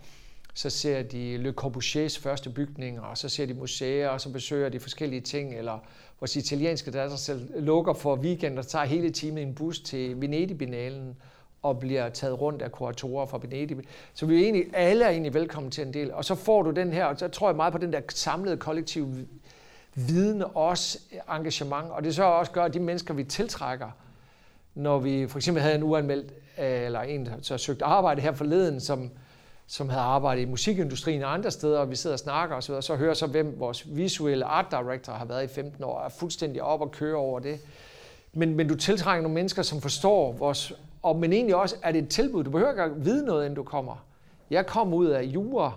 så 0.53 0.69
ser 0.69 1.03
de 1.03 1.37
Le 1.37 1.51
Corbusiers 1.51 2.17
første 2.17 2.49
bygninger, 2.49 3.01
og 3.01 3.17
så 3.17 3.29
ser 3.29 3.45
de 3.45 3.53
museer, 3.53 4.09
og 4.09 4.21
så 4.21 4.31
besøger 4.31 4.69
de 4.69 4.79
forskellige 4.79 5.21
ting, 5.21 5.57
eller 5.57 5.79
vores 6.19 6.35
italienske 6.35 6.91
datter 6.91 7.15
selv 7.15 7.63
lukker 7.63 7.93
for 7.93 8.15
weekend 8.15 8.59
og 8.59 8.67
tager 8.67 8.85
hele 8.85 9.09
teamet 9.09 9.41
i 9.41 9.43
en 9.43 9.55
bus 9.55 9.79
til 9.79 10.21
Venedig-binalen, 10.21 11.15
og 11.61 11.79
bliver 11.79 12.09
taget 12.09 12.41
rundt 12.41 12.61
af 12.61 12.71
kuratorer 12.71 13.25
fra 13.25 13.39
Venedig. 13.41 13.77
Så 14.13 14.25
vi 14.25 14.35
er 14.35 14.39
egentlig, 14.39 14.65
alle 14.73 15.05
er 15.05 15.09
egentlig 15.09 15.33
velkommen 15.33 15.71
til 15.71 15.87
en 15.87 15.93
del. 15.93 16.13
Og 16.13 16.25
så 16.25 16.35
får 16.35 16.61
du 16.61 16.71
den 16.71 16.93
her, 16.93 17.05
og 17.05 17.19
så 17.19 17.27
tror 17.27 17.49
jeg 17.49 17.55
meget 17.55 17.73
på 17.73 17.79
den 17.79 17.93
der 17.93 18.01
samlede 18.09 18.57
kollektive 18.57 19.27
viden, 19.97 20.43
også 20.53 20.99
engagement. 21.35 21.91
Og 21.91 22.03
det 22.03 22.15
så 22.15 22.23
også 22.23 22.51
gør, 22.51 22.63
at 22.63 22.73
de 22.73 22.79
mennesker, 22.79 23.13
vi 23.13 23.23
tiltrækker, 23.23 23.89
når 24.75 24.99
vi 24.99 25.27
for 25.27 25.37
eksempel 25.37 25.63
havde 25.63 25.75
en 25.75 25.83
uanmeldt, 25.83 26.33
øh, 26.59 26.85
eller 26.85 27.01
en, 27.01 27.25
der 27.25 27.31
så 27.41 27.57
søgte 27.57 27.85
arbejde 27.85 28.21
her 28.21 28.31
forleden, 28.31 28.79
som, 28.79 29.09
som 29.67 29.89
havde 29.89 30.01
arbejdet 30.01 30.41
i 30.41 30.45
musikindustrien 30.45 31.23
og 31.23 31.33
andre 31.33 31.51
steder, 31.51 31.79
og 31.79 31.89
vi 31.89 31.95
sidder 31.95 32.13
og 32.13 32.19
snakker 32.19 32.55
osv., 32.55 32.73
og 32.73 32.83
så 32.83 32.95
hører 32.95 33.13
så, 33.13 33.27
hvem 33.27 33.59
vores 33.59 33.95
visuelle 33.95 34.45
art 34.45 34.65
director 34.71 35.13
har 35.13 35.25
været 35.25 35.43
i 35.43 35.47
15 35.47 35.83
år, 35.83 35.97
og 35.97 36.05
er 36.05 36.09
fuldstændig 36.09 36.63
op 36.63 36.81
og 36.81 36.91
køre 36.91 37.15
over 37.15 37.39
det. 37.39 37.59
Men, 38.33 38.55
men 38.55 38.67
du 38.67 38.75
tiltrækker 38.75 39.21
nogle 39.21 39.35
mennesker, 39.35 39.61
som 39.61 39.81
forstår 39.81 40.31
vores... 40.31 40.73
Og, 41.01 41.15
men 41.15 41.33
egentlig 41.33 41.55
også 41.55 41.75
er 41.83 41.91
det 41.91 42.03
et 42.03 42.09
tilbud. 42.09 42.43
Du 42.43 42.49
behøver 42.49 42.71
ikke 42.71 42.83
at 42.83 43.05
vide 43.05 43.25
noget, 43.25 43.45
inden 43.45 43.55
du 43.55 43.63
kommer. 43.63 44.05
Jeg 44.49 44.65
kom 44.65 44.93
ud 44.93 45.07
af 45.07 45.23
jura 45.23 45.73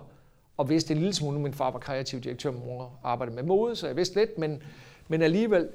og 0.61 0.69
vidste 0.69 0.93
en 0.93 0.97
lille 0.97 1.13
smule. 1.13 1.39
Min 1.39 1.53
far 1.53 1.71
var 1.71 1.79
kreativ 1.79 2.19
direktør, 2.19 2.51
min 2.51 2.65
mor 2.65 2.99
arbejdede 3.03 3.35
med 3.35 3.43
mode, 3.43 3.75
så 3.75 3.87
jeg 3.87 3.95
vidste 3.95 4.19
lidt, 4.19 4.37
men, 4.37 4.63
men 5.07 5.21
alligevel, 5.21 5.69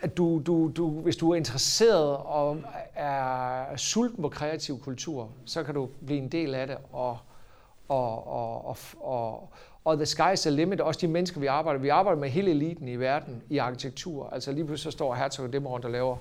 at 0.00 0.16
du, 0.16 0.42
du, 0.46 0.72
du, 0.76 0.90
hvis 0.90 1.16
du 1.16 1.30
er 1.30 1.36
interesseret 1.36 2.16
og 2.16 2.58
er 2.94 3.76
sulten 3.76 4.22
på 4.22 4.28
kreativ 4.28 4.80
kultur, 4.80 5.30
så 5.44 5.62
kan 5.62 5.74
du 5.74 5.88
blive 6.06 6.18
en 6.18 6.28
del 6.28 6.54
af 6.54 6.66
det, 6.66 6.76
og, 6.92 7.18
og, 7.88 8.26
og, 8.26 8.64
og, 8.64 8.76
og, 9.00 9.52
og 9.84 9.96
the 9.96 10.04
sky's 10.04 10.42
the 10.42 10.50
limit, 10.50 10.80
også 10.80 11.00
de 11.00 11.08
mennesker, 11.08 11.40
vi 11.40 11.46
arbejder 11.46 11.80
Vi 11.80 11.88
arbejder 11.88 12.20
med 12.20 12.28
hele 12.28 12.50
eliten 12.50 12.88
i 12.88 12.96
verden 12.96 13.42
i 13.50 13.58
arkitektur. 13.58 14.30
Altså 14.32 14.52
lige 14.52 14.64
pludselig 14.64 14.92
så 14.92 14.96
står 14.96 15.14
Herzog 15.14 15.46
og 15.46 15.52
Demmeron, 15.52 15.82
der 15.82 15.88
laver 15.88 16.16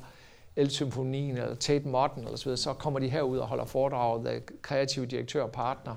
El-symfonien 0.55 1.37
eller 1.37 1.55
Tate 1.55 1.87
Modern 1.87 2.23
eller 2.23 2.35
så 2.35 2.45
videre, 2.45 2.57
så 2.57 2.73
kommer 2.73 2.99
de 2.99 3.09
herud 3.09 3.37
og 3.37 3.47
holder 3.47 3.65
foredrag, 3.65 4.23
der 4.25 4.39
kreative 4.61 5.05
direktør 5.05 5.43
og 5.43 5.51
partner. 5.51 5.95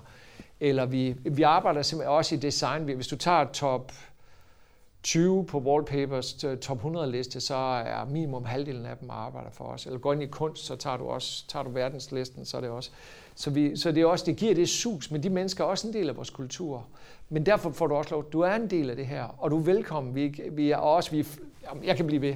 Eller 0.60 0.86
vi, 0.86 1.16
vi 1.24 1.42
arbejder 1.42 1.82
simpelthen 1.82 2.16
også 2.16 2.34
i 2.34 2.38
design. 2.38 2.82
Hvis 2.82 3.08
du 3.08 3.16
tager 3.16 3.44
top 3.44 3.92
20 5.06 5.44
på 5.44 5.58
Wallpapers 5.58 6.44
top 6.60 6.76
100 6.76 7.10
liste, 7.10 7.40
så 7.40 7.54
er 7.54 8.04
minimum 8.04 8.44
halvdelen 8.44 8.86
af 8.86 8.96
dem 8.96 9.10
arbejder 9.10 9.50
for 9.50 9.64
os. 9.64 9.86
Eller 9.86 9.98
går 9.98 10.12
ind 10.12 10.22
i 10.22 10.26
kunst, 10.26 10.66
så 10.66 10.76
tager 10.76 10.96
du 10.96 11.04
også 11.04 11.44
tager 11.48 11.62
du 11.62 11.70
verdenslisten, 11.70 12.44
så 12.44 12.56
er 12.56 12.60
det 12.60 12.70
også. 12.70 12.90
Så, 13.34 13.50
vi, 13.50 13.76
så 13.76 13.92
det, 13.92 14.02
er 14.02 14.06
også, 14.06 14.24
det 14.24 14.36
giver 14.36 14.54
det 14.54 14.68
sus, 14.68 15.10
men 15.10 15.22
de 15.22 15.30
mennesker 15.30 15.64
er 15.64 15.68
også 15.68 15.86
en 15.86 15.92
del 15.92 16.08
af 16.08 16.16
vores 16.16 16.30
kultur. 16.30 16.86
Men 17.28 17.46
derfor 17.46 17.70
får 17.70 17.86
du 17.86 17.94
også 17.94 18.10
lov, 18.10 18.30
du 18.32 18.40
er 18.40 18.54
en 18.54 18.70
del 18.70 18.90
af 18.90 18.96
det 18.96 19.06
her, 19.06 19.24
og 19.38 19.50
du 19.50 19.58
er 19.58 19.62
velkommen. 19.62 20.14
Vi, 20.14 20.40
vi 20.52 20.70
er 20.70 20.76
også, 20.76 21.10
vi, 21.10 21.26
jeg 21.84 21.96
kan 21.96 22.06
blive 22.06 22.22
ved. 22.22 22.34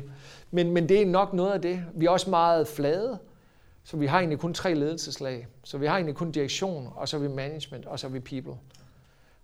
Men, 0.51 0.71
men 0.71 0.89
det 0.89 1.03
er 1.03 1.07
nok 1.07 1.33
noget 1.33 1.53
af 1.53 1.63
det. 1.63 1.85
Vi 1.95 2.07
er 2.07 2.11
også 2.11 2.31
meget 2.31 2.69
flade, 2.69 3.19
så 3.85 3.97
vi 3.97 4.07
har 4.07 4.19
egentlig 4.19 4.39
kun 4.39 4.55
tre 4.55 4.75
ledelseslag. 4.75 5.47
Så 5.65 5.79
vi 5.79 5.87
har 5.87 5.95
egentlig 5.95 6.15
kun 6.15 6.31
direktion, 6.31 6.93
og 6.97 7.09
så 7.09 7.17
er 7.17 7.21
vi 7.21 7.29
management, 7.29 7.87
og 7.87 7.99
så 7.99 8.07
er 8.07 8.11
vi 8.11 8.21
people. 8.21 8.55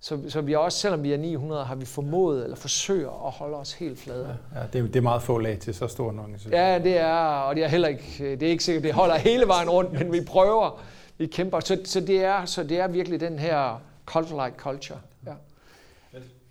Så, 0.01 0.19
så 0.29 0.41
vi 0.41 0.55
også, 0.55 0.79
selvom 0.79 1.03
vi 1.03 1.13
er 1.13 1.17
900, 1.17 1.65
har 1.65 1.75
vi 1.75 1.85
formået 1.85 2.45
eller 2.45 2.57
forsøger 2.57 3.27
at 3.27 3.33
holde 3.33 3.57
os 3.57 3.73
helt 3.73 3.99
flade. 3.99 4.39
Ja, 4.55 4.61
ja 4.61 4.67
det, 4.73 4.79
er, 4.79 4.83
det 4.87 4.97
er 4.97 5.01
meget 5.01 5.23
få 5.23 5.39
lag 5.39 5.59
til 5.59 5.75
så 5.75 5.87
stor 5.87 6.11
en 6.11 6.19
organisation. 6.19 6.53
Ja, 6.53 6.79
det 6.79 6.99
er, 6.99 7.17
og 7.17 7.57
det 7.57 7.65
er 7.65 7.69
heller 7.69 7.89
ikke, 7.89 8.37
det 8.41 8.43
er 8.43 8.51
ikke 8.51 8.65
sikkert, 8.65 8.85
det 8.85 8.93
holder 8.93 9.15
hele 9.15 9.47
vejen 9.47 9.71
rundt, 9.71 9.93
men 9.93 10.13
vi 10.13 10.21
prøver, 10.21 10.83
vi 11.19 11.27
kæmper. 11.27 11.61
Så, 11.61 11.79
så, 11.85 12.01
det, 12.01 12.25
er, 12.25 12.45
så 12.45 12.63
det 12.63 12.81
er 12.81 12.89
virkelig 12.89 13.21
den 13.21 13.39
her 13.39 13.83
cult-like 14.11 14.57
culture. 14.57 14.99
Ja. 15.27 15.33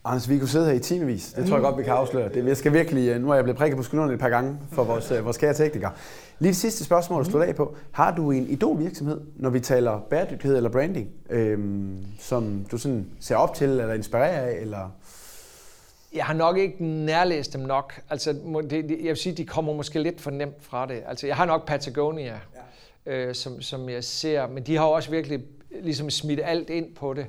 Anders, 0.06 0.30
vi 0.30 0.38
kunne 0.38 0.50
sidde 0.50 0.66
her 0.66 0.74
i 0.74 0.80
timevis. 0.80 1.34
Det 1.34 1.48
tror 1.48 1.56
jeg 1.56 1.64
godt, 1.64 1.78
vi 1.78 1.84
kan 1.84 1.94
afsløre. 1.94 2.30
Det, 2.34 2.46
jeg 2.46 2.58
skal 2.58 2.74
virkelig, 2.74 3.10
øh, 3.10 3.22
nu 3.22 3.30
er 3.30 3.36
jeg 3.36 3.44
blevet 3.44 3.58
prikket 3.58 3.78
på 3.78 3.84
skuldrene 3.84 4.14
et 4.14 4.20
par 4.20 4.30
gange 4.30 4.58
for 4.72 4.84
vores, 4.84 5.12
øh, 5.12 5.26
vores 5.26 5.38
kære 5.38 5.54
teknikere. 5.54 5.92
Lige 6.40 6.50
det 6.50 6.58
sidste 6.58 6.84
spørgsmål 6.84 7.22
at 7.22 7.28
slutte 7.28 7.48
af 7.48 7.56
på. 7.56 7.76
Har 7.92 8.16
du 8.16 8.32
en 8.32 8.48
idolvirksomhed, 8.48 9.22
når 9.36 9.50
vi 9.50 9.60
taler 9.60 10.00
bæredygtighed 10.00 10.58
eller 10.58 10.70
branding, 10.70 11.10
øhm, 11.30 12.06
som 12.20 12.66
du 12.72 12.78
sådan 12.78 13.08
ser 13.20 13.36
op 13.36 13.54
til 13.54 13.70
eller 13.70 13.94
inspirerer 13.94 14.42
af? 14.42 14.58
Eller? 14.62 14.90
Jeg 16.14 16.26
har 16.26 16.34
nok 16.34 16.58
ikke 16.58 16.86
nærlæst 16.86 17.54
dem 17.54 17.62
nok. 17.62 18.02
Altså, 18.10 18.34
det, 18.70 18.90
jeg 18.90 18.90
vil 18.90 19.18
sige, 19.18 19.36
de 19.36 19.46
kommer 19.46 19.74
måske 19.74 20.00
lidt 20.00 20.22
for 20.22 20.32
nemt 20.32 20.64
fra 20.64 20.86
det. 20.86 21.04
Altså, 21.08 21.28
jeg 21.28 21.36
har 21.36 21.46
nok 21.46 21.68
Patagonia, 21.68 22.40
ja. 23.06 23.14
øh, 23.14 23.36
som, 23.36 23.62
som 23.62 23.90
jeg 23.90 24.04
ser, 24.04 24.48
men 24.48 24.64
de 24.64 24.76
har 24.78 24.86
også 24.86 25.12
virkelig 25.12 25.44
ligesom 25.82 26.10
smidt 26.10 26.40
alt 26.44 26.70
ind 26.70 26.96
på 26.96 27.14
det. 27.14 27.26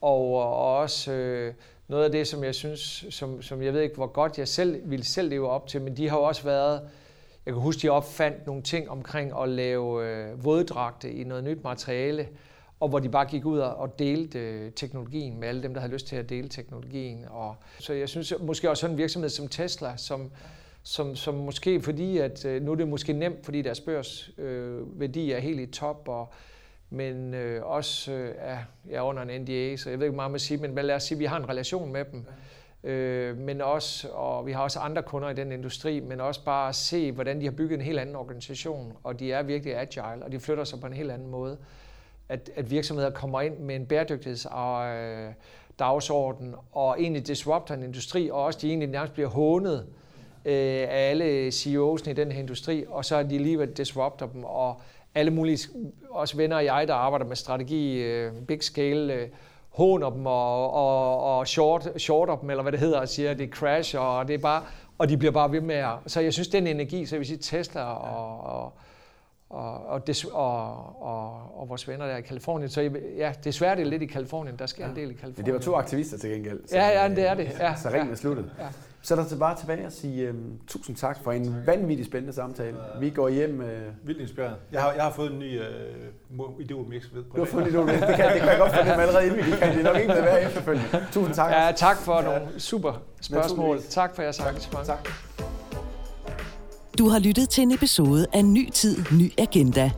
Og, 0.00 0.34
og 0.34 0.76
også 0.76 1.12
øh, 1.12 1.54
noget 1.88 2.04
af 2.04 2.12
det, 2.12 2.28
som 2.28 2.44
jeg 2.44 2.54
synes, 2.54 3.06
som, 3.10 3.42
som 3.42 3.62
jeg 3.62 3.72
ved 3.72 3.80
ikke, 3.80 3.94
hvor 3.94 4.06
godt 4.06 4.38
jeg 4.38 4.48
selv 4.48 4.80
ville 4.84 5.04
selv 5.04 5.30
leve 5.30 5.48
op 5.48 5.66
til, 5.66 5.82
men 5.82 5.96
de 5.96 6.08
har 6.08 6.16
også 6.16 6.42
været 6.42 6.80
jeg 7.46 7.54
kan 7.54 7.62
huske, 7.62 7.82
de 7.82 7.88
opfandt 7.88 8.46
nogle 8.46 8.62
ting 8.62 8.90
omkring 8.90 9.32
at 9.42 9.48
lave 9.48 10.08
øh, 10.08 10.44
våddragte 10.44 11.12
i 11.12 11.24
noget 11.24 11.44
nyt 11.44 11.64
materiale, 11.64 12.28
og 12.80 12.88
hvor 12.88 12.98
de 12.98 13.08
bare 13.08 13.26
gik 13.26 13.44
ud 13.44 13.58
og 13.58 13.98
delte 13.98 14.38
øh, 14.38 14.72
teknologien 14.72 15.40
med 15.40 15.48
alle 15.48 15.62
dem, 15.62 15.74
der 15.74 15.80
havde 15.80 15.92
lyst 15.92 16.06
til 16.06 16.16
at 16.16 16.28
dele 16.28 16.48
teknologien. 16.48 17.24
Og, 17.30 17.56
så 17.78 17.92
jeg 17.92 18.08
synes 18.08 18.34
måske 18.40 18.70
også 18.70 18.80
sådan 18.80 18.94
en 18.94 18.98
virksomhed 18.98 19.30
som 19.30 19.48
Tesla, 19.48 19.96
som, 19.96 20.30
som, 20.82 21.16
som 21.16 21.34
måske 21.34 21.80
fordi, 21.80 22.18
at 22.18 22.44
øh, 22.44 22.62
nu 22.62 22.72
er 22.72 22.76
det 22.76 22.88
måske 22.88 23.12
nemt, 23.12 23.44
fordi 23.44 23.62
deres 23.62 23.80
børsværdi 23.80 25.30
øh, 25.30 25.36
er 25.36 25.40
helt 25.40 25.60
i 25.60 25.66
top, 25.66 26.08
og, 26.08 26.32
men 26.90 27.34
øh, 27.34 27.64
også 27.64 28.12
øh, 28.12 28.34
er, 28.38 28.58
er 28.90 29.00
under 29.00 29.22
en 29.22 29.40
NDA, 29.40 29.76
så 29.76 29.90
jeg 29.90 29.98
ved 29.98 30.06
ikke 30.06 30.16
meget 30.16 30.28
om 30.28 30.34
at 30.34 30.40
sige, 30.40 30.58
men 30.58 30.74
lad 30.74 30.94
os 30.94 31.02
sige, 31.02 31.16
at 31.16 31.20
vi 31.20 31.24
har 31.24 31.36
en 31.36 31.48
relation 31.48 31.92
med 31.92 32.04
dem. 32.04 32.24
Ja 32.26 32.32
øh, 32.84 33.38
men 33.38 33.60
også, 33.60 34.08
og 34.08 34.46
vi 34.46 34.52
har 34.52 34.62
også 34.62 34.78
andre 34.78 35.02
kunder 35.02 35.28
i 35.28 35.34
den 35.34 35.52
industri, 35.52 36.00
men 36.00 36.20
også 36.20 36.44
bare 36.44 36.68
at 36.68 36.74
se, 36.74 37.12
hvordan 37.12 37.40
de 37.40 37.44
har 37.44 37.52
bygget 37.52 37.76
en 37.78 37.84
helt 37.84 37.98
anden 37.98 38.16
organisation, 38.16 38.92
og 39.04 39.20
de 39.20 39.32
er 39.32 39.42
virkelig 39.42 39.76
agile, 39.76 40.24
og 40.24 40.32
de 40.32 40.40
flytter 40.40 40.64
sig 40.64 40.80
på 40.80 40.86
en 40.86 40.92
helt 40.92 41.10
anden 41.10 41.28
måde. 41.28 41.58
At, 42.28 42.50
at 42.56 42.70
virksomheder 42.70 43.10
kommer 43.10 43.40
ind 43.40 43.58
med 43.58 43.76
en 43.76 43.86
bæredygtigheds 43.86 44.46
øh, 44.46 45.32
dagsorden, 45.78 46.54
og 46.72 47.00
egentlig 47.00 47.26
disrupter 47.26 47.74
en 47.74 47.82
industri, 47.82 48.30
og 48.30 48.44
også 48.44 48.58
de 48.62 48.68
egentlig 48.68 48.88
nærmest 48.88 49.12
bliver 49.12 49.28
hånet 49.28 49.86
øh, 50.44 50.54
af 50.88 51.10
alle 51.10 51.48
CEOs'ene 51.48 52.10
i 52.10 52.12
den 52.12 52.32
her 52.32 52.40
industri, 52.40 52.84
og 52.88 53.04
så 53.04 53.16
er 53.16 53.22
de 53.22 53.34
alligevel 53.34 53.72
disrupter 53.72 54.26
dem, 54.26 54.44
og 54.44 54.80
alle 55.14 55.30
mulige, 55.30 55.68
også 56.10 56.36
venner 56.36 56.56
og 56.56 56.64
jeg, 56.64 56.88
der 56.88 56.94
arbejder 56.94 57.26
med 57.26 57.36
strategi, 57.36 58.02
øh, 58.02 58.32
big 58.32 58.62
scale, 58.62 59.14
øh, 59.14 59.28
håner 59.76 60.10
dem 60.10 60.26
og, 60.26 60.72
og, 60.72 61.38
og 61.38 61.46
short, 61.46 61.88
shorter 61.96 62.36
dem, 62.36 62.50
eller 62.50 62.62
hvad 62.62 62.72
det 62.72 62.80
hedder, 62.80 63.00
og 63.00 63.08
siger, 63.08 63.30
at 63.30 63.38
det 63.38 63.50
crasher, 63.50 64.00
og 64.00 64.28
det 64.28 64.34
er 64.34 64.38
bare, 64.38 64.62
og 64.98 65.08
de 65.08 65.16
bliver 65.16 65.32
bare 65.32 65.52
ved 65.52 65.60
med 65.60 65.74
at... 65.74 65.92
Så 66.06 66.20
jeg 66.20 66.32
synes, 66.32 66.48
den 66.48 66.66
energi, 66.66 67.06
så 67.06 67.16
jeg 67.16 67.18
vil 67.18 67.26
sige 67.26 67.38
Tesla 67.38 67.82
og, 67.82 68.40
og, 68.40 68.72
og, 69.50 69.86
og, 69.86 70.06
des, 70.06 70.24
og, 70.24 71.02
og, 71.02 71.60
og 71.60 71.68
vores 71.68 71.88
venner 71.88 72.06
der 72.06 72.16
i 72.16 72.20
Kalifornien. 72.20 72.70
Så 72.70 72.90
ja, 73.16 73.32
desværre 73.44 73.76
det 73.76 73.82
er 73.82 73.90
lidt 73.90 74.02
i 74.02 74.06
Kalifornien. 74.06 74.58
Der 74.58 74.66
sker 74.66 74.84
ja. 74.84 74.90
en 74.90 74.96
del 74.96 75.10
i 75.10 75.12
Kalifornien. 75.12 75.34
Men 75.36 75.46
det 75.46 75.54
var 75.54 75.60
to 75.60 75.74
aktivister 75.74 76.18
til 76.18 76.30
gengæld. 76.30 76.60
Så, 76.66 76.76
ja, 76.76 77.02
ja, 77.02 77.08
det 77.08 77.28
er 77.28 77.34
det. 77.34 77.56
Ja, 77.60 77.74
så 77.74 77.88
ringen 77.88 78.10
er 78.10 78.16
sluttet. 78.16 78.50
Ja. 78.58 78.66
Så 79.06 79.14
er 79.14 79.24
der 79.24 79.36
bare 79.36 79.56
tilbage 79.56 79.86
at 79.86 79.92
sige 79.92 80.30
um, 80.30 80.36
tusind 80.66 80.96
tak 80.96 81.18
for 81.24 81.32
en 81.32 81.62
vanvittig 81.66 82.06
spændende 82.06 82.32
samtale. 82.34 82.76
Vi 83.00 83.10
går 83.10 83.28
hjem... 83.28 83.60
Uh... 83.60 84.06
Vildt 84.06 84.20
inspireret. 84.20 84.56
Jeg 84.72 84.82
har, 84.82 84.92
jeg 84.92 85.02
har 85.02 85.10
fået 85.10 85.32
en 85.32 85.38
ny 85.38 85.60
uh, 86.38 86.60
idolvirksomhed. 86.60 87.24
Du 87.36 87.38
har 87.38 87.44
fået 87.44 87.62
en 87.62 87.68
idolvirksomhed. 87.68 88.08
Det 88.08 88.24
kan, 88.24 88.32
det 88.32 88.40
kan 88.40 88.50
jeg 88.50 88.58
godt 88.58 88.74
fornemme 88.74 89.02
allerede 89.02 89.26
inden 89.26 89.38
vi 89.46 89.50
kan. 89.50 89.72
Det 89.72 89.78
er 89.78 89.82
nok 89.82 89.96
ikke 89.96 90.08
med 90.08 90.22
være 90.22 90.42
efterfølgende. 90.42 91.06
Tusind 91.12 91.34
tak. 91.34 91.52
Ja, 91.52 91.72
tak 91.76 91.96
for 91.96 92.22
nogle 92.22 92.40
super 92.58 93.02
spørgsmål. 93.20 93.80
Tak 93.88 94.14
for 94.14 94.22
jeres 94.22 94.38
engagement. 94.38 94.86
Tak. 94.86 95.08
Du 96.98 97.08
har 97.08 97.18
lyttet 97.18 97.48
til 97.48 97.62
en 97.62 97.72
episode 97.72 98.26
af 98.32 98.44
Ny 98.44 98.70
Tid, 98.70 98.96
Ny 99.12 99.32
Agenda. 99.38 99.90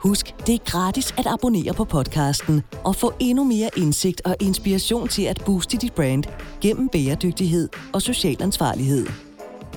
Husk, 0.00 0.34
det 0.46 0.54
er 0.54 0.58
gratis 0.64 1.14
at 1.18 1.26
abonnere 1.26 1.74
på 1.74 1.84
podcasten 1.84 2.62
og 2.84 2.96
få 2.96 3.12
endnu 3.18 3.44
mere 3.44 3.70
indsigt 3.76 4.22
og 4.24 4.36
inspiration 4.40 5.08
til 5.08 5.22
at 5.22 5.42
booste 5.46 5.76
dit 5.76 5.92
brand 5.92 6.24
gennem 6.60 6.88
bæredygtighed 6.88 7.68
og 7.92 8.02
social 8.02 8.42
ansvarlighed. 8.42 9.06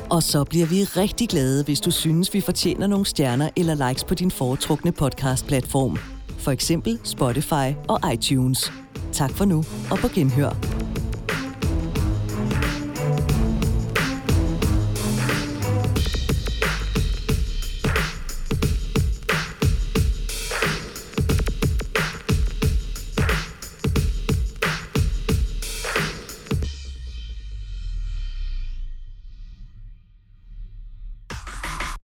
Og 0.09 0.23
så 0.23 0.43
bliver 0.43 0.65
vi 0.65 0.83
rigtig 0.83 1.29
glade, 1.29 1.63
hvis 1.63 1.81
du 1.81 1.91
synes, 1.91 2.33
vi 2.33 2.41
fortjener 2.41 2.87
nogle 2.87 3.05
stjerner 3.05 3.49
eller 3.55 3.87
likes 3.89 4.03
på 4.03 4.13
din 4.15 4.31
foretrukne 4.31 4.91
podcast-platform. 4.91 5.97
For 6.37 6.51
eksempel 6.51 6.99
Spotify 7.03 7.73
og 7.87 8.13
iTunes. 8.13 8.71
Tak 9.11 9.31
for 9.31 9.45
nu, 9.45 9.63
og 9.91 9.97
på 9.97 10.07
genhør. 10.07 11.02